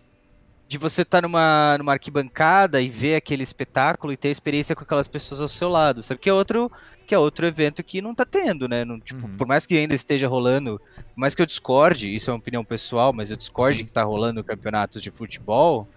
[0.74, 5.08] De você estar numa, numa arquibancada e ver aquele espetáculo e ter experiência com aquelas
[5.08, 6.20] pessoas ao seu lado, sabe?
[6.20, 6.72] Que é outro,
[7.06, 8.84] que é outro evento que não tá tendo, né?
[8.84, 9.38] Não, tipo, Uhum.
[9.38, 12.66] Por mais que ainda esteja rolando, por mais que eu discorde, isso é uma opinião
[12.66, 13.86] pessoal, mas eu discorde Sim.
[13.86, 15.88] que tá rolando campeonatos de futebol,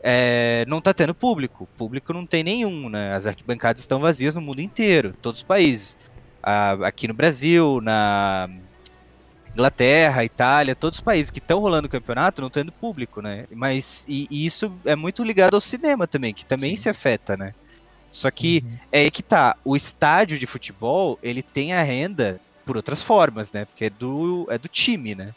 [0.00, 1.68] é, não tá tendo público.
[1.76, 3.16] Público não tem nenhum, né?
[3.16, 5.98] As arquibancadas estão vazias no mundo inteiro, todos os países.
[6.40, 8.48] Ah, aqui no Brasil, na
[9.58, 13.44] Inglaterra, Itália, todos os países que estão rolando o campeonato não tendo público, né?
[13.50, 16.82] Mas e, e isso é muito ligado ao cinema também, que também Sim.
[16.82, 17.52] se afeta, né?
[18.10, 18.78] Só que Uhum.
[18.92, 23.52] é aí que tá, o estádio de futebol, ele tem a renda por outras formas,
[23.52, 23.64] né?
[23.64, 25.32] Porque é do, é do time, né?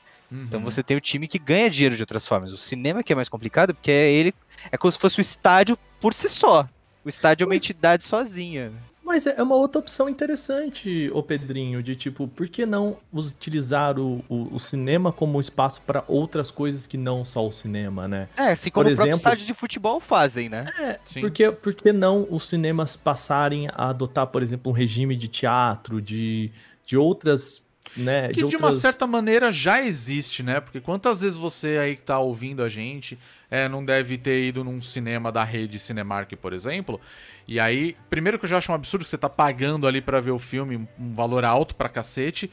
[0.47, 0.65] Então Uhum.
[0.65, 2.53] você tem o time que ganha dinheiro de outras formas.
[2.53, 4.33] O cinema que é mais complicado, porque é ele
[4.71, 6.67] é como se fosse o estádio por si só.
[7.03, 8.71] O estádio é uma entidade sozinha.
[9.11, 13.99] Mas é é uma outra opção interessante, ô Pedrinho, de tipo, por que não utilizar
[13.99, 18.29] o, o, o cinema como espaço para outras coisas que não só o cinema, né?
[18.37, 20.97] É, assim como Por o próprio exemplo- estádio de futebol fazem, né?
[21.03, 21.19] Sim.
[21.19, 25.27] Por que, por que não os cinemas passarem a adotar, por exemplo, um regime de
[25.27, 26.49] teatro, de,
[26.85, 27.61] de outras.
[27.97, 28.81] Né, Que de, de uma outras...
[28.81, 30.61] certa maneira já existe, né?
[30.61, 33.19] Porque quantas vezes você aí que tá ouvindo a gente
[33.51, 36.99] é, não deve ter ido num cinema da rede Cinemark, por exemplo.
[37.47, 40.21] E aí, primeiro que eu já acho um absurdo que você tá pagando ali pra
[40.21, 42.49] ver o filme um valor alto pra cacete.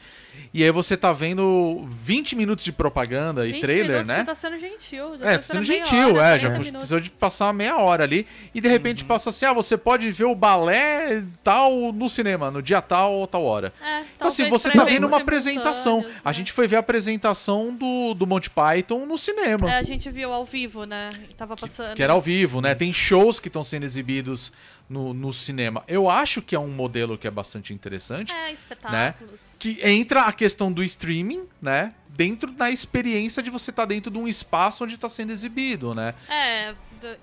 [0.53, 4.15] E aí você tá vendo 20 minutos de propaganda e 20 trailer, minutos né?
[4.19, 5.17] Você tá sendo gentil.
[5.17, 7.53] já É, tá tá sendo meia gentil, hora, é, já 40 precisou de passar uma
[7.53, 11.93] meia hora ali, e de repente passa assim, ah, você pode ver o balé tal
[11.93, 13.71] no cinema, no dia tal ou tal hora.
[13.81, 15.99] É, Então assim, você tá vendo uma apresentação.
[15.99, 16.33] simultâneos, A né?
[16.33, 19.69] gente foi ver a apresentação do, do Monty Python no cinema.
[19.71, 20.88] É, a gente viu ao vivo, né?
[21.37, 21.95] Tava passando.
[21.95, 22.75] Que era ao vivo, né?
[22.75, 24.51] Tem shows que estão sendo exibidos
[24.89, 25.83] no, no cinema.
[25.87, 28.31] Eu acho que é um modelo que é bastante interessante.
[28.31, 29.55] É, espetáculos.
[29.59, 31.93] Que entra a questão do streaming, né?
[32.09, 36.13] Dentro da experiência de você estar dentro de um espaço onde está sendo exibido, né?
[36.27, 36.73] É,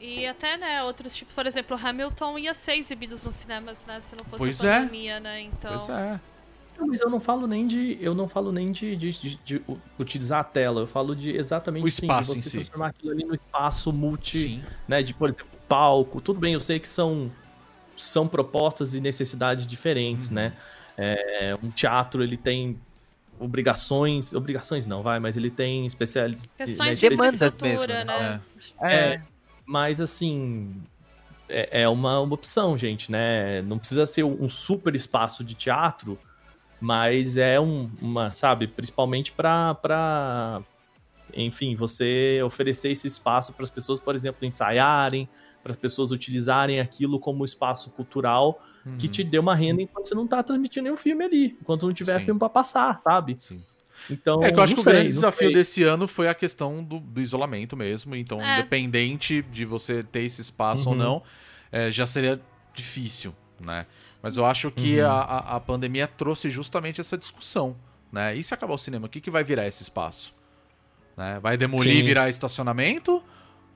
[0.01, 4.01] e até, né, outros tipos, por exemplo, Hamilton ia ser exibidos nos cinemas, né?
[4.01, 4.79] Se não fosse Pois a é.
[4.81, 5.41] pandemia, né?
[5.43, 5.77] Então.
[5.77, 6.21] Pois é.
[6.78, 7.97] Não, mas eu não falo nem de.
[8.01, 9.62] Eu não falo nem de, de- de- de
[9.98, 10.81] utilizar a tela.
[10.82, 12.57] Eu falo de exatamente O sim, espaço de em você si.
[12.57, 14.62] transformar aquilo ali no espaço multi, Sim.
[14.86, 15.03] né?
[15.03, 16.20] De, por exemplo, palco.
[16.20, 17.31] Tudo bem, eu sei que são,
[17.97, 20.35] são propostas e necessidades diferentes, Uhum.
[20.35, 20.53] né?
[20.98, 22.78] É, um teatro ele tem
[23.39, 24.32] obrigações.
[24.32, 26.48] Obrigações não, vai, mas ele tem especialidades.
[26.57, 28.40] Questões né, de Demandas mesmo, né?
[28.82, 29.20] É,
[29.65, 30.74] mas assim.
[31.48, 33.62] É, é uma, uma opção, gente, né?
[33.62, 36.19] Não precisa ser um super espaço de teatro,
[36.81, 40.61] mas é um, uma, sabe, principalmente para para
[41.35, 45.28] enfim, você oferecer esse espaço para as pessoas, por exemplo, ensaiarem,
[45.62, 48.62] para as pessoas utilizarem aquilo como espaço cultural
[48.98, 49.12] que Uhum.
[49.12, 52.20] te dê uma renda enquanto você não tá transmitindo nenhum filme ali, enquanto não tiver
[52.20, 52.27] Sim.
[52.27, 53.36] filme para passar, sabe?
[53.40, 53.61] Sim.
[54.09, 55.53] Então, É que eu acho que o sei, grande não desafio sei.
[55.53, 58.15] desse ano foi a questão do, do isolamento mesmo.
[58.15, 58.53] Então, É.
[58.53, 61.01] independente de você ter esse espaço ou Uhum.
[61.03, 61.23] não,
[61.73, 62.40] é, já seria
[62.73, 63.86] difícil, né?
[64.27, 65.09] Mas eu acho que Uhum.
[65.09, 67.77] a, a, pandemia trouxe justamente essa discussão,
[68.11, 68.35] né?
[68.35, 70.35] E se acabar o cinema, o que, que vai virar esse espaço?
[71.16, 71.39] Né?
[71.40, 73.23] Vai demolir e virar estacionamento?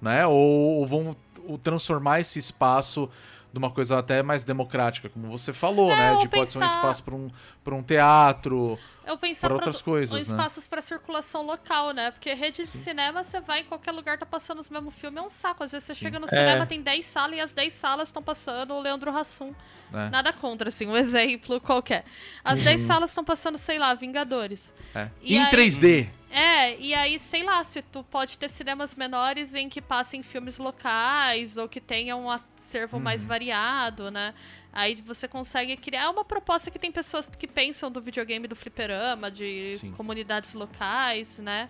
[0.02, 0.26] Né?
[0.26, 1.16] Ou, ou vão
[1.62, 3.08] transformar esse espaço
[3.52, 6.16] de uma coisa até mais democrática, como você falou, É, né?
[6.20, 7.30] De pode ser um pensar- espaço para um,
[7.64, 10.36] pra um teatro, Eu pensar para outras coisas, né?
[10.36, 12.12] espaços pra circulação local, né?
[12.12, 15.26] Porque rede de cinema, você vai em qualquer lugar, tá passando os mesmos filmes, é
[15.26, 15.64] um saco.
[15.64, 18.72] Às vezes você chega no cinema, tem 10 salas e as 10 salas estão passando
[18.74, 19.52] o Leandro Hassum.
[19.90, 20.08] né?
[20.12, 22.04] Nada contra, assim, um exemplo qualquer.
[22.44, 24.72] As 10 salas estão passando, sei lá, Vingadores.
[24.94, 25.08] É.
[25.22, 26.08] E Em aí- 3D.
[26.30, 30.58] É, e aí, sei lá, se tu pode ter cinemas menores em que passem filmes
[30.58, 33.02] locais ou que tenham um acervo Uhum.
[33.02, 34.32] mais variado, né?
[34.72, 39.28] Aí você consegue criar uma proposta que tem pessoas que pensam do videogame do fliperama,
[39.28, 39.90] de Sim.
[39.92, 41.68] comunidades locais, né?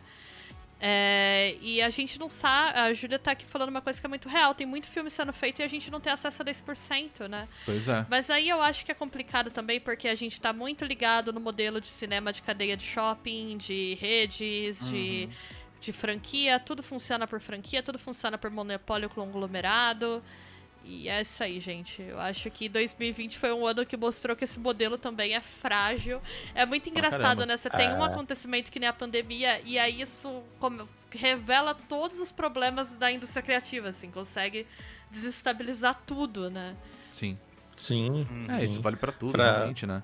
[0.80, 2.78] É, e a gente não sabe.
[2.78, 4.54] A Júlia tá aqui falando uma coisa que é muito real.
[4.54, 7.46] Tem muito filme sendo feito e a gente não tem acesso a 10%, né?
[7.66, 8.06] Pois é.
[8.08, 11.40] Mas aí eu acho que é complicado também porque a gente tá muito ligado no
[11.40, 15.28] modelo de cinema de cadeia de shopping, de redes, de,
[15.80, 16.58] de franquia.
[16.58, 20.22] Tudo funciona por franquia, tudo funciona por monopólio conglomerado.
[20.84, 22.00] E é isso aí, gente.
[22.02, 26.20] Eu acho que 2020 foi um ano que mostrou que esse modelo também é frágil.
[26.54, 27.56] É muito engraçado, né?
[27.56, 32.32] Você tem um acontecimento que nem a pandemia, e aí isso como- revela todos os
[32.32, 34.66] problemas da indústria criativa, assim, consegue
[35.10, 36.74] desestabilizar tudo, né?
[37.12, 37.38] Sim.
[37.76, 38.26] Sim.
[38.48, 38.64] É, sim.
[38.64, 40.02] isso vale pra tudo, Pra- realmente, né?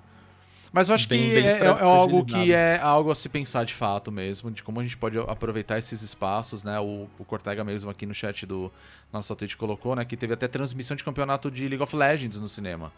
[0.77, 3.65] Mas eu acho Bem- que bem é, é- algo que é algo a se pensar
[3.65, 6.79] de fato mesmo, de como a gente pode aproveitar esses espaços, né?
[6.79, 8.71] O, o Cortega mesmo aqui no chat do
[9.11, 10.05] nosso Twitch colocou, né?
[10.05, 12.93] Que teve até transmissão de campeonato de League of Legends no cinema.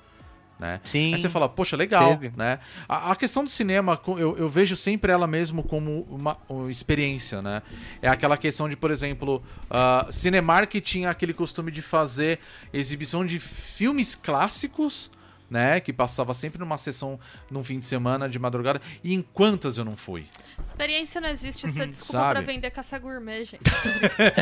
[0.58, 0.80] Né?
[0.82, 1.14] Sim.
[1.14, 2.36] Aí você fala, poxa, legal, Teve.
[2.36, 2.58] né?
[2.88, 7.40] A, a questão do cinema, eu, eu vejo sempre ela mesmo como uma, uma experiência,
[7.40, 7.62] né?
[8.02, 9.40] É aquela questão de, por exemplo,
[9.70, 12.40] uh, Cinemark tinha aquele costume de fazer
[12.72, 15.12] exibição de filmes clássicos,
[15.50, 15.80] né?
[15.80, 17.18] Que passava sempre numa sessão
[17.50, 18.80] num fim de semana de madrugada.
[19.02, 20.26] E em quantas eu não fui?
[20.64, 22.24] Experiência não existe, isso é desculpa Uhum.
[22.28, 22.42] Sabe?
[22.44, 23.62] pra vender café gourmet, gente.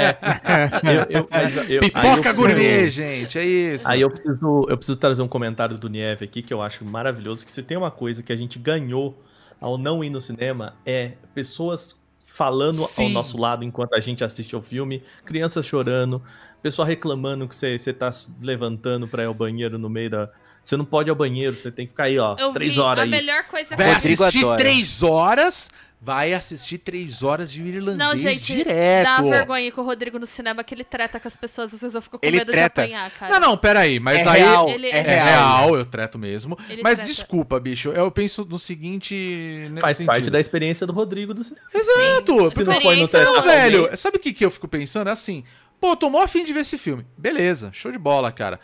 [0.84, 3.88] Eu- eu- mas eu- eu Pipoca preciso- gourmet, gente, é isso.
[3.88, 7.44] Aí eu preciso, eu preciso trazer um comentário do Nieve aqui que eu acho maravilhoso,
[7.44, 9.22] que se tem uma coisa que a gente ganhou
[9.60, 13.04] ao não ir no cinema é pessoas falando Sim.
[13.04, 16.22] ao nosso lado enquanto a gente assiste ao filme, crianças chorando,
[16.62, 18.10] pessoal reclamando que você, tá
[18.40, 20.30] levantando pra ir ao banheiro no meio da...
[20.68, 22.80] Você não pode ir ao banheiro, você tem que ficar aí, ó, Eu três vi,
[22.80, 23.10] horas a aí.
[23.10, 24.58] melhor coisa Vai assistir adora.
[24.58, 25.70] três horas,
[26.00, 29.04] vai assistir três horas de irlandês Não, gente, direto.
[29.06, 31.94] dá vergonha com o Rodrigo no cinema que ele treta com as pessoas, às vezes
[31.94, 32.84] eu fico com Ele medo treta.
[32.84, 33.38] de apanhar, cara.
[33.38, 34.40] Não, não, peraí, mas é aí...
[34.42, 35.26] real, Ele- é É real.
[35.26, 36.58] real, eu treto mesmo.
[36.68, 37.12] Ele mas treta.
[37.14, 39.70] desculpa, bicho, eu penso no seguinte.
[39.80, 40.32] Faz parte sentido.
[40.32, 41.64] da experiência do Rodrigo do cinema.
[41.72, 42.50] Exato!
[42.52, 45.08] Se não foi no Experiência- Não, velho, sabe o que, que eu fico pensando?
[45.08, 45.44] É assim,
[45.80, 47.06] pô, eu tô mó afim de ver esse filme.
[47.16, 48.58] Beleza, show de bola, cara.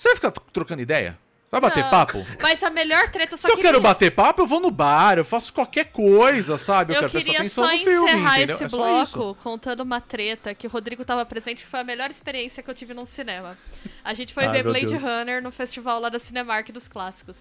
[0.00, 1.18] Você vai ficar trocando ideia?
[1.50, 2.26] Vai bater Não, papo?
[2.40, 5.18] Mas a melhor treta só Se eu que quero bater papo, eu vou no bar,
[5.18, 6.94] eu faço qualquer coisa, sabe?
[6.94, 8.54] Eu, Eu quero prestar queria atenção só no filme, encerrar entendeu?
[8.54, 9.18] esse É só isso.
[9.18, 12.70] bloco contando uma treta que o Rodrigo tava presente, que foi a melhor experiência que
[12.70, 13.54] eu tive num cinema.
[14.02, 15.02] A gente foi Ai, ver Blade Deus.
[15.02, 17.36] Runner no festival lá da Cinemark dos clássicos.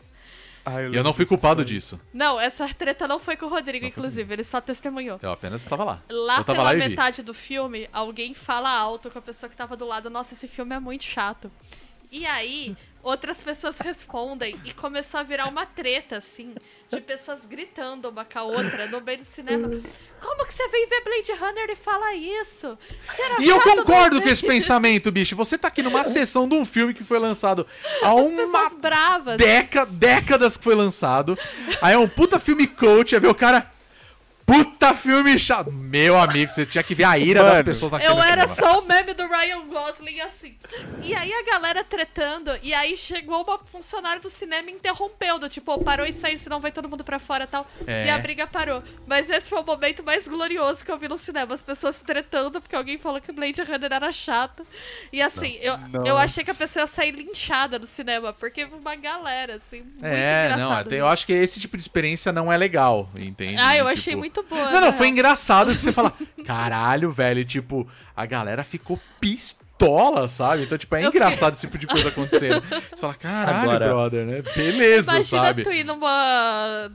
[0.91, 1.97] E eu não fui culpado disso.
[2.13, 5.17] Não, essa treta não foi com o Rodrigo, inclusive, ele só testemunhou.
[5.21, 6.01] Eu apenas tava lá.
[6.09, 6.89] Lá eu tava pela lá vi.
[6.89, 10.47] metade do filme, alguém fala alto com a pessoa que tava do lado: Nossa, esse
[10.47, 11.49] filme é muito chato.
[12.11, 16.55] E aí, outras pessoas respondem e começou a virar uma treta, assim,
[16.91, 19.69] de pessoas gritando uma com a outra no meio do cinema.
[20.19, 22.77] Como que você vem ver Blade Runner e fala isso?
[23.17, 25.35] Era E eu concordo do com esse pensamento, bicho.
[25.35, 27.65] Você tá aqui numa sessão de um filme que foi lançado
[28.01, 29.37] há uma pessoas bravas.
[29.37, 31.37] déca, décadas que foi lançado.
[31.81, 33.71] Aí é um puta filme coach, aí vê o cara.
[34.49, 35.71] Puta filme chato.
[35.71, 38.73] Meu amigo, você tinha que ver a ira das Mano, pessoas naquele Eu era cinema.
[38.73, 40.55] só o meme do Ryan Gosling assim.
[41.03, 45.49] E aí a galera tretando, e aí chegou uma funcionária do cinema e interrompeu, do
[45.49, 47.67] tipo, "Ô, parou e saiu, senão vai todo mundo pra fora e tal.
[47.87, 48.07] É.
[48.07, 48.83] E a briga parou.
[49.07, 52.59] Mas esse foi o momento mais glorioso que eu vi no cinema, as pessoas tretando
[52.61, 54.65] porque alguém falou que Blade Runner era chato.
[55.13, 58.95] E assim, eu, eu achei que a pessoa ia sair linchada do cinema, porque uma
[58.95, 60.87] galera, assim, muito É, não, engraçado.
[60.87, 63.57] até, eu acho que esse tipo de experiência não é legal, entende?
[63.59, 64.65] Ah, eu Tipo, achei muito boa.
[64.65, 65.11] Não, não, na foi real.
[65.13, 66.13] engraçado que você fala,
[66.45, 70.63] caralho, velho, tipo, a galera ficou pistola, sabe?
[70.63, 72.61] Então, tipo, é Eu engraçado esse tipo de coisa acontecendo.
[72.91, 74.41] Você fala, caralho, Agora- brother, né?
[74.55, 75.63] Beleza, Imagina sabe?
[75.63, 76.89] tu ir numa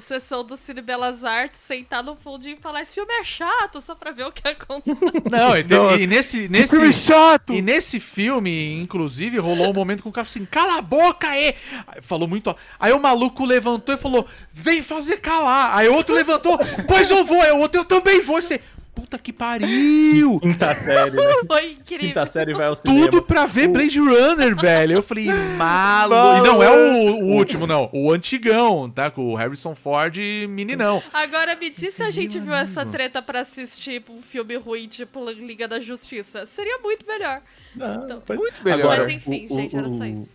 [0.00, 3.94] sessão do Cine Belas Artes, sentar no fundinho e falar esse filme é chato, só
[3.94, 4.96] pra ver o que acontece.
[5.30, 7.52] Não, e, teve- e nesse, nesse, filme chato!
[7.52, 11.54] E nesse filme, inclusive, rolou um momento com o cara assim, cala a boca aí!
[11.86, 12.50] Aí Falou muito.
[12.50, 15.76] ó- Aí o maluco levantou e falou, vem fazer calar.
[15.76, 17.40] Aí o outro levantou, pois eu vou.
[17.42, 18.38] Aí o outro, eu também vou.
[18.38, 18.60] E você,
[18.96, 20.40] puta que pariu!
[20.42, 21.22] Quinta série, né?
[21.46, 22.06] Foi incrível.
[22.08, 23.04] Quinta série vai ao cinema.
[23.04, 24.94] Tudo pra ver Blade Runner, velho.
[24.94, 26.38] Eu falei, maluco.
[26.38, 27.90] E não é o, o último, não.
[27.92, 29.10] O antigão, tá?
[29.10, 31.02] Com o Harrison Ford e meninão.
[31.12, 35.28] Agora me diz se a gente viu essa treta pra assistir um filme ruim, tipo
[35.30, 36.46] Liga da Justiça.
[36.46, 37.42] Seria muito melhor.
[37.74, 38.80] Não, foi- Muito melhor.
[38.92, 40.30] Agora, Mas enfim, o- gente, era só isso.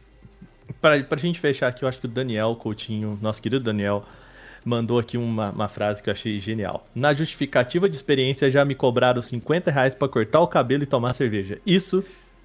[0.80, 4.06] Pra, pra gente fechar aqui, eu acho que o Daniel Coutinho, nosso querido Daniel,
[4.64, 6.88] mandou aqui uma, uma frase que eu achei genial.
[6.94, 11.14] Na justificativa de experiência, já me cobraram 50 reais pra cortar o cabelo e tomar
[11.14, 11.58] cerveja.
[11.66, 12.04] Isso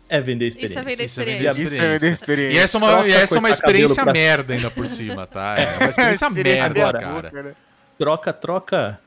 [0.09, 0.73] é vender experiência.
[0.75, 1.67] Isso é vender Isso é vender experiência.
[1.77, 2.61] Isso é vender E experiência.
[2.61, 4.87] essa é uma, Troca e essa é uma cortar cabelo experiência pra- merda ainda por
[4.87, 5.55] cima, tá?
[5.59, 7.43] É uma experiência Experiência merda, Agora, cara.
[7.43, 7.55] né?
[7.99, 9.01] Troca, troca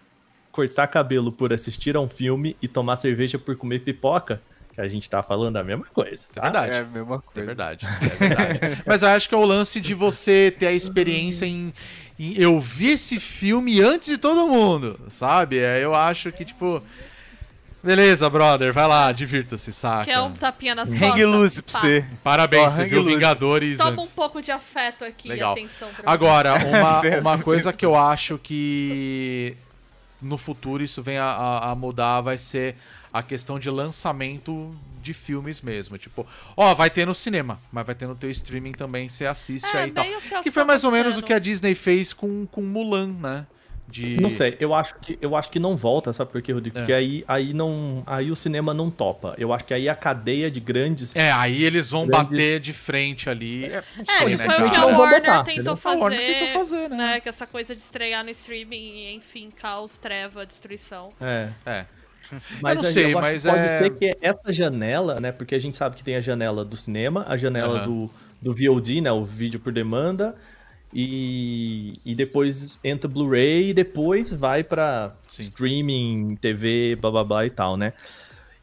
[0.52, 4.41] cortar cabelo por assistir a um filme e tomar cerveja por comer pipoca,
[4.73, 6.26] que a gente tá falando a mesma coisa.
[6.31, 6.41] É Tá?
[6.41, 6.72] verdade.
[6.73, 7.45] É a mesma É coisa.
[7.45, 8.84] verdade, é verdade.
[8.86, 11.72] Mas eu acho que é o lance de você ter a experiência em-
[12.20, 15.58] Eu vi esse filme antes de todo mundo, sabe?
[15.60, 16.82] É, Eu acho que, tipo.
[17.82, 20.04] Beleza, brother, vai lá, divirta-se, saca?
[20.04, 21.12] Quer um tapinha nas costas?
[21.12, 21.80] Hang loose pra Pá.
[21.80, 22.06] você.
[22.22, 23.16] Parabéns, Ó, você viu loose.
[23.16, 24.14] Vingadores Toma um antes.
[24.16, 25.56] pouco de afeto aqui Legal.
[25.56, 26.12] e atenção pra.
[26.12, 27.02] Agora, uma,
[27.36, 29.56] uma coisa que eu acho que
[30.22, 32.76] no futuro isso vem a, a- a mudar vai ser
[33.14, 35.97] a questão de lançamento de filmes mesmo.
[35.97, 39.65] Tipo, ó, vai ter no cinema, mas vai ter no teu streaming também, você assiste
[39.76, 40.03] É, aí e tal.
[40.05, 42.61] que é o Que foi mais ou menos o que a Disney fez com, com
[42.61, 43.47] Mulan, né?
[43.91, 44.17] De...
[44.21, 46.77] Não sei, eu acho que eu acho que não volta, sabe por quê, Rodrigo?
[46.77, 46.81] É.
[46.81, 49.34] Porque aí, aí não, aí o cinema não topa.
[49.35, 52.71] Eu acho que aí a cadeia de grandes É, aí eles vão Grandes- bater de
[52.71, 53.65] frente ali.
[53.65, 53.84] É, É,
[54.17, 55.73] sei, eles né, foi o que a Warner botar, tentou entendeu?
[55.73, 56.01] A fazer.
[56.03, 57.19] Warner tentou fazer, né?
[57.19, 61.11] Que essa coisa de estrear no streaming e, enfim, caos, treva, destruição.
[61.19, 61.49] É.
[61.65, 61.85] É.
[62.61, 65.31] Mas Eu não sei, que mas pode é- ser que essa janela, né?
[65.31, 67.84] Porque a gente sabe que tem a janela do cinema, a janela Aham.
[67.84, 68.10] do,
[68.41, 69.11] do VOD, né?
[69.11, 70.35] O vídeo por demanda.
[70.93, 75.43] E, e depois entra Blu-ray e depois vai pra Sim.
[75.43, 77.93] streaming, TV, blá blá blá e tal, né?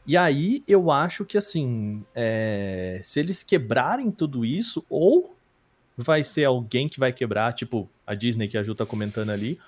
[0.05, 5.37] E aí eu acho que assim, é, se eles quebrarem tudo isso, ou
[5.97, 9.59] vai ser alguém que vai quebrar, tipo a Disney que a Ju tá comentando ali,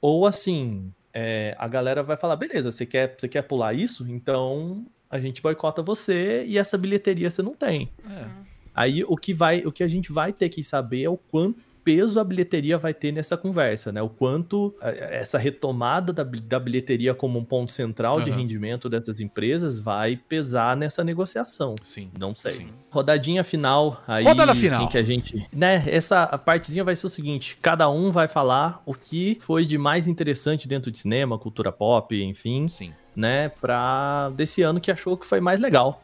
[0.00, 4.06] ou assim, é, a galera vai falar, beleza, você quer, você quer pular isso?
[4.08, 7.90] Então a gente boicota você e essa bilheteria você não tem.
[8.08, 8.26] É.
[8.74, 11.71] Aí o que vai, o que a gente vai ter que saber é o quanto
[11.84, 14.00] peso a bilheteria vai ter nessa conversa, né?
[14.02, 18.38] O quanto eh, essa retomada da, da bilheteria como um ponto central de Aham.
[18.40, 21.74] rendimento dessas empresas vai pesar nessa negociação.
[21.82, 22.10] Sim.
[22.18, 22.52] Não sei.
[22.52, 22.68] Sim.
[22.90, 24.02] Rodadinha final.
[24.06, 24.84] Aí, Rodada final.
[24.84, 25.82] Em que a gente, né?
[25.86, 30.06] Essa partezinha vai ser o seguinte: cada um vai falar o que foi de mais
[30.06, 32.92] interessante dentro de cinema, cultura pop, enfim, Sim.
[33.16, 33.48] né?
[33.48, 36.02] Pra desse ano que achou que foi mais legal,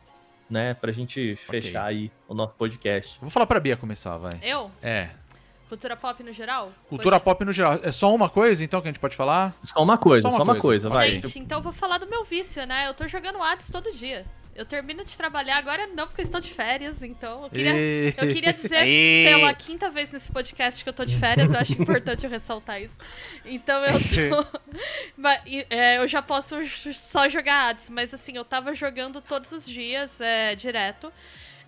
[0.50, 0.74] né?
[0.74, 1.60] Pra gente Ok.
[1.62, 3.18] fechar aí o nosso podcast.
[3.20, 4.32] Vou falar pra Bia começar, vai.
[4.42, 4.70] Eu?
[4.82, 5.10] É.
[5.68, 6.72] Cultura pop no geral?
[6.88, 7.78] Cultura pop no geral.
[7.82, 9.54] É só uma coisa, então, que a gente pode falar?
[9.62, 10.88] Só uma coisa, Só só uma uma, coisa.
[10.88, 11.10] coisa, vai.
[11.10, 12.88] Gente, então eu vou falar do meu vício, né?
[12.88, 14.24] Eu tô jogando Hades todo dia.
[14.56, 18.14] Eu termino de trabalhar agora não, porque eu estou de férias, então eu queria, E-
[18.18, 18.84] eu queria dizer
[19.24, 22.82] pela quinta vez nesse podcast que eu tô de férias, eu acho importante eu ressaltar
[22.82, 22.96] isso.
[23.44, 24.58] Então eu tô.
[25.16, 25.40] Mas,
[25.70, 26.56] é, eu já posso
[26.92, 31.12] só jogar Hades, mas assim, eu tava jogando todos os dias, é, direto.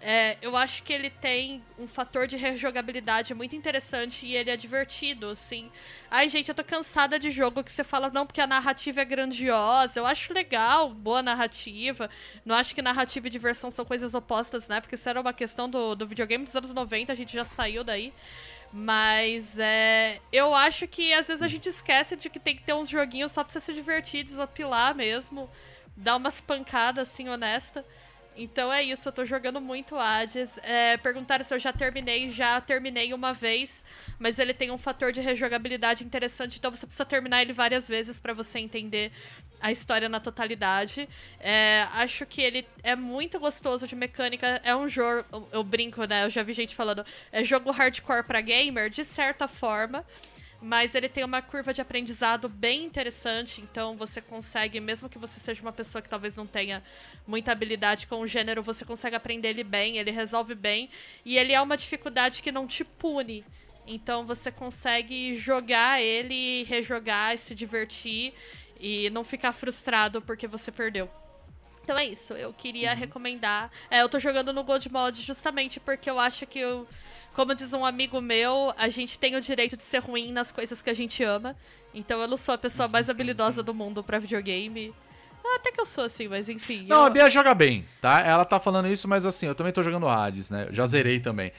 [0.03, 4.57] É, eu acho que ele tem um fator de rejogabilidade muito interessante e ele é
[4.57, 5.71] divertido, assim.
[6.11, 9.05] Ai, gente, eu tô cansada de jogo que você fala, não, porque a narrativa é
[9.05, 10.01] grandiosa.
[10.01, 12.09] Eu acho legal, boa narrativa.
[12.47, 14.81] Não acho que narrativa e diversão são coisas opostas, né?
[14.81, 17.85] Porque isso era uma questão do, do videogame dos anos 90, a gente já saiu
[17.85, 18.13] daí.
[18.73, 20.21] Mas é.
[20.33, 23.33] Eu acho que às vezes a gente esquece de que tem que ter uns joguinhos
[23.33, 25.51] só pra você se divertir, desopilar mesmo.
[25.97, 27.85] Dar umas pancadas assim, honesta.
[28.43, 30.59] Então é isso, eu tô jogando muito Hades.
[30.63, 33.85] É, perguntaram se eu já terminei, já terminei uma vez,
[34.19, 38.19] mas ele tem um fator de rejogabilidade interessante, então você precisa terminar ele várias vezes
[38.19, 39.13] pra você entender
[39.61, 41.07] a história na totalidade.
[41.39, 44.59] É, acho que ele é muito gostoso de mecânica.
[44.65, 46.25] É um jogo, eu brinco, né?
[46.25, 50.03] Eu já vi gente falando, é jogo hardcore pra gamer, de certa forma.
[50.63, 55.41] Mas ele tem uma curva de aprendizado bem interessante, então você consegue, mesmo que você
[55.41, 56.83] seja uma pessoa que talvez não tenha
[57.27, 60.91] muita habilidade com o gênero, você consegue aprender ele bem, ele resolve bem,
[61.25, 63.43] e ele é uma dificuldade que não te pune.
[63.87, 68.35] Então você consegue jogar ele, rejogar e se divertir
[68.79, 71.11] e não ficar frustrado porque você perdeu.
[71.83, 73.71] Então é isso, eu queria recomendar.
[73.91, 76.87] É, eu tô jogando no Gold Mod justamente porque eu acho que eu,
[77.35, 80.83] como diz um amigo meu, a gente tem o direito de ser ruim nas coisas
[80.83, 81.57] que a gente ama.
[81.95, 84.95] Então eu não sou a pessoa mais habilidosa do mundo pra videogame.
[85.45, 86.87] Ah, Até que eu sou assim, mas enfim.
[86.89, 88.21] Não, eu- a Bia joga bem, tá?
[88.21, 90.67] Ela tá falando isso, mas assim, eu também tô jogando Hades, né?
[90.69, 91.51] Eu já zerei também.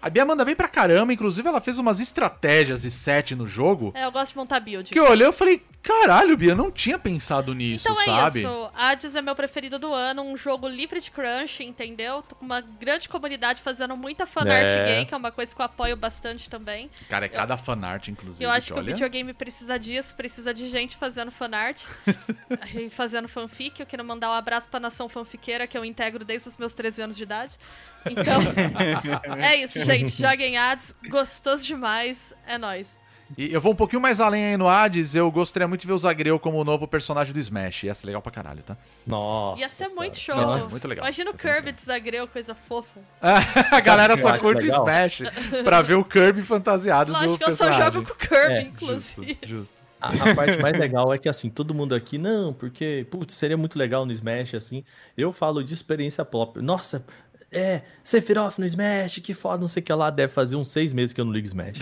[0.00, 3.92] A Bia manda bem pra caramba, inclusive ela fez umas estratégias e set no jogo
[3.94, 4.90] É, eu gosto de montar build.
[4.92, 8.38] que eu olhei e falei, Caralho, Bia, eu não tinha pensado nisso, Então é sabe?
[8.40, 8.70] isso.
[8.74, 12.22] Hades é meu preferido do ano, um jogo livre de crunch, entendeu?
[12.22, 14.84] Tô com uma grande comunidade fazendo muita fanart É.
[14.84, 16.88] gay, que é uma coisa que eu apoio bastante também.
[17.08, 18.44] Cara, é cada fanart, inclusive.
[18.44, 18.86] Eu acho que o olha.
[18.92, 21.82] videogame precisa disso, precisa de gente fazendo fanart
[22.78, 23.80] e fazendo fanfic.
[23.80, 27.02] Eu quero mandar um abraço pra nação fanfiqueira, que eu integro desde os meus 13
[27.02, 27.58] anos de idade.
[28.06, 28.40] Então,
[29.36, 30.12] é isso, gente.
[30.12, 32.96] Joguem Hades, gostoso demais, é nóis.
[33.36, 35.92] E eu vou um pouquinho mais além aí no Hades, eu gostaria muito de ver
[35.92, 37.84] o Zagreu como o novo personagem do Smash.
[37.84, 38.76] Ia ser legal pra caralho, tá?
[39.06, 39.60] Nossa.
[39.60, 40.36] Ia ser muito show.
[40.36, 41.04] Nossa, muito legal.
[41.04, 43.00] Imagina o Kirby desagreu, coisa fofa.
[43.20, 44.80] a galera só curte legal?
[44.86, 45.22] Smash
[45.64, 47.92] pra ver o Kirby fantasiado Lógico do que eu só personagem.
[47.94, 49.38] jogo com o Kirby, É, inclusive.
[49.42, 49.82] Justo, justo.
[50.00, 53.56] A, a parte mais legal é que, assim, todo mundo aqui, não, porque, putz, seria
[53.56, 54.84] muito legal no Smash, assim.
[55.16, 56.60] Eu falo de experiência própria.
[56.60, 57.04] Nossa,
[57.52, 60.08] é, Sephiroth no Smash, que foda, não sei o que lá.
[60.08, 61.78] Deve fazer uns seis meses que eu não ligo Smash.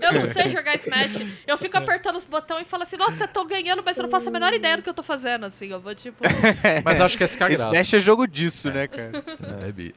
[0.00, 1.20] Eu não sei jogar Smash.
[1.46, 4.10] Eu fico apertando os botões e falo assim, nossa, eu tô ganhando, mas eu não
[4.10, 5.68] faço a menor ideia do que eu tô fazendo, assim.
[5.68, 6.16] Eu vou, tipo...
[6.84, 7.66] Mas acho que é a graça.
[7.68, 9.24] Smash é jogo disso, né, cara?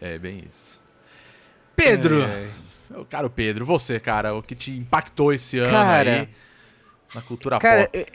[0.02, 0.82] É, é bem isso.
[1.76, 2.22] Pedro!
[2.22, 3.04] É, é.
[3.10, 6.30] Caro Pedro, você, cara, o que te impactou esse ano Cara, aí
[7.14, 7.98] na cultura Cara, pop?
[7.98, 8.06] eu,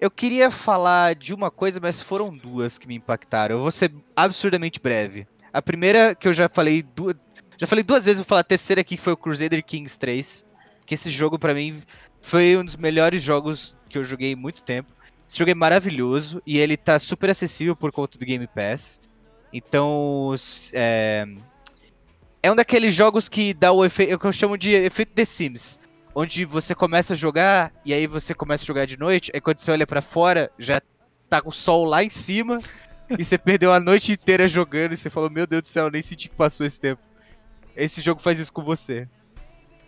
[0.00, 3.56] eu queria falar de uma coisa, mas foram duas que me impactaram.
[3.56, 5.26] Eu vou ser absurdamente breve.
[5.52, 7.16] A primeira, que eu já falei duas.
[7.58, 10.46] Já falei duas vezes, vou falar a terceira aqui, que foi o Crusader Kings 3.
[10.86, 11.82] Que esse jogo, pra mim,
[12.22, 14.92] foi um dos melhores jogos que eu joguei em muito tempo.
[15.28, 19.00] Esse jogo é maravilhoso e ele tá super acessível por conta do Game Pass.
[19.52, 20.34] Então,
[20.72, 21.26] é,
[22.42, 25.78] é um daqueles jogos que dá o efeito, que eu chamo de efeito The Sims,
[26.14, 29.60] onde você começa a jogar e aí você começa a jogar de noite, aí quando
[29.60, 30.80] você olha pra fora, já
[31.28, 32.60] tá com o sol lá em cima
[33.18, 35.90] e você perdeu a noite inteira jogando e você falou: "Meu Deus do céu, eu
[35.90, 37.02] nem senti que passou esse tempo".
[37.76, 39.08] Esse jogo faz isso com você.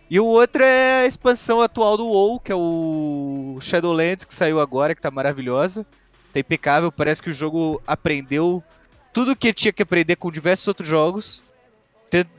[0.09, 4.59] E o outro é a expansão atual do WoW, que é o Shadowlands, que saiu
[4.59, 5.85] agora, que tá maravilhosa.
[6.31, 8.63] Tá impecável, parece que o jogo aprendeu
[9.13, 11.43] tudo que tinha que aprender com diversos outros jogos,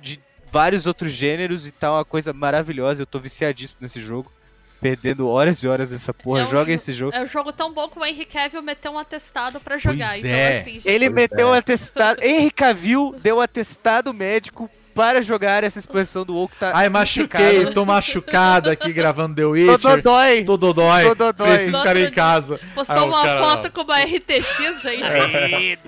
[0.01, 0.20] de
[0.51, 3.02] vários outros gêneros e tal, uma coisa maravilhosa.
[3.02, 4.31] Eu tô viciadíssimo nesse jogo,
[4.80, 6.40] perdendo horas e horas nessa porra.
[6.40, 7.14] É um Joga jo- esse jogo.
[7.16, 10.09] É um jogo tão bom que o Henry Cavill meteu um atestado pra jogar.
[10.10, 10.59] Pois então, é.
[10.60, 11.59] assim, gente, Ele Pois meteu um é.
[11.59, 12.20] atestado.
[12.24, 16.70] Henry Cavill deu atestado médico para jogar essa expansão do que tá.
[16.72, 19.78] Ai, machuquei, tô machucado aqui gravando The Tô Witcher.
[19.96, 20.44] dodói.
[20.44, 21.48] Tô dodói, Tô dodói.
[21.48, 22.60] preciso ficar em casa.
[22.76, 25.78] postou o uma cara, foto com uma RTX, gente.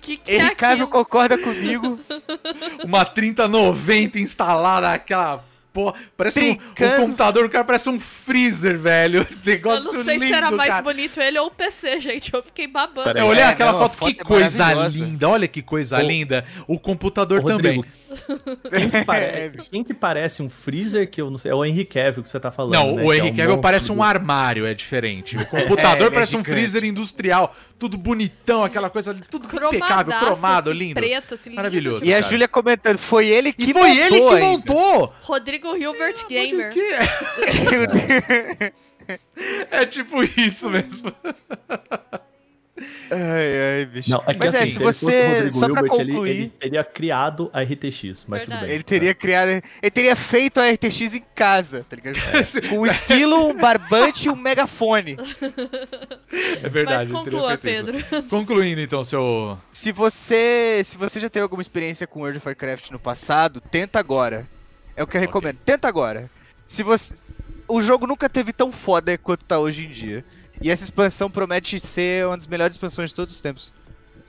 [0.00, 1.04] que que é Henry Cavill aquilo?
[1.04, 2.00] concorda comigo.
[2.82, 5.44] Uma 3090 instalada, aquela
[5.76, 5.94] porra.
[6.16, 9.26] Parece um, um computador, o cara parece um freezer, velho.
[9.28, 10.82] Eu Negócio não sei lindo, se era mais cara.
[10.82, 12.32] bonito ele ou o PC, gente.
[12.32, 13.18] Eu fiquei babando.
[13.18, 15.28] Eu olhei É, aquela não, a foto, que foto é coisa linda.
[15.28, 16.46] Olha que coisa Ô, linda.
[16.66, 17.76] O computador Ô, também.
[17.76, 17.96] Rodrigo,
[18.72, 19.70] Quem que, É, parece, bicho.
[19.70, 21.50] quem que parece um freezer que eu não sei?
[21.50, 22.74] É o Henry Cavill que você tá falando.
[22.74, 25.36] Não, né, o é Henry um Cavill parece um armário, é diferente.
[25.36, 26.50] O computador é parece um gigante.
[26.58, 30.94] freezer industrial, tudo bonitão, aquela coisa, tudo impecável, Cromadaço, cromado, assim, lindo.
[31.00, 32.04] preto, assim, lindo Maravilhoso.
[32.04, 32.30] E a cara.
[32.30, 34.40] Júlia comentando, foi ele que E foi montou ele que ainda.
[34.40, 35.14] montou!
[35.22, 36.72] Rodrigo Hilbert Gamer.
[36.72, 38.72] Que é?
[39.82, 41.12] é tipo isso mesmo.
[43.10, 44.10] Ai, ai, bicho.
[44.10, 45.26] Não, é que Mas é, assim, se se ele você.
[45.28, 46.30] Rodrigo Só pra Hilbert, ele, concluir.
[46.30, 48.66] ele teria criado a RTX, mas tudo Verdade.
[48.66, 48.74] bem.
[48.74, 49.48] Ele teria criado.
[49.48, 52.16] Ele teria feito a RTX em casa, tá ligado?
[52.68, 55.16] Com um esquilo, um barbante e um megafone.
[56.62, 57.08] É verdade.
[57.10, 57.62] Mas ele teria conclua, isso.
[57.62, 58.04] Pedro.
[58.28, 59.58] Concluindo então, seu.
[59.72, 60.82] Se você.
[60.84, 64.46] Se você já teve alguma experiência com World of Warcraft no passado, tenta agora.
[64.96, 65.26] É o que eu Ok.
[65.26, 65.58] recomendo.
[65.64, 66.30] Tenta agora.
[66.64, 67.14] Se você.
[67.68, 70.24] O jogo nunca teve tão foda quanto tá hoje em dia.
[70.60, 73.74] E essa expansão promete ser uma das melhores expansões de todos os tempos.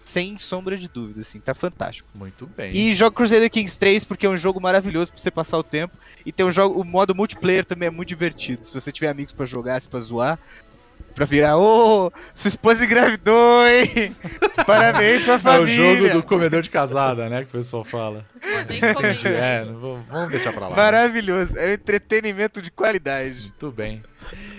[0.04, 2.08] Sem sombra de dúvida, assim, tá fantástico.
[2.16, 2.72] Muito bem.
[2.72, 5.98] E joga Crusader Kings 3 porque é um jogo maravilhoso pra você passar o tempo.
[6.26, 8.64] E tem um jogo, o modo multiplayer também é muito divertido.
[8.64, 10.40] Se você tiver amigos pra jogar, se pra zoar,
[11.18, 14.16] pra virar, ô, sua esposa engravidou, hein?
[14.68, 15.76] Parabéns pra É o família.
[15.98, 17.40] jogo do comedor de casada, né?
[17.40, 18.24] Que o pessoal fala.
[19.26, 20.70] É, vou- vamos deixar pra lá.
[20.70, 20.76] né?
[20.76, 21.58] Maravilhoso.
[21.58, 23.42] É um entretenimento de qualidade.
[23.48, 24.04] Muito bem.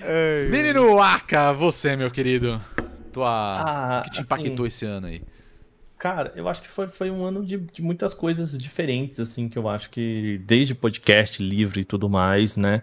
[0.03, 2.61] Ai, Menino Aka, você, meu querido.
[3.13, 3.29] Tua.
[3.29, 5.23] Ah, o que te assim, impactou esse ano aí?
[5.99, 9.59] Cara, eu acho que foi, foi um ano de, de muitas coisas diferentes, assim, que
[9.59, 12.83] eu acho que desde podcast, livro e tudo mais, né?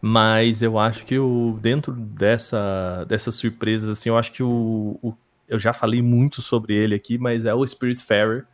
[0.00, 5.14] Mas eu acho que o, dentro dessa, dessas surpresas, assim, eu acho que o, o-
[5.48, 8.46] Eu já falei muito sobre ele aqui, mas é o Spiritfarer,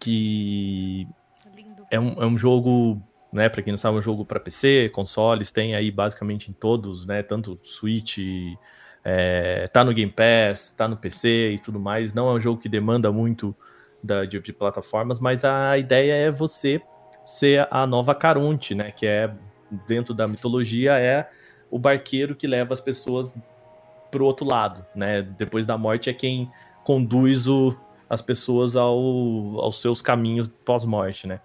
[0.00, 1.06] que
[1.54, 1.86] Lindo.
[1.90, 3.02] é um, é um jogo,
[3.32, 6.54] né, pra quem não sabe, é um jogo pra PC, consoles, tem aí basicamente em
[6.54, 8.18] todos, né, tanto Switch,
[9.04, 12.12] é, tá no Game Pass, tá no PC e tudo mais.
[12.12, 13.54] Não é um jogo que demanda muito
[14.02, 16.80] da, de, de plataformas, mas a ideia é você
[17.24, 19.32] ser a nova Caronte, né, que é,
[19.86, 21.28] dentro da mitologia, é
[21.70, 23.34] o barqueiro que leva as pessoas
[24.10, 25.22] pro outro lado, né?
[25.22, 26.50] Depois da morte é quem
[26.84, 27.76] conduz o,
[28.08, 28.96] as pessoas ao,
[29.60, 31.40] aos seus caminhos pós-morte, né?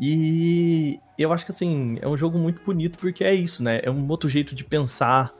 [0.00, 3.80] E eu acho que assim, é um jogo muito bonito porque é isso, né?
[3.82, 5.34] É um outro jeito de pensar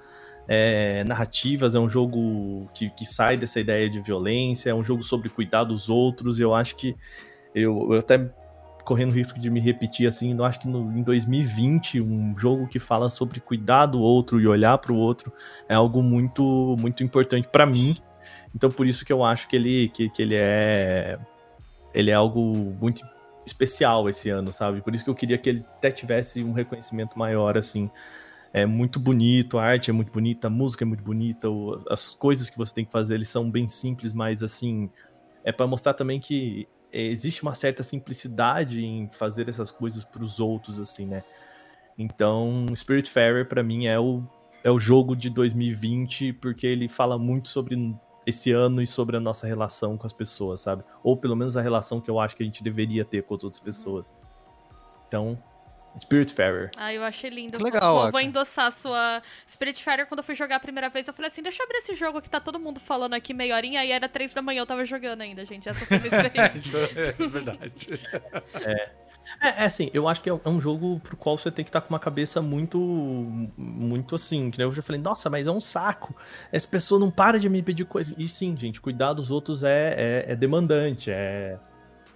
[0.47, 5.03] é, narrativas, é um jogo que, que sai dessa ideia de violência, é um jogo
[5.03, 6.41] sobre cuidar dos outros.
[6.41, 6.97] Eu acho que
[7.55, 8.31] eu, eu até
[8.91, 12.81] correndo risco de me repetir assim, eu acho que no, em 2020 um jogo que
[12.81, 15.33] fala sobre cuidar do outro e olhar para o outro
[15.69, 17.97] é algo muito muito importante para mim.
[18.53, 21.21] Então por isso que eu acho que ele que, que ele é
[21.95, 23.07] ele é algo muito
[23.47, 24.81] especial esse ano, sabe?
[24.81, 27.89] Por isso que eu queria que ele até tivesse um reconhecimento maior assim
[28.53, 31.47] é muito bonito, a arte é muito bonita, a música é muito bonita,
[31.89, 34.91] as coisas que você tem que fazer eles são bem simples, mas assim,
[35.45, 40.41] é para mostrar também que existe uma certa simplicidade em fazer essas coisas para os
[40.41, 41.23] outros, assim, né?
[41.99, 44.23] Então, Spiritfarer para mim é o,
[44.65, 47.95] é o jogo de 2020 porque ele fala muito sobre
[48.27, 50.85] esse ano e sobre a nossa relação com as pessoas, sabe?
[51.03, 53.45] Ou pelo menos a relação que eu acho que a gente deveria ter com as
[53.45, 54.15] outras pessoas.
[55.09, 55.39] Então,
[55.99, 56.71] Spiritfarer.
[56.77, 57.59] Ah, eu achei lindo.
[57.59, 60.07] Que legal, Vou, vou endossar a sua Spiritfarer.
[60.07, 62.21] Quando eu fui jogar a primeira vez, eu falei assim, deixa eu abrir esse jogo
[62.23, 63.85] que tá todo mundo falando aqui meia horinha.
[63.85, 65.69] E era três da manhã, eu tava jogando ainda, gente.
[65.69, 66.59] Essa foi a minha experiência.
[66.59, 68.01] Isso é verdade.
[69.41, 71.69] É, é assim, eu acho que é um- é jogo pro qual você tem que
[71.69, 72.79] estar com uma cabeça muito,
[73.57, 76.15] muito assim, que eu já falei, nossa, mas é um saco,
[76.51, 78.15] essa pessoa não para de me pedir coisa.
[78.19, 81.59] E sim, gente, cuidar dos outros é, é, é demandante, é,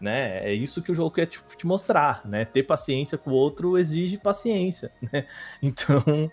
[0.04, 3.34] né, é isso que o jogo quer te, te mostrar, né, ter paciência com o
[3.34, 5.26] outro exige paciência, né,
[5.62, 6.30] então...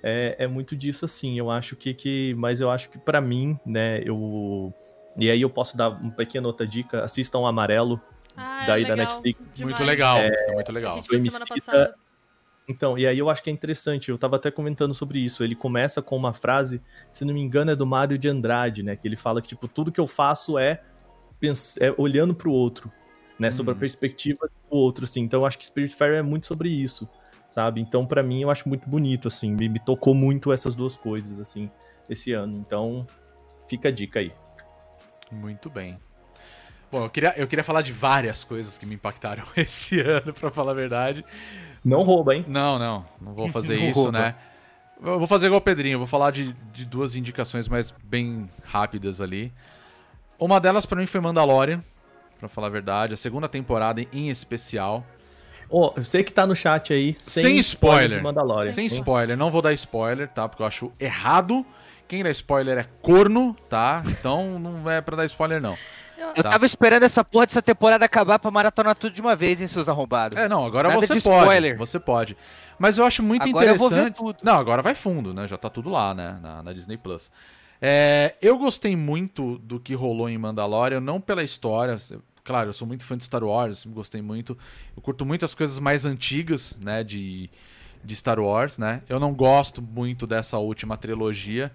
[0.00, 3.58] É, é muito disso assim, eu acho que, que mas eu acho que pra mim,
[3.66, 4.72] né, eu
[5.16, 8.00] e aí eu posso dar uma pequena outra dica, assistam Amarelo,
[8.36, 8.94] Ah, Daí da.
[8.94, 9.40] Netflix.
[9.52, 9.76] Demais.
[9.76, 11.04] Muito legal, É, é muito A legal.
[11.10, 11.94] Emicida-.
[12.68, 15.42] Então, e aí eu acho que é interessante, eu tava até comentando sobre isso.
[15.42, 18.94] Ele começa com uma frase, se não me engano, é do Mário de Andrade, né?
[18.94, 20.82] Que ele fala que, tipo, tudo que eu faço é,
[21.80, 22.90] é olhando pro outro,
[23.38, 23.50] né?
[23.52, 23.80] Sobre a Uhum.
[23.80, 25.20] perspectiva do outro, assim.
[25.22, 27.08] Então eu acho que Spiritfarer é muito sobre isso,
[27.48, 27.80] sabe?
[27.80, 29.52] Então, pra mim, eu acho muito bonito, assim.
[29.54, 31.70] Me, me tocou muito essas duas coisas, assim,
[32.08, 32.56] esse ano.
[32.58, 33.06] Então,
[33.68, 34.32] fica a dica aí.
[35.30, 35.98] Muito bem.
[36.90, 40.50] Bom, eu queria, eu queria falar de várias coisas que me impactaram esse ano, pra
[40.50, 41.24] falar a verdade.
[41.84, 42.44] Não rouba, hein?
[42.48, 44.18] Não, não, não vou fazer Não isso, rouba.
[44.18, 44.34] né?
[45.00, 48.50] Eu vou fazer igual o Pedrinho, eu vou falar de, de duas indicações mais bem
[48.64, 49.52] rápidas ali.
[50.38, 51.82] Uma delas pra mim foi Mandalorian,
[52.38, 55.04] pra falar a verdade, a segunda temporada em especial.
[55.70, 58.18] Ó, eu sei que tá no chat aí, sem, Sem spoiler.
[58.18, 58.70] de Mandalorian.
[58.72, 58.90] Sem hein?
[58.90, 60.48] spoiler, não vou dar spoiler, tá?
[60.48, 61.64] Porque eu acho errado.
[62.06, 64.02] Quem dá spoiler é corno, tá?
[64.06, 65.76] Então não é pra dar spoiler, não.
[66.36, 66.50] Eu Tá.
[66.50, 69.88] tava esperando essa porra dessa temporada acabar pra maratonar tudo de uma vez, hein, seus
[69.88, 70.36] arrombados.
[70.38, 71.38] É, não, agora Nada você de pode.
[71.42, 71.76] spoiler.
[71.78, 72.36] Você pode.
[72.78, 74.16] Mas eu acho muito Agora eu vou ver interessante.
[74.16, 74.38] tudo.
[74.42, 75.46] Não, agora vai fundo, né?
[75.46, 76.36] Já tá tudo lá, né?
[76.42, 77.30] Na, na Disney Plus.
[77.80, 81.96] É, eu gostei muito do que rolou em Mandalorian, não pela história.
[82.42, 84.56] Claro, eu sou muito fã de Star Wars, gostei muito.
[84.96, 87.04] Eu curto muito as coisas mais antigas, né?
[87.04, 87.50] De,
[88.02, 89.02] de Star Wars, né?
[89.08, 91.70] Eu não gosto muito dessa última trilogia.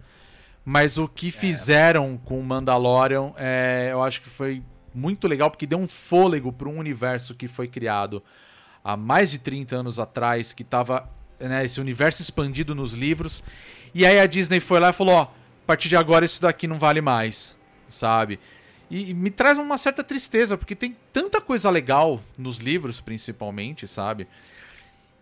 [0.65, 4.63] Mas o que fizeram com o Mandalorian, é, eu acho que foi
[4.93, 8.23] muito legal, porque deu um fôlego para um universo que foi criado
[8.83, 11.09] há mais de 30 anos atrás, que tava
[11.39, 13.43] né, esse universo expandido nos livros.
[13.93, 15.27] E aí a Disney foi lá e falou: ó,
[15.63, 17.55] a partir de agora isso daqui não vale mais,
[17.87, 18.39] sabe?
[18.91, 23.87] E, e me traz uma certa tristeza, porque tem tanta coisa legal nos livros, principalmente,
[23.87, 24.27] sabe?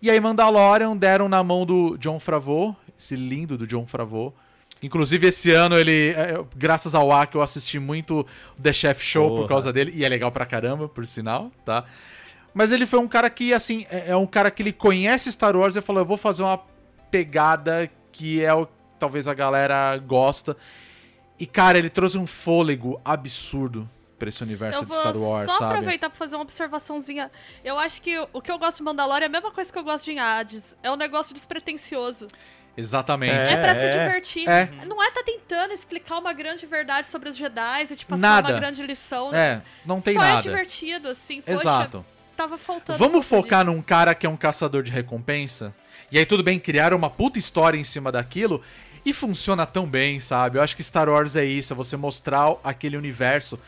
[0.01, 4.33] E aí Mandalorian deram na mão do John Favreau, esse lindo do John Favreau.
[4.81, 6.09] Inclusive, esse ano, ele.
[6.09, 8.25] é, graças ao A que eu assisti muito
[8.61, 9.47] The Chef Show por Porra.
[9.49, 11.85] causa dele, e é legal pra caramba, por sinal, tá?
[12.51, 15.55] Mas ele foi um cara que, assim, é é um cara que ele conhece Star
[15.55, 16.59] Wars e falou: eu vou fazer uma
[17.11, 18.67] pegada que é o
[19.01, 20.55] talvez a galera gosta.
[21.39, 25.73] E, cara, ele trouxe um fôlego absurdo pra esse universo de Star Wars, só sabe?
[25.73, 27.31] aproveitar pra fazer uma observaçãozinha.
[27.65, 29.83] Eu acho que o que eu gosto de Mandalorian é a mesma coisa que eu
[29.83, 30.77] gosto de Hades.
[30.83, 32.27] É um negócio despretensioso.
[32.77, 33.51] Exatamente.
[33.51, 33.89] É, pra se é.
[33.89, 34.47] divertir.
[34.47, 34.69] É.
[34.85, 38.49] Não é tá tentando explicar uma grande verdade sobre os Jedi e te passar Nada.
[38.53, 39.33] uma grande lição.
[39.33, 40.41] É, não tem Só é nada.
[40.43, 41.41] divertido, assim.
[41.41, 42.05] Poxa, Exato.
[42.37, 42.99] tava faltando.
[42.99, 45.73] Vamos focar num cara que é um caçador de recompensa?
[46.11, 48.61] E aí, tudo bem, criaram uma puta história em cima daquilo
[49.05, 50.57] e funciona tão bem, sabe?
[50.57, 53.59] Eu acho que Star Wars é isso, é você mostrar aquele universo.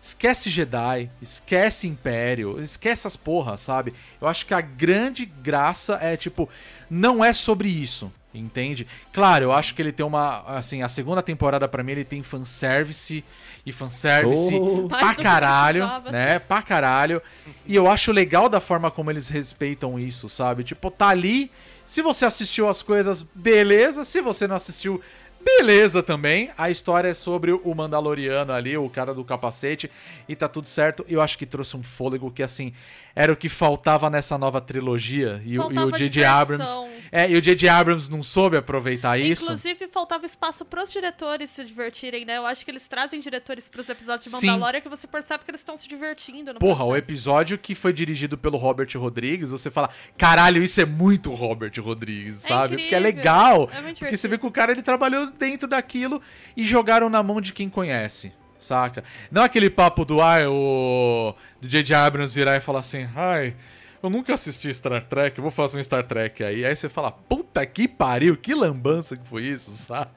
[0.00, 3.92] Esquece Jedi, esquece Império, esquece as porras, sabe?
[4.20, 6.48] Eu acho que a grande graça é, tipo,
[6.88, 8.86] não é sobre isso, entende?
[9.12, 10.44] Claro, eu acho que ele tem uma.
[10.46, 13.24] Assim, a segunda temporada, pra mim, ele tem fanservice
[13.66, 14.88] e fanservice Oh.
[14.88, 16.38] Pra caralho, né?
[16.38, 17.20] Pra caralho.
[17.66, 20.62] E eu acho legal da forma como eles respeitam isso, sabe?
[20.62, 21.50] Tipo, tá ali.
[21.88, 24.04] Se você assistiu as coisas, beleza.
[24.04, 25.00] Se você não assistiu,
[25.44, 26.50] Beleza também.
[26.56, 29.90] A história é sobre o Mandaloriano ali, o cara do capacete,
[30.28, 31.04] e tá tudo certo.
[31.08, 32.72] Eu acho que trouxe um fôlego que, assim,
[33.14, 35.42] era o que faltava nessa nova trilogia.
[35.44, 36.24] E, o- e o J.J.
[36.24, 36.70] Abrams.
[37.10, 37.68] É, e o J.J.
[37.68, 39.42] Abrams não soube aproveitar isso.
[39.44, 42.36] Inclusive, faltava espaço pros diretores se divertirem, né?
[42.36, 44.46] Eu acho que eles trazem diretores pros episódios de Sim.
[44.46, 47.10] Mandalorian que você percebe que eles estão se divertindo no Porra, o processo.
[47.10, 52.44] episódio que foi dirigido pelo Robert Rodrigues, você fala, caralho, isso é muito Robert Rodrigues,
[52.44, 52.76] É sabe?
[52.76, 53.70] Porque é incrível, legal.
[53.72, 56.20] é porque você vê que o cara ele trabalhou dentro daquilo
[56.56, 59.02] e jogaram na mão de quem conhece, saca?
[59.30, 61.94] Não aquele papo do ai, o do J.J.
[61.94, 63.54] Abrams virar e falar assim, ai.
[64.00, 66.64] Eu nunca assisti Star Trek, eu vou fazer um Star Trek aí.
[66.64, 70.12] Aí você fala, puta que pariu, que lambança que foi isso, sabe?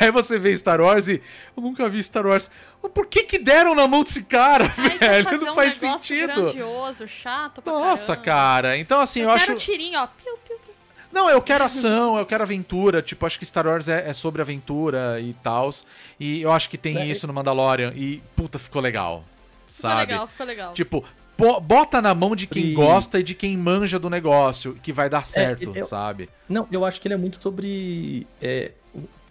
[0.00, 1.20] Aí você vê Star Wars e
[1.54, 2.50] eu nunca vi Star Wars.
[2.82, 5.40] Mas Por que que deram na mão desse cara, Ai, velho?
[5.44, 6.32] Não um faz sentido.
[6.32, 8.24] grandioso, chato pra Nossa, caramba.
[8.24, 8.78] cara.
[8.78, 9.44] Então, assim, eu, Eu, acho.
[9.44, 10.06] quero tirinho, ó.
[10.06, 10.38] Piu.
[11.12, 13.00] Não, eu quero ação, eu quero aventura.
[13.02, 15.70] Tipo, acho que Star Wars é, é sobre aventura e tal.
[16.20, 17.92] E eu acho que tem É, isso no Mandalorian.
[17.96, 19.24] E, puta, ficou legal.
[19.70, 20.12] Ficou Sabe?
[20.12, 20.72] legal, ficou legal.
[20.74, 21.04] Tipo,
[21.36, 24.92] bo- bota na mão de quem E- gosta e de quem manja do negócio, que
[24.92, 26.28] vai dar certo, eu- sabe?
[26.48, 28.72] Não, eu acho que ele é muito sobre é,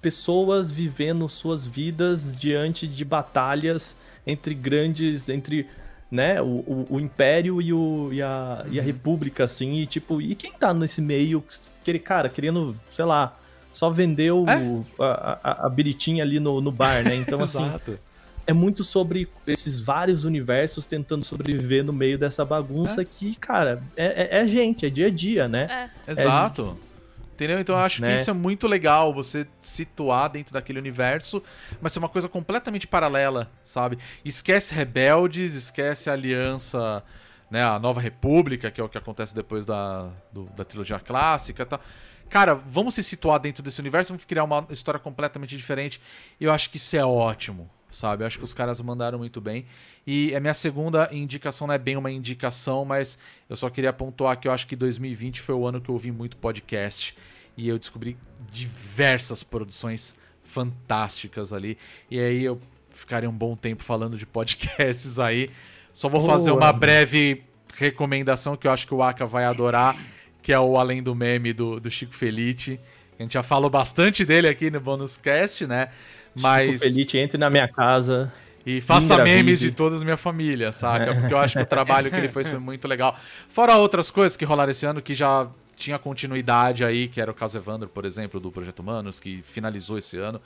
[0.02, 3.96] pessoas vivendo suas vidas diante de batalhas
[4.26, 5.68] entre grandes, entre
[6.10, 10.22] né, o, o, o império e, o, e, a, e a república, assim, e tipo,
[10.22, 11.44] e quem tá nesse meio,
[11.82, 13.38] aquele cara, querendo, sei lá,
[13.72, 15.04] só vender o, É.
[15.04, 17.16] a, a, a biritinha ali no, no bar, né?
[17.16, 17.70] Então, assim,
[18.46, 24.38] é muito sobre esses vários universos tentando sobreviver no meio dessa bagunça que, cara, é,
[24.38, 25.90] é, é gente, é dia a dia, né?
[26.08, 26.12] É.
[26.12, 26.78] Exato.
[27.38, 27.60] Entendeu?
[27.60, 28.16] Então eu acho Né?
[28.16, 31.42] que isso é muito legal, você situar dentro daquele universo,
[31.80, 34.00] mas ser uma coisa completamente paralela, sabe?
[34.26, 37.04] Esquece rebeldes, esquece a aliança,
[37.52, 37.64] né?
[37.64, 41.66] A nova república, que é o que acontece depois da, do- da trilogia clássica e
[41.68, 41.80] tal.
[42.28, 46.02] Cara, vamos se situar dentro desse universo, vamos criar uma história completamente diferente.
[46.42, 48.24] Eu acho que isso é ótimo, sabe?
[48.24, 49.66] Acho que os caras mandaram muito bem.
[50.06, 53.18] E a minha segunda indicação não é bem uma indicação, mas
[53.50, 56.12] eu só queria pontuar que eu acho que 2020 foi o ano que eu ouvi
[56.12, 57.16] muito podcast.
[57.56, 58.18] E eu descobri
[58.52, 61.78] diversas produções fantásticas ali.
[62.10, 62.60] E aí eu
[62.90, 65.50] ficaria um bom tempo falando de podcasts aí.
[65.94, 67.44] Só vou fazer uma breve
[67.76, 69.98] recomendação que eu acho que o Aka vai adorar,
[70.42, 72.80] que é o Além do Meme do, do Chico Felice.
[73.20, 75.90] A gente já falou bastante dele aqui no Bonus Cast, né?
[76.42, 76.82] Mas.
[76.82, 78.32] O Elite entre na minha casa.
[78.66, 81.16] E faça memes de toda a minha família, saca?
[81.16, 83.18] Porque eu acho que o trabalho que ele fez foi muito legal.
[83.50, 85.48] Fora outras coisas que rolaram esse ano que já
[85.78, 89.98] tinha continuidade aí, que era o caso Evandro, por exemplo, do Projeto Humanos, que finalizou
[89.98, 90.42] esse ano.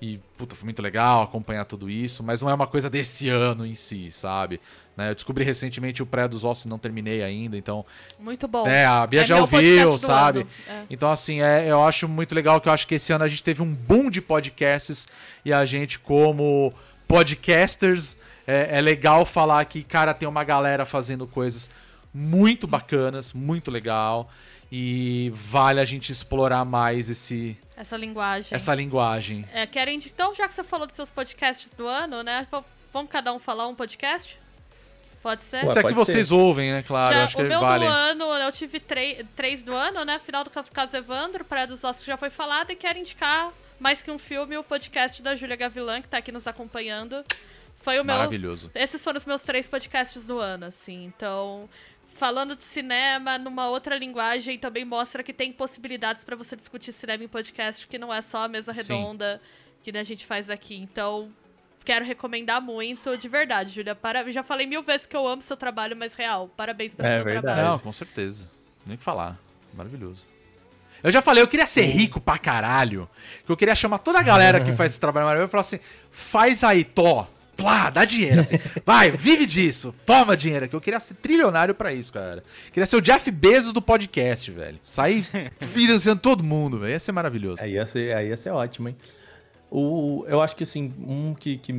[0.00, 3.64] E, puta, foi muito legal acompanhar tudo isso, mas não é uma coisa desse ano
[3.64, 4.60] em si, sabe?
[4.96, 7.84] Né, Eu descobri recentemente o Pré dos Ossos não terminei ainda, então
[8.18, 8.66] Muito bom.
[8.66, 10.46] é, a Bia É já ouviu, sabe?
[10.68, 10.82] É.
[10.90, 13.42] Então, assim, é, eu acho muito legal que eu acho que esse ano a gente
[13.42, 15.06] teve um boom de podcasts
[15.44, 16.72] e a gente, como
[17.06, 18.16] podcasters,
[18.46, 21.68] é, é legal falar que, cara, tem uma galera fazendo coisas
[22.12, 24.30] muito bacanas, muito legal.
[24.70, 28.48] E vale a gente explorar mais esse, Essa linguagem.
[28.54, 29.44] essa linguagem.
[29.52, 32.46] É, quero indi- Então, já que você falou dos seus podcasts do ano, né?
[32.92, 34.36] Vamos cada um falar um podcast?
[35.22, 35.64] Pode ser?
[35.64, 36.82] Ué, Se é que vocês ouvem, né?
[36.82, 37.84] Claro, Já, acho o que meu vale.
[37.84, 40.20] do ano, eu tive três, três do ano, né?
[40.24, 44.02] Final do Caso Evandro, Praia dos Ossos que já foi falado, e quero indicar mais
[44.02, 47.24] que um filme, o podcast da Júlia Gavilan, que tá aqui nos acompanhando.
[47.80, 48.16] Foi o meu.
[48.16, 48.70] Maravilhoso.
[48.74, 51.04] Esses foram os meus três podcasts do ano, assim.
[51.04, 51.68] Então,
[52.16, 57.22] falando de cinema numa outra linguagem, também mostra que tem possibilidades pra você discutir cinema
[57.22, 58.80] em podcast, que não é só a mesa Sim.
[58.80, 59.40] redonda
[59.82, 60.76] que a gente faz aqui.
[60.76, 61.30] Então,
[61.84, 63.94] quero recomendar muito, de verdade, Júlia.
[63.94, 64.30] Para...
[64.32, 66.48] Já falei mil vezes que eu amo seu trabalho, mas real.
[66.56, 67.46] Parabéns pelo É seu verdade.
[67.46, 67.68] trabalho.
[67.68, 68.48] Não, com certeza.
[68.84, 69.38] Nem o que falar.
[69.72, 70.24] Maravilhoso.
[71.02, 73.08] Eu já falei, eu queria ser rico pra caralho.
[73.44, 75.78] Que eu queria chamar toda a galera que faz esse trabalho maravilhoso e falar assim:
[76.10, 77.28] faz aí, Tó.
[77.56, 78.40] Plá, dá dinheiro.
[78.40, 78.56] Assim.
[78.84, 79.94] Vai, vive disso.
[80.04, 80.68] Toma dinheiro.
[80.68, 82.42] Que eu queria ser trilionário pra isso, cara.
[82.72, 84.78] Queria ser o Jeff Bezos do podcast, velho.
[84.82, 85.26] Sair
[85.60, 86.92] financiando todo mundo, velho.
[86.92, 87.62] Ia ser maravilhoso.
[87.62, 88.96] Aí ia ser, aí ia ser ótimo, hein?
[89.70, 91.74] O, eu acho que assim, um que, que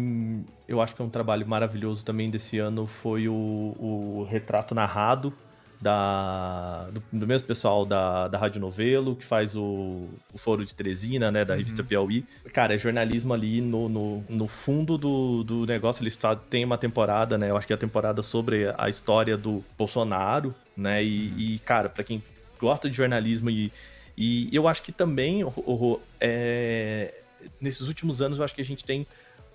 [0.67, 5.33] eu acho que é um trabalho maravilhoso também desse ano foi o, o retrato narrado
[5.79, 10.73] da, do, do mesmo pessoal da, da Rádio Novelo, que faz o, o Foro de
[10.73, 12.25] Teresina, né, da revista Piauí.
[12.53, 16.03] Cara, é jornalismo ali no, no, no fundo do, do negócio.
[16.03, 16.17] Eles
[16.49, 20.53] têm uma temporada, né, eu acho que é a temporada sobre a história do Bolsonaro,
[20.75, 22.23] né, e, e, cara, pra quem
[22.59, 23.71] gosta de jornalismo e,
[24.17, 27.13] e eu acho que também, o, o- é,
[27.61, 29.05] nesses últimos anos, eu acho que a gente tem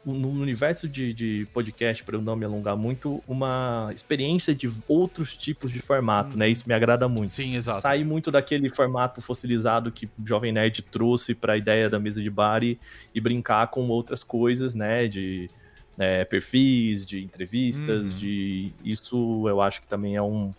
[0.04, 5.36] no universo de, de podcast, para eu não me alongar muito, uma experiência de outros
[5.36, 6.48] tipos de formato, né?
[6.48, 7.30] Isso me agrada muito.
[7.32, 7.80] Sim, exato.
[7.80, 12.20] Sair muito daquele formato fossilizado que o Jovem Nerd trouxe para a ideia da mesa
[12.20, 12.80] de bar e,
[13.14, 15.06] e, brincar com outras coisas, né?
[15.06, 15.48] De
[15.96, 18.14] né, perfis, de entrevistas, Uhum.
[18.16, 20.52] de isso eu acho que também é um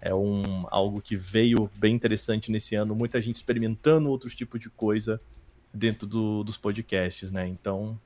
[0.00, 4.68] é um algo que veio bem interessante nesse ano, muita gente experimentando outros tipos de
[4.68, 5.20] coisa
[5.72, 7.46] dentro do- dos podcasts, né?
[7.46, 7.96] Então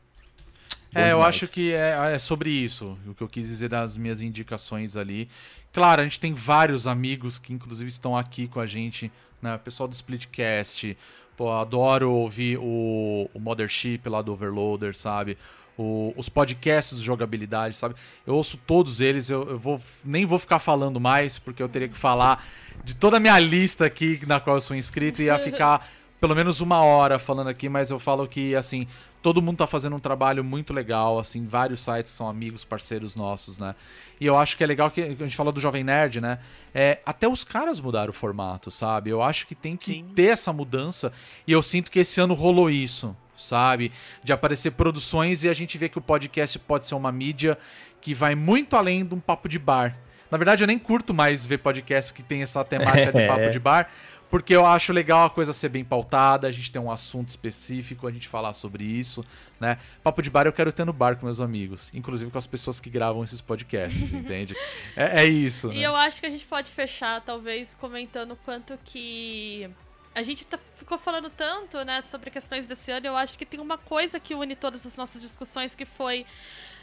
[0.92, 3.96] bom É, eu acho que é, é sobre isso, o que eu quis dizer das
[3.96, 5.28] minhas indicações ali.
[5.72, 9.58] Claro, a gente tem vários amigos que inclusive estão aqui com a gente, né?
[9.58, 10.96] Pessoal do Splitcast,
[11.36, 15.36] pô, adoro ouvir o, o Mothership lá do Overloader, sabe?
[15.76, 17.94] O- os podcasts de jogabilidade, sabe?
[18.26, 21.88] Eu ouço todos eles, eu, eu vou, nem vou ficar falando mais, porque eu teria
[21.88, 22.42] que falar
[22.82, 25.86] de toda a minha lista aqui na qual eu sou inscrito e ia ficar
[26.18, 28.86] pelo menos uma hora falando aqui, mas eu falo que, assim,
[29.26, 33.58] todo mundo tá fazendo um trabalho muito legal, assim, vários sites são amigos, parceiros nossos,
[33.58, 33.74] né?
[34.20, 36.38] E eu acho que é legal que a gente fala do Jovem Nerd, né?
[36.72, 39.10] É, até os caras mudaram o formato, sabe?
[39.10, 40.06] Eu acho que tem que Sim.
[40.14, 41.12] ter essa mudança
[41.44, 43.90] e eu sinto que esse ano rolou isso, sabe?
[44.22, 47.58] De aparecer produções e a gente vê que o podcast pode ser uma mídia
[48.00, 49.98] que vai muito além de um papo de bar.
[50.30, 53.26] Na verdade, eu nem curto mais ver podcast que tem essa temática de É.
[53.26, 53.90] papo de bar,
[54.36, 58.06] porque eu acho legal a coisa ser bem pautada, a gente ter um assunto específico,
[58.06, 59.24] a gente falar sobre isso,
[59.58, 59.78] né?
[60.02, 62.78] Papo de bar eu quero ter no bar com meus amigos, inclusive com as pessoas
[62.78, 64.54] que gravam esses podcasts, entende?
[64.94, 65.72] É, é isso.
[65.72, 65.86] E né?
[65.86, 69.70] eu acho que a gente pode fechar, talvez, comentando o quanto que.
[70.14, 73.06] A gente tá- ficou falando tanto, né, sobre questões desse ano.
[73.06, 76.26] Eu acho que tem uma coisa que une todas as nossas discussões, que foi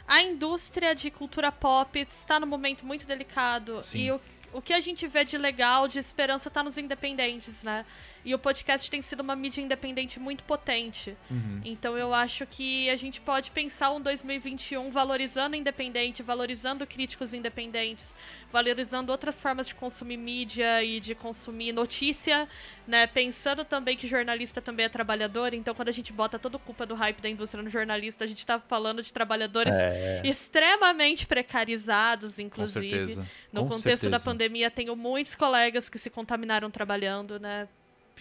[0.08, 3.80] a indústria de cultura pop está num momento muito delicado.
[3.80, 3.98] Sim.
[3.98, 4.20] E o,
[4.54, 7.84] o que a gente vê de legal, de esperança, tá nos independentes, né?
[8.24, 11.14] E o podcast tem sido uma mídia independente muito potente.
[11.30, 11.60] Uhum.
[11.64, 18.14] Então eu acho que a gente pode pensar um 2021 valorizando independente, valorizando críticos independentes,
[18.50, 22.48] valorizando outras formas de consumir mídia e de consumir notícia,
[22.86, 23.06] né?
[23.06, 26.86] Pensando também que jornalista também é trabalhador, então quando a gente bota toda a culpa
[26.86, 30.22] do hype da indústria no jornalista, a gente tá falando de trabalhadores É.
[30.24, 32.90] extremamente precarizados, Com inclusive.
[32.90, 33.26] certeza.
[33.52, 34.24] No Com contexto da certeza.
[34.24, 37.68] pandemia, tenho muitos colegas que se contaminaram trabalhando, né?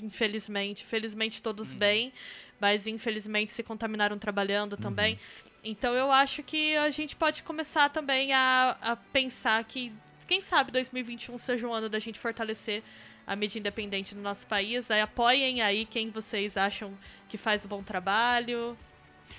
[0.02, 0.86] Infelizmente.
[0.86, 2.12] Felizmente todos bem,
[2.60, 5.20] mas infelizmente se contaminaram trabalhando também.
[5.64, 9.94] Então eu acho que a gente pode começar também a, a pensar que,
[10.28, 12.82] quem sabe 2021 seja um ano da gente fortalecer
[13.26, 14.90] a mídia independente no nosso país.
[14.92, 16.94] Aí apoiem aí quem vocês acham
[17.30, 18.78] que faz um bom trabalho.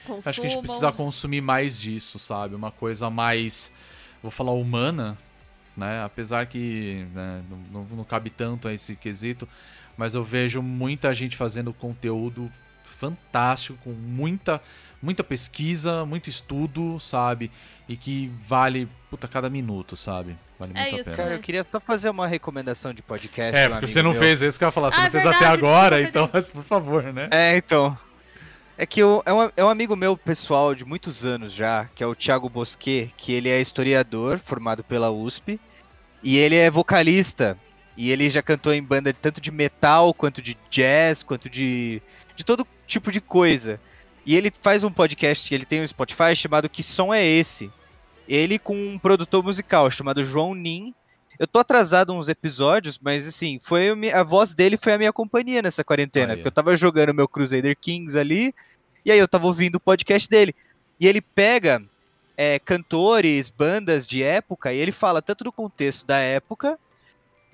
[0.06, 0.22] Consumam.
[0.26, 2.54] Acho que a gente precisa consumir mais disso, sabe?
[2.54, 3.70] Uma coisa mais,
[4.22, 5.18] vou falar, humana,
[5.76, 6.02] né?
[6.04, 9.46] Apesar que né, não, não- não cabe tanto a esse quesito,
[9.96, 12.50] mas eu vejo muita gente fazendo conteúdo
[12.98, 14.60] fantástico, com muita,
[15.02, 17.50] muita pesquisa, muito estudo, sabe?
[17.88, 20.36] E que vale, puta, cada minuto, sabe?
[20.58, 21.16] Vale É muito isso, a pena.
[21.16, 23.56] Cara, eu queria só fazer uma recomendação de podcast.
[23.56, 24.20] É, porque você não meu.
[24.20, 26.30] fez isso que eu ia falar, você Ah, não fez até verdade, agora, desculpa, então,
[26.32, 27.28] mas por favor, né?
[27.30, 27.96] É, então.
[28.76, 32.02] É que eu, é, um, é um amigo meu pessoal de muitos anos já, que
[32.02, 35.60] é o Thiago Bosquet, que ele é historiador, formado pela USP,
[36.24, 37.56] e ele é vocalista.
[37.96, 42.02] E ele já cantou em banda tanto de metal, quanto de jazz, quanto de,
[42.34, 43.80] de todo tipo de coisa.
[44.26, 47.70] E ele faz um podcast, ele tem um Spotify chamado Que Som é Esse?
[48.26, 50.94] Ele com um produtor musical chamado João Nin.
[51.38, 55.60] Eu tô atrasado uns episódios, mas assim, foi a, voz dele foi a minha companhia
[55.60, 56.32] nessa quarentena.
[56.32, 58.54] Aí, porque eu tava jogando meu Crusader Kings ali,
[59.04, 60.54] e aí eu tava ouvindo o podcast dele.
[60.98, 61.82] E ele pega
[62.36, 66.78] é, cantores, bandas de época, e ele fala tanto do contexto da época,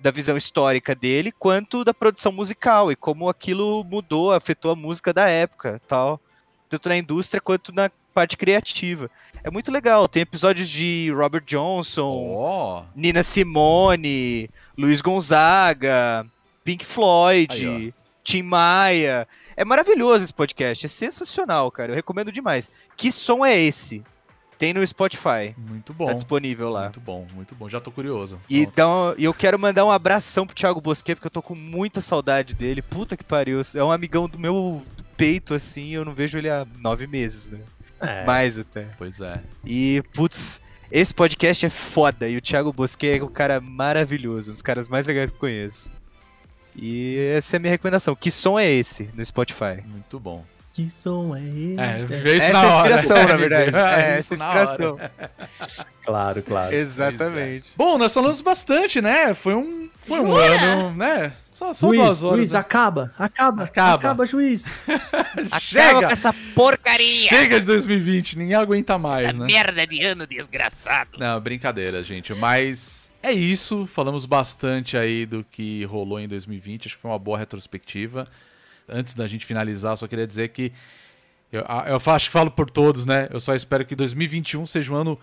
[0.00, 5.12] da visão histórica dele, quanto da produção musical, e como aquilo mudou, afetou a música
[5.12, 6.20] da época, tal.
[6.68, 9.10] Tanto na indústria quanto na parte criativa.
[9.42, 16.26] É muito legal, tem episódios de Robert Johnson, Ó, Nina Simone, Luiz Gonzaga,
[16.64, 19.26] Pink Floyd, Aí, Tim Maia.
[19.56, 21.92] É maravilhoso esse podcast, é sensacional, cara.
[21.92, 22.70] Eu recomendo demais.
[22.96, 24.02] Que som é esse?
[24.60, 25.54] Tem no Spotify.
[25.56, 26.14] muito Tá bom.
[26.14, 26.82] disponível lá.
[26.82, 27.66] Muito bom, muito bom.
[27.66, 28.38] Já tô curioso.
[28.46, 31.54] E então, e eu quero mandar um abração pro Thiago Bosquet, porque eu tô com
[31.54, 32.82] muita saudade dele.
[32.82, 33.62] Puta que pariu.
[33.74, 34.82] É um amigão do meu
[35.16, 37.60] peito, assim, eu não vejo ele há nove meses, né?
[38.00, 38.24] É.
[38.26, 38.86] Mais até.
[38.98, 39.40] Pois é.
[39.64, 40.60] E, putz,
[40.92, 42.28] esse podcast é foda.
[42.28, 45.40] E o Thiago Bosquet é um cara maravilhoso, um dos caras mais legais que eu
[45.40, 45.90] conheço.
[46.76, 48.14] E essa é a minha recomendação.
[48.14, 49.82] Que som é esse no Spotify?
[49.86, 50.44] Muito bom.
[50.72, 51.80] Que som é esse?
[51.80, 52.94] É, veio isso Essa na é a hora.
[52.94, 53.76] inspiração, na Me verdade.
[53.76, 54.98] É, isso essa na inspiração.
[56.02, 56.74] Claro, claro.
[56.74, 57.72] Exatamente.
[57.76, 59.32] Bom, nós falamos bastante, né?
[59.34, 61.32] Foi um, Foi um ano, né?
[61.52, 62.36] Só, só Juiz, duas horas.
[62.38, 62.58] juiz, né?
[62.58, 63.94] acaba, acaba, Acaba.
[63.94, 64.66] acaba, juiz.
[64.88, 66.00] Acaba Chega!
[66.00, 67.28] com essa porcaria!
[67.28, 69.46] Chega de 2020, ninguém aguenta mais, né?
[69.46, 71.10] Merda de ano desgraçado!
[71.18, 72.34] Não, brincadeira, gente.
[72.34, 73.86] Mas é isso.
[73.86, 76.86] Falamos bastante aí do que rolou em 2020.
[76.86, 78.26] Acho que foi uma boa retrospectiva.
[78.90, 80.72] Antes da gente finalizar, eu só queria dizer que.
[81.52, 83.28] Eu, eu acho que falo por todos, né?
[83.30, 85.18] Eu só espero que 2021 seja um ano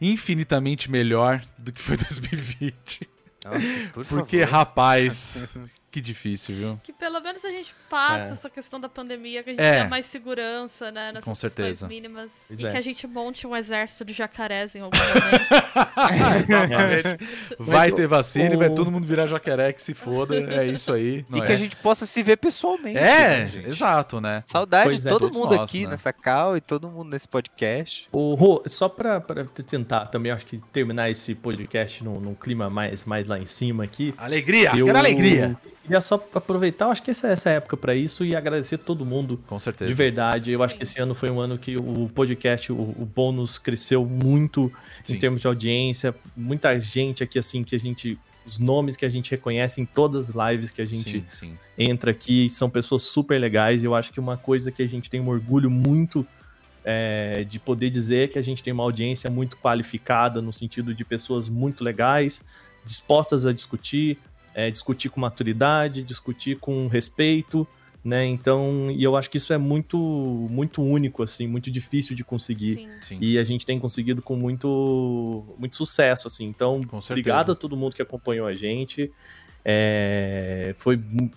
[0.00, 3.08] infinitamente melhor do que foi 2020.
[3.44, 4.52] Nossa, por Porque, favor.
[4.52, 5.48] rapaz,
[5.92, 6.80] que difícil, viu?
[6.82, 8.32] Que pelo menos a gente passe É.
[8.32, 9.72] essa questão da pandemia, que a gente É.
[9.72, 11.08] tenha mais segurança, né?
[11.12, 11.86] Nessas Com certeza.
[11.86, 12.32] mínimas.
[12.48, 12.70] Pois e é.
[12.70, 15.12] que a gente monte um exército de jacarés em algum momento.
[16.40, 17.24] Exatamente.
[17.58, 20.34] Vai Mas ter o- vacina e vai o- todo mundo virar jacaré que se foda.
[20.36, 21.24] É isso aí.
[21.28, 21.46] não E é?
[21.46, 22.98] que a gente possa se ver pessoalmente.
[22.98, 23.68] É, né, gente?
[23.68, 24.42] exato, né?
[24.46, 25.90] Saudade Pois de é, todo mundo nós, aqui né?
[25.90, 28.08] nessa cal e todo mundo nesse podcast.
[28.12, 32.70] O Rô, só pra, pra tentar também, acho que terminar esse podcast num, num clima
[32.70, 34.14] mais, mais lá em cima aqui.
[34.16, 35.56] Alegria, eu quero alegria.
[35.82, 39.04] Queria só aproveitar, eu acho que essa é essa época pra isso e agradecer todo
[39.04, 39.88] mundo Com certeza.
[39.88, 40.52] de verdade.
[40.52, 44.04] Eu acho que esse ano foi um ano que o podcast, o, o bônus cresceu
[44.06, 44.72] muito
[45.02, 45.14] Sim.
[45.14, 46.14] em termos de audiência.
[46.36, 48.18] Muita gente aqui, assim, que a gente.
[48.44, 51.58] Os nomes que a gente reconhece em todas as lives que a gente Sim, sim.
[51.78, 53.82] entra aqui são pessoas super legais.
[53.82, 56.26] E eu acho que uma coisa que a gente tem um orgulho muito
[56.84, 60.94] é, de poder dizer é que a gente tem uma audiência muito qualificada, no sentido
[60.94, 62.42] de pessoas muito legais,
[62.84, 64.18] dispostas a discutir,
[64.54, 67.66] é, discutir com maturidade, discutir com respeito.
[68.04, 68.26] Né?
[68.26, 69.96] Então, e eu acho que isso é muito
[70.50, 72.74] muito único assim, muito difícil de conseguir.
[72.74, 72.88] Sim.
[73.00, 73.18] sim.
[73.20, 76.46] E a gente tem conseguido com muito, muito sucesso, assim.
[76.46, 79.12] Então, obrigado a todo mundo que acompanhou a gente.
[79.64, 81.30] É, foi mu-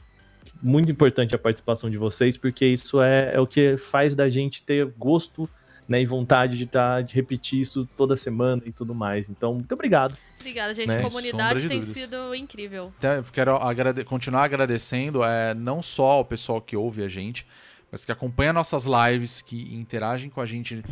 [0.61, 4.63] muito importante a participação de vocês, porque isso é, é o que faz da gente
[4.63, 5.47] ter gosto
[5.87, 9.29] né, e vontade de, tá, de repetir isso toda semana e tudo mais.
[9.29, 10.17] Então, muito obrigado.
[10.39, 10.87] Obrigada, gente.
[10.87, 11.01] Né?
[11.01, 12.01] Comunidade de tem dúvidas.
[12.03, 12.93] sido incrível.
[12.97, 17.45] Até quero agrade- continuar agradecendo é, não só ao pessoal que ouve a gente,
[17.91, 20.83] mas que acompanha nossas lives, que interagem com a gente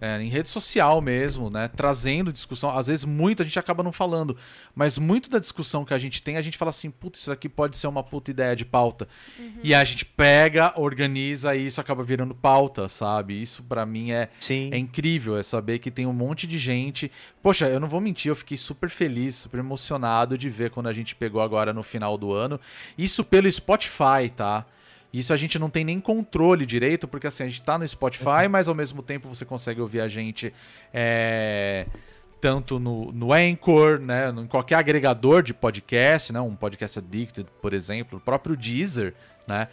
[0.00, 1.68] é, em rede social mesmo, né?
[1.68, 2.70] Trazendo discussão.
[2.70, 4.36] Às vezes, muito a gente acaba não falando,
[4.74, 7.48] mas muito da discussão que a gente tem, a gente fala assim: puta, isso aqui
[7.48, 9.08] pode ser uma puta ideia de pauta.
[9.62, 13.40] E a gente pega, organiza e isso acaba virando pauta, sabe?
[13.40, 14.70] Isso pra mim é, Sim.
[14.72, 17.10] é incrível, é saber que tem um monte de gente.
[17.42, 20.92] Poxa, eu não vou mentir, eu fiquei super feliz, super emocionado de ver quando a
[20.92, 22.60] gente pegou agora no final do ano.
[22.96, 24.64] Isso pelo Spotify, tá?
[25.12, 28.46] Isso a gente não tem nem controle direito, porque assim, a gente tá no Spotify,
[28.50, 30.52] mas ao mesmo tempo você consegue ouvir a gente
[30.92, 31.86] é,
[32.40, 34.28] tanto no, no Anchor, né?
[34.30, 36.40] Em qualquer agregador de podcast, né?
[36.40, 39.14] Um podcast addicted, por exemplo, o próprio Deezer,
[39.46, 39.68] né?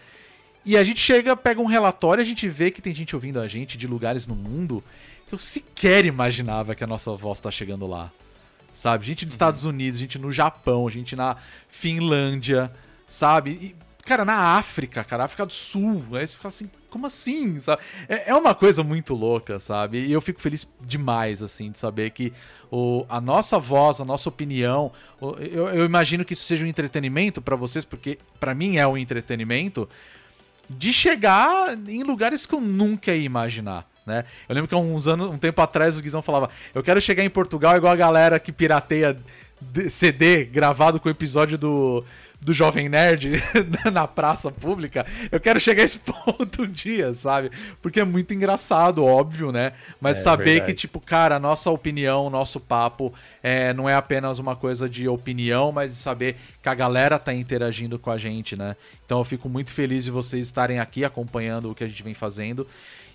[0.66, 3.48] E a gente chega, pega um relatório, a gente vê que tem gente ouvindo a
[3.48, 4.84] gente de lugares no mundo
[5.28, 8.12] que eu sequer imaginava que a nossa voz tá chegando lá.
[8.74, 9.06] Sabe?
[9.06, 11.38] Gente dos Estados Unidos, gente no Japão, gente na
[11.70, 12.72] Finlândia,
[13.08, 13.52] sabe?
[13.52, 13.76] E,
[14.06, 16.04] cara, na África, cara, África do Sul.
[16.14, 17.60] Aí você fica assim, como assim?
[17.60, 17.82] Sabe?
[18.08, 20.06] É, é uma coisa muito louca, sabe?
[20.06, 22.32] E eu fico feliz demais, assim, de saber que
[22.72, 24.92] o, a nossa voz, a nossa opinião.
[25.20, 28.88] o- eu, eu imagino que isso seja um entretenimento pra vocês, porque pra mim é
[28.88, 29.90] um entretenimento
[30.70, 33.86] de chegar em lugares que eu nunca ia imaginar.
[34.06, 34.24] Né?
[34.48, 37.24] Eu lembro que há uns anos, um tempo atrás, o Guizão falava: Eu quero chegar
[37.24, 39.18] em Portugal igual a galera que pirateia
[39.90, 42.04] CD gravado com o episódio do,
[42.46, 43.42] do Jovem Nerd
[43.92, 45.04] na praça pública.
[45.32, 47.50] Eu quero chegar a esse ponto um dia, sabe?
[47.82, 49.74] Porque é muito engraçado, óbvio, né?
[50.00, 50.74] Mas É saber verdade.
[50.74, 53.12] que, tipo, cara, a nossa opinião, nosso papo
[53.42, 57.34] é, não é apenas uma coisa de opinião, mas de saber que a galera tá
[57.34, 58.76] interagindo com a gente, né?
[59.04, 62.14] Então eu fico muito feliz de vocês estarem aqui acompanhando o que a gente vem
[62.14, 62.68] fazendo.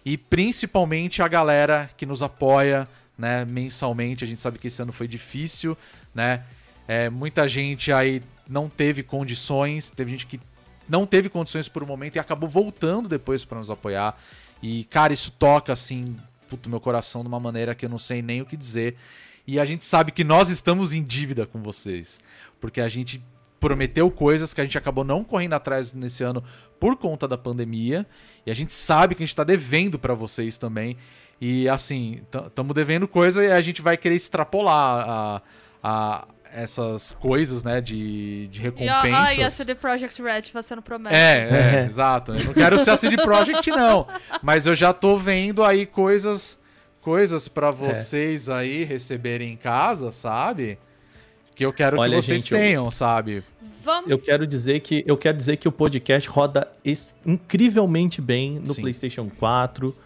[0.04, 4.24] E principalmente a galera que nos apoia, né, mensalmente.
[4.24, 5.78] A gente sabe que esse ano foi difícil,
[6.12, 6.42] né?
[6.88, 8.20] É, muita gente aí
[8.50, 10.40] não teve condições, teve gente que
[10.88, 14.20] não teve condições por um momento e acabou voltando depois para nos apoiar.
[14.60, 16.16] E, cara, isso toca, assim,
[16.48, 18.96] puto, meu coração de uma maneira que eu não sei nem o que dizer.
[19.46, 22.20] E a gente sabe que nós estamos em dívida com vocês.
[22.60, 23.22] Porque a gente
[23.60, 26.42] prometeu coisas que a gente acabou não correndo atrás nesse ano
[26.80, 28.04] por conta da pandemia.
[28.44, 30.96] E a gente sabe que a gente tá devendo para vocês também.
[31.40, 35.42] E assim, estamos devendo coisa e a gente vai querer extrapolar a,
[35.82, 39.12] a essas coisas, né, de, de E ó, recompensas.
[39.14, 41.14] ai, a CD Projekt Red fazendo promessa.
[41.16, 42.34] É, é, exato.
[42.34, 44.06] Eu não quero ser a CD Projekt, não.
[44.42, 46.58] Mas eu já tô vendo aí coisas
[47.00, 47.50] coisas É.
[47.50, 50.78] para vocês aí receberem em casa, sabe?
[51.54, 53.42] Que eu quero Olha, que vocês gente, eu- tenham, sabe?
[53.82, 54.10] Vamos.
[54.10, 56.70] Eu quero dizer que eu quero dizer que o podcast roda
[57.24, 58.82] incrivelmente bem no Sim.
[58.82, 59.96] PlayStation 4.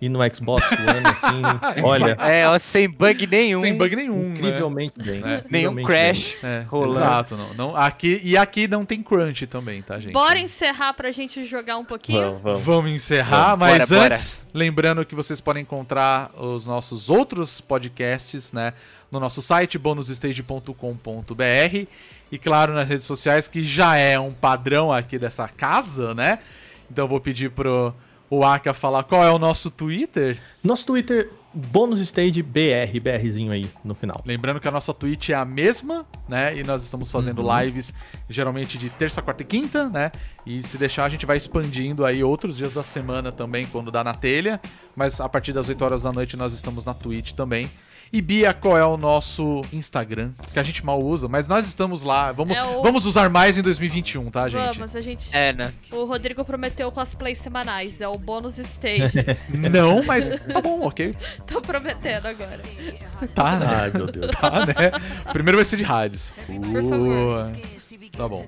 [0.00, 1.42] E no Xbox One, assim,
[1.84, 3.60] olha, É, ó, sem bug nenhum.
[3.60, 4.34] Sem bug nenhum, né?
[4.34, 5.22] incrivelmente bem.
[5.22, 5.44] É.
[5.50, 6.36] Nenhum incrivelmente crash.
[6.42, 6.94] É, rolando.
[6.96, 10.12] Exato, não, não, aqui, e aqui não tem crunch também, tá, gente?
[10.14, 11.86] Bora encerrar pra gente jogar um bem.
[11.88, 12.22] pouquinho?
[12.22, 12.60] Vamos, vamos.
[12.62, 14.06] Vamos encerrar, Bora, mas bora.
[14.06, 18.72] antes, lembrando que vocês podem encontrar os nossos outros podcasts, né,
[19.12, 21.86] no nosso site bonusstage.com.br
[22.32, 26.38] e claro nas redes sociais que já é um padrão aqui dessa casa, né?
[26.90, 27.92] Então eu vou pedir pro
[28.30, 30.38] o Aka falar qual é o nosso Twitter.
[30.62, 34.22] Nosso Twitter, bônus stage BR, BRzinho aí no final.
[34.24, 36.56] Lembrando que a nossa Twitch é a mesma, né?
[36.56, 37.92] E nós estamos fazendo lives
[38.28, 40.12] geralmente de terça, quarta e quinta, né?
[40.46, 44.04] E se deixar, a gente vai expandindo aí outros dias da semana também, quando dá
[44.04, 44.60] na telha.
[44.94, 47.68] Mas a partir das 8 horas da noite nós estamos na Twitch também.
[48.12, 50.32] E Bia, qual é o nosso Instagram?
[50.52, 52.32] Que a gente mal usa, mas nós estamos lá.
[52.32, 54.76] Vamos, É o- vamos usar mais em 2021, tá, gente?
[54.78, 55.28] Vamos, a gente.
[55.36, 55.72] É, né?
[55.92, 59.12] O Rodrigo prometeu cosplays semanais, é o bônus stage.
[59.48, 61.14] Não, mas tá bom, ok.
[61.46, 62.60] Tô prometendo agora.
[63.32, 63.66] Tá, né?
[63.68, 64.30] Ai, meu Deus.
[64.32, 64.74] Tá, né?
[65.32, 66.32] Primeiro vai ser de rádios.
[66.48, 67.52] Por favor.
[68.12, 68.46] Tá bom.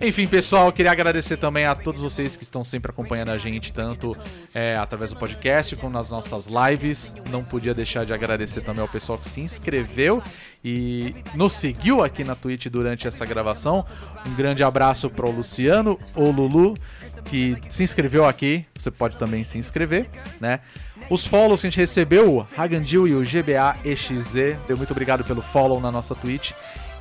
[0.00, 4.16] Enfim, pessoal, queria agradecer também a todos vocês que estão sempre acompanhando a gente, tanto
[4.52, 7.14] é, através do podcast como nas nossas lives.
[7.30, 10.20] Não podia deixar de agradecer também ao pessoal que se inscreveu
[10.64, 13.86] e nos seguiu aqui na Twitch durante essa gravação.
[14.26, 16.74] Um grande abraço para o Luciano, o Lulu,
[17.26, 18.66] que se inscreveu aqui.
[18.76, 20.08] Você pode também se inscrever,
[20.40, 20.60] né?
[21.10, 24.56] Os follows que a gente recebeu, o Hagandil e o GBA EXZ.
[24.66, 26.52] Deu muito obrigado pelo follow na nossa Twitch.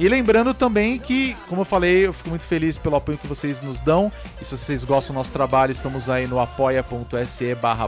[0.02, 3.62] E lembrando também que, como eu falei, eu fico muito feliz pelo apoio que vocês
[3.62, 4.12] nos dão.
[4.42, 7.88] E se vocês gostam do nosso trabalho, estamos aí no apoia.se barra.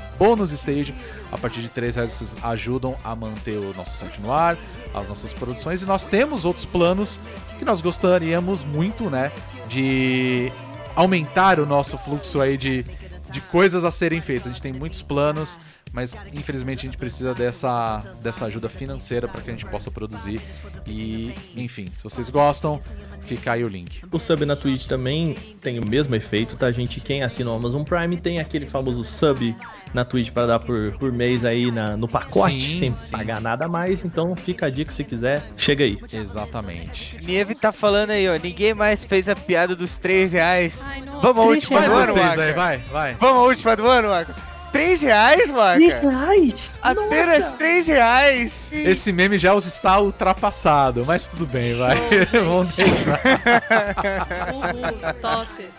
[1.31, 4.56] A partir de 3 reais vocês ajudam a manter o nosso site no ar,
[4.94, 5.81] as nossas produções.
[5.81, 7.19] E nós temos outros planos
[7.57, 9.31] que nós gostaríamos muito, né?
[9.68, 10.52] De
[10.95, 12.85] aumentar o nosso fluxo aí de,
[13.31, 14.45] de coisas a serem feitas.
[14.45, 15.57] A gente tem muitos planos,
[15.94, 20.41] mas infelizmente a gente precisa dessa, dessa ajuda financeira para que a gente possa produzir.
[20.88, 22.80] E, enfim, se vocês gostam,
[23.22, 24.02] fica aí o link.
[24.11, 26.99] O sub na Twitch também tem o mesmo efeito, tá, gente?
[26.99, 29.56] Quem assina o Amazon Prime tem aquele famoso sub
[29.94, 33.11] na Twitch para dar por, por mês aí na, no pacote, Sim, sem sim.
[33.11, 34.03] pagar nada a mais.
[34.03, 35.99] Então fica a dica se quiser, chega aí.
[36.11, 37.20] Exatamente.
[37.24, 38.36] Nieve tá falando aí, ó.
[38.36, 40.82] Ninguém mais fez a piada dos 3 reais.
[40.88, 41.03] Ai.
[41.22, 43.14] Vamos à última do ano, aí, vai, vai.
[43.20, 44.53] Vamos à última do ano, Waka.
[44.74, 45.78] 3 reais, Waka.
[46.02, 46.72] reais?
[46.82, 48.72] Apenas 3 reais.
[48.74, 51.95] Esse meme já está ultrapassado, mas tudo bem, vai.
[52.34, 53.22] Vamos deixar.
[54.52, 55.70] Uhul, top.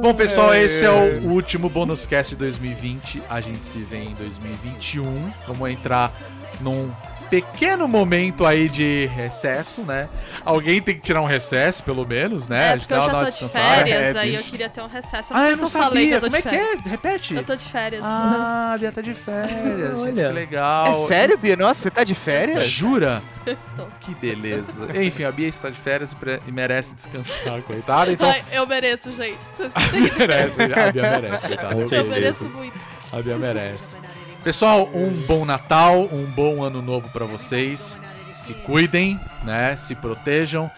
[0.00, 3.22] Bom, pessoal, esse é o último Bônus Cast de 2020.
[3.28, 5.32] A gente se vê em 2021.
[5.46, 6.12] Vamos entrar
[6.60, 6.90] num
[7.30, 10.08] pequeno momento aí de recesso, né?
[10.44, 12.72] Alguém tem que tirar um recesso, pelo menos, né?
[12.72, 15.32] É, porque eu já uma tô de férias, É, aí eu queria ter um recesso.
[15.32, 16.16] Ah, eu não se eu falei que sabia.
[16.16, 16.90] eu tô Como é que é?
[16.90, 17.34] Repete.
[17.34, 18.02] Eu tô de férias.
[18.04, 20.00] Ah, a Bia tá de férias, gente.
[20.00, 20.26] Olha.
[20.28, 20.86] Que legal.
[20.86, 21.56] É sério, Bia?
[21.56, 22.64] Nossa, você tá de férias?
[22.66, 23.22] Jura?
[23.46, 23.88] Estou.
[24.00, 24.88] Que beleza.
[25.02, 26.14] Enfim, a Bia está de férias
[26.46, 28.10] e merece descansar, coitada.
[28.12, 29.38] Então, Ai, eu mereço, gente.
[29.54, 29.82] Vocês não
[30.18, 30.62] merece.
[30.62, 31.80] A Bia merece, coitada.
[31.80, 32.78] Eu Eu mereço muito.
[33.12, 33.94] A Bia merece.
[34.42, 37.98] Pessoal, um bom Natal, um bom ano novo pra vocês.
[38.32, 39.76] Se cuidem, né?
[39.76, 40.70] Se protejam.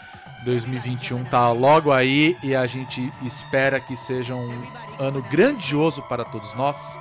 [0.45, 4.53] 2021 tá logo aí e a gente espera que seja um
[4.99, 6.99] ano grandioso para todos nós.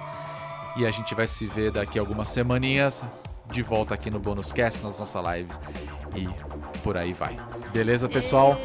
[0.77, 3.03] E a gente vai se ver daqui a algumas semaninhas
[3.51, 5.59] de volta aqui no Bônus Cast, nas nossas lives.
[6.15, 6.29] E
[6.83, 7.35] por aí vai.
[7.73, 8.55] Beleza, pessoal?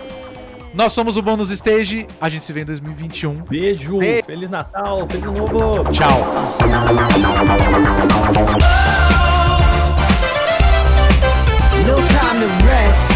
[0.75, 2.07] Nós somos o Bônus Stage.
[2.21, 3.45] A gente se vê em 2021.
[3.45, 4.25] Beijo, Beijo.
[4.27, 5.83] Feliz Natal, Feliz Novo!
[5.93, 6.35] Tchau!
[11.87, 13.16] No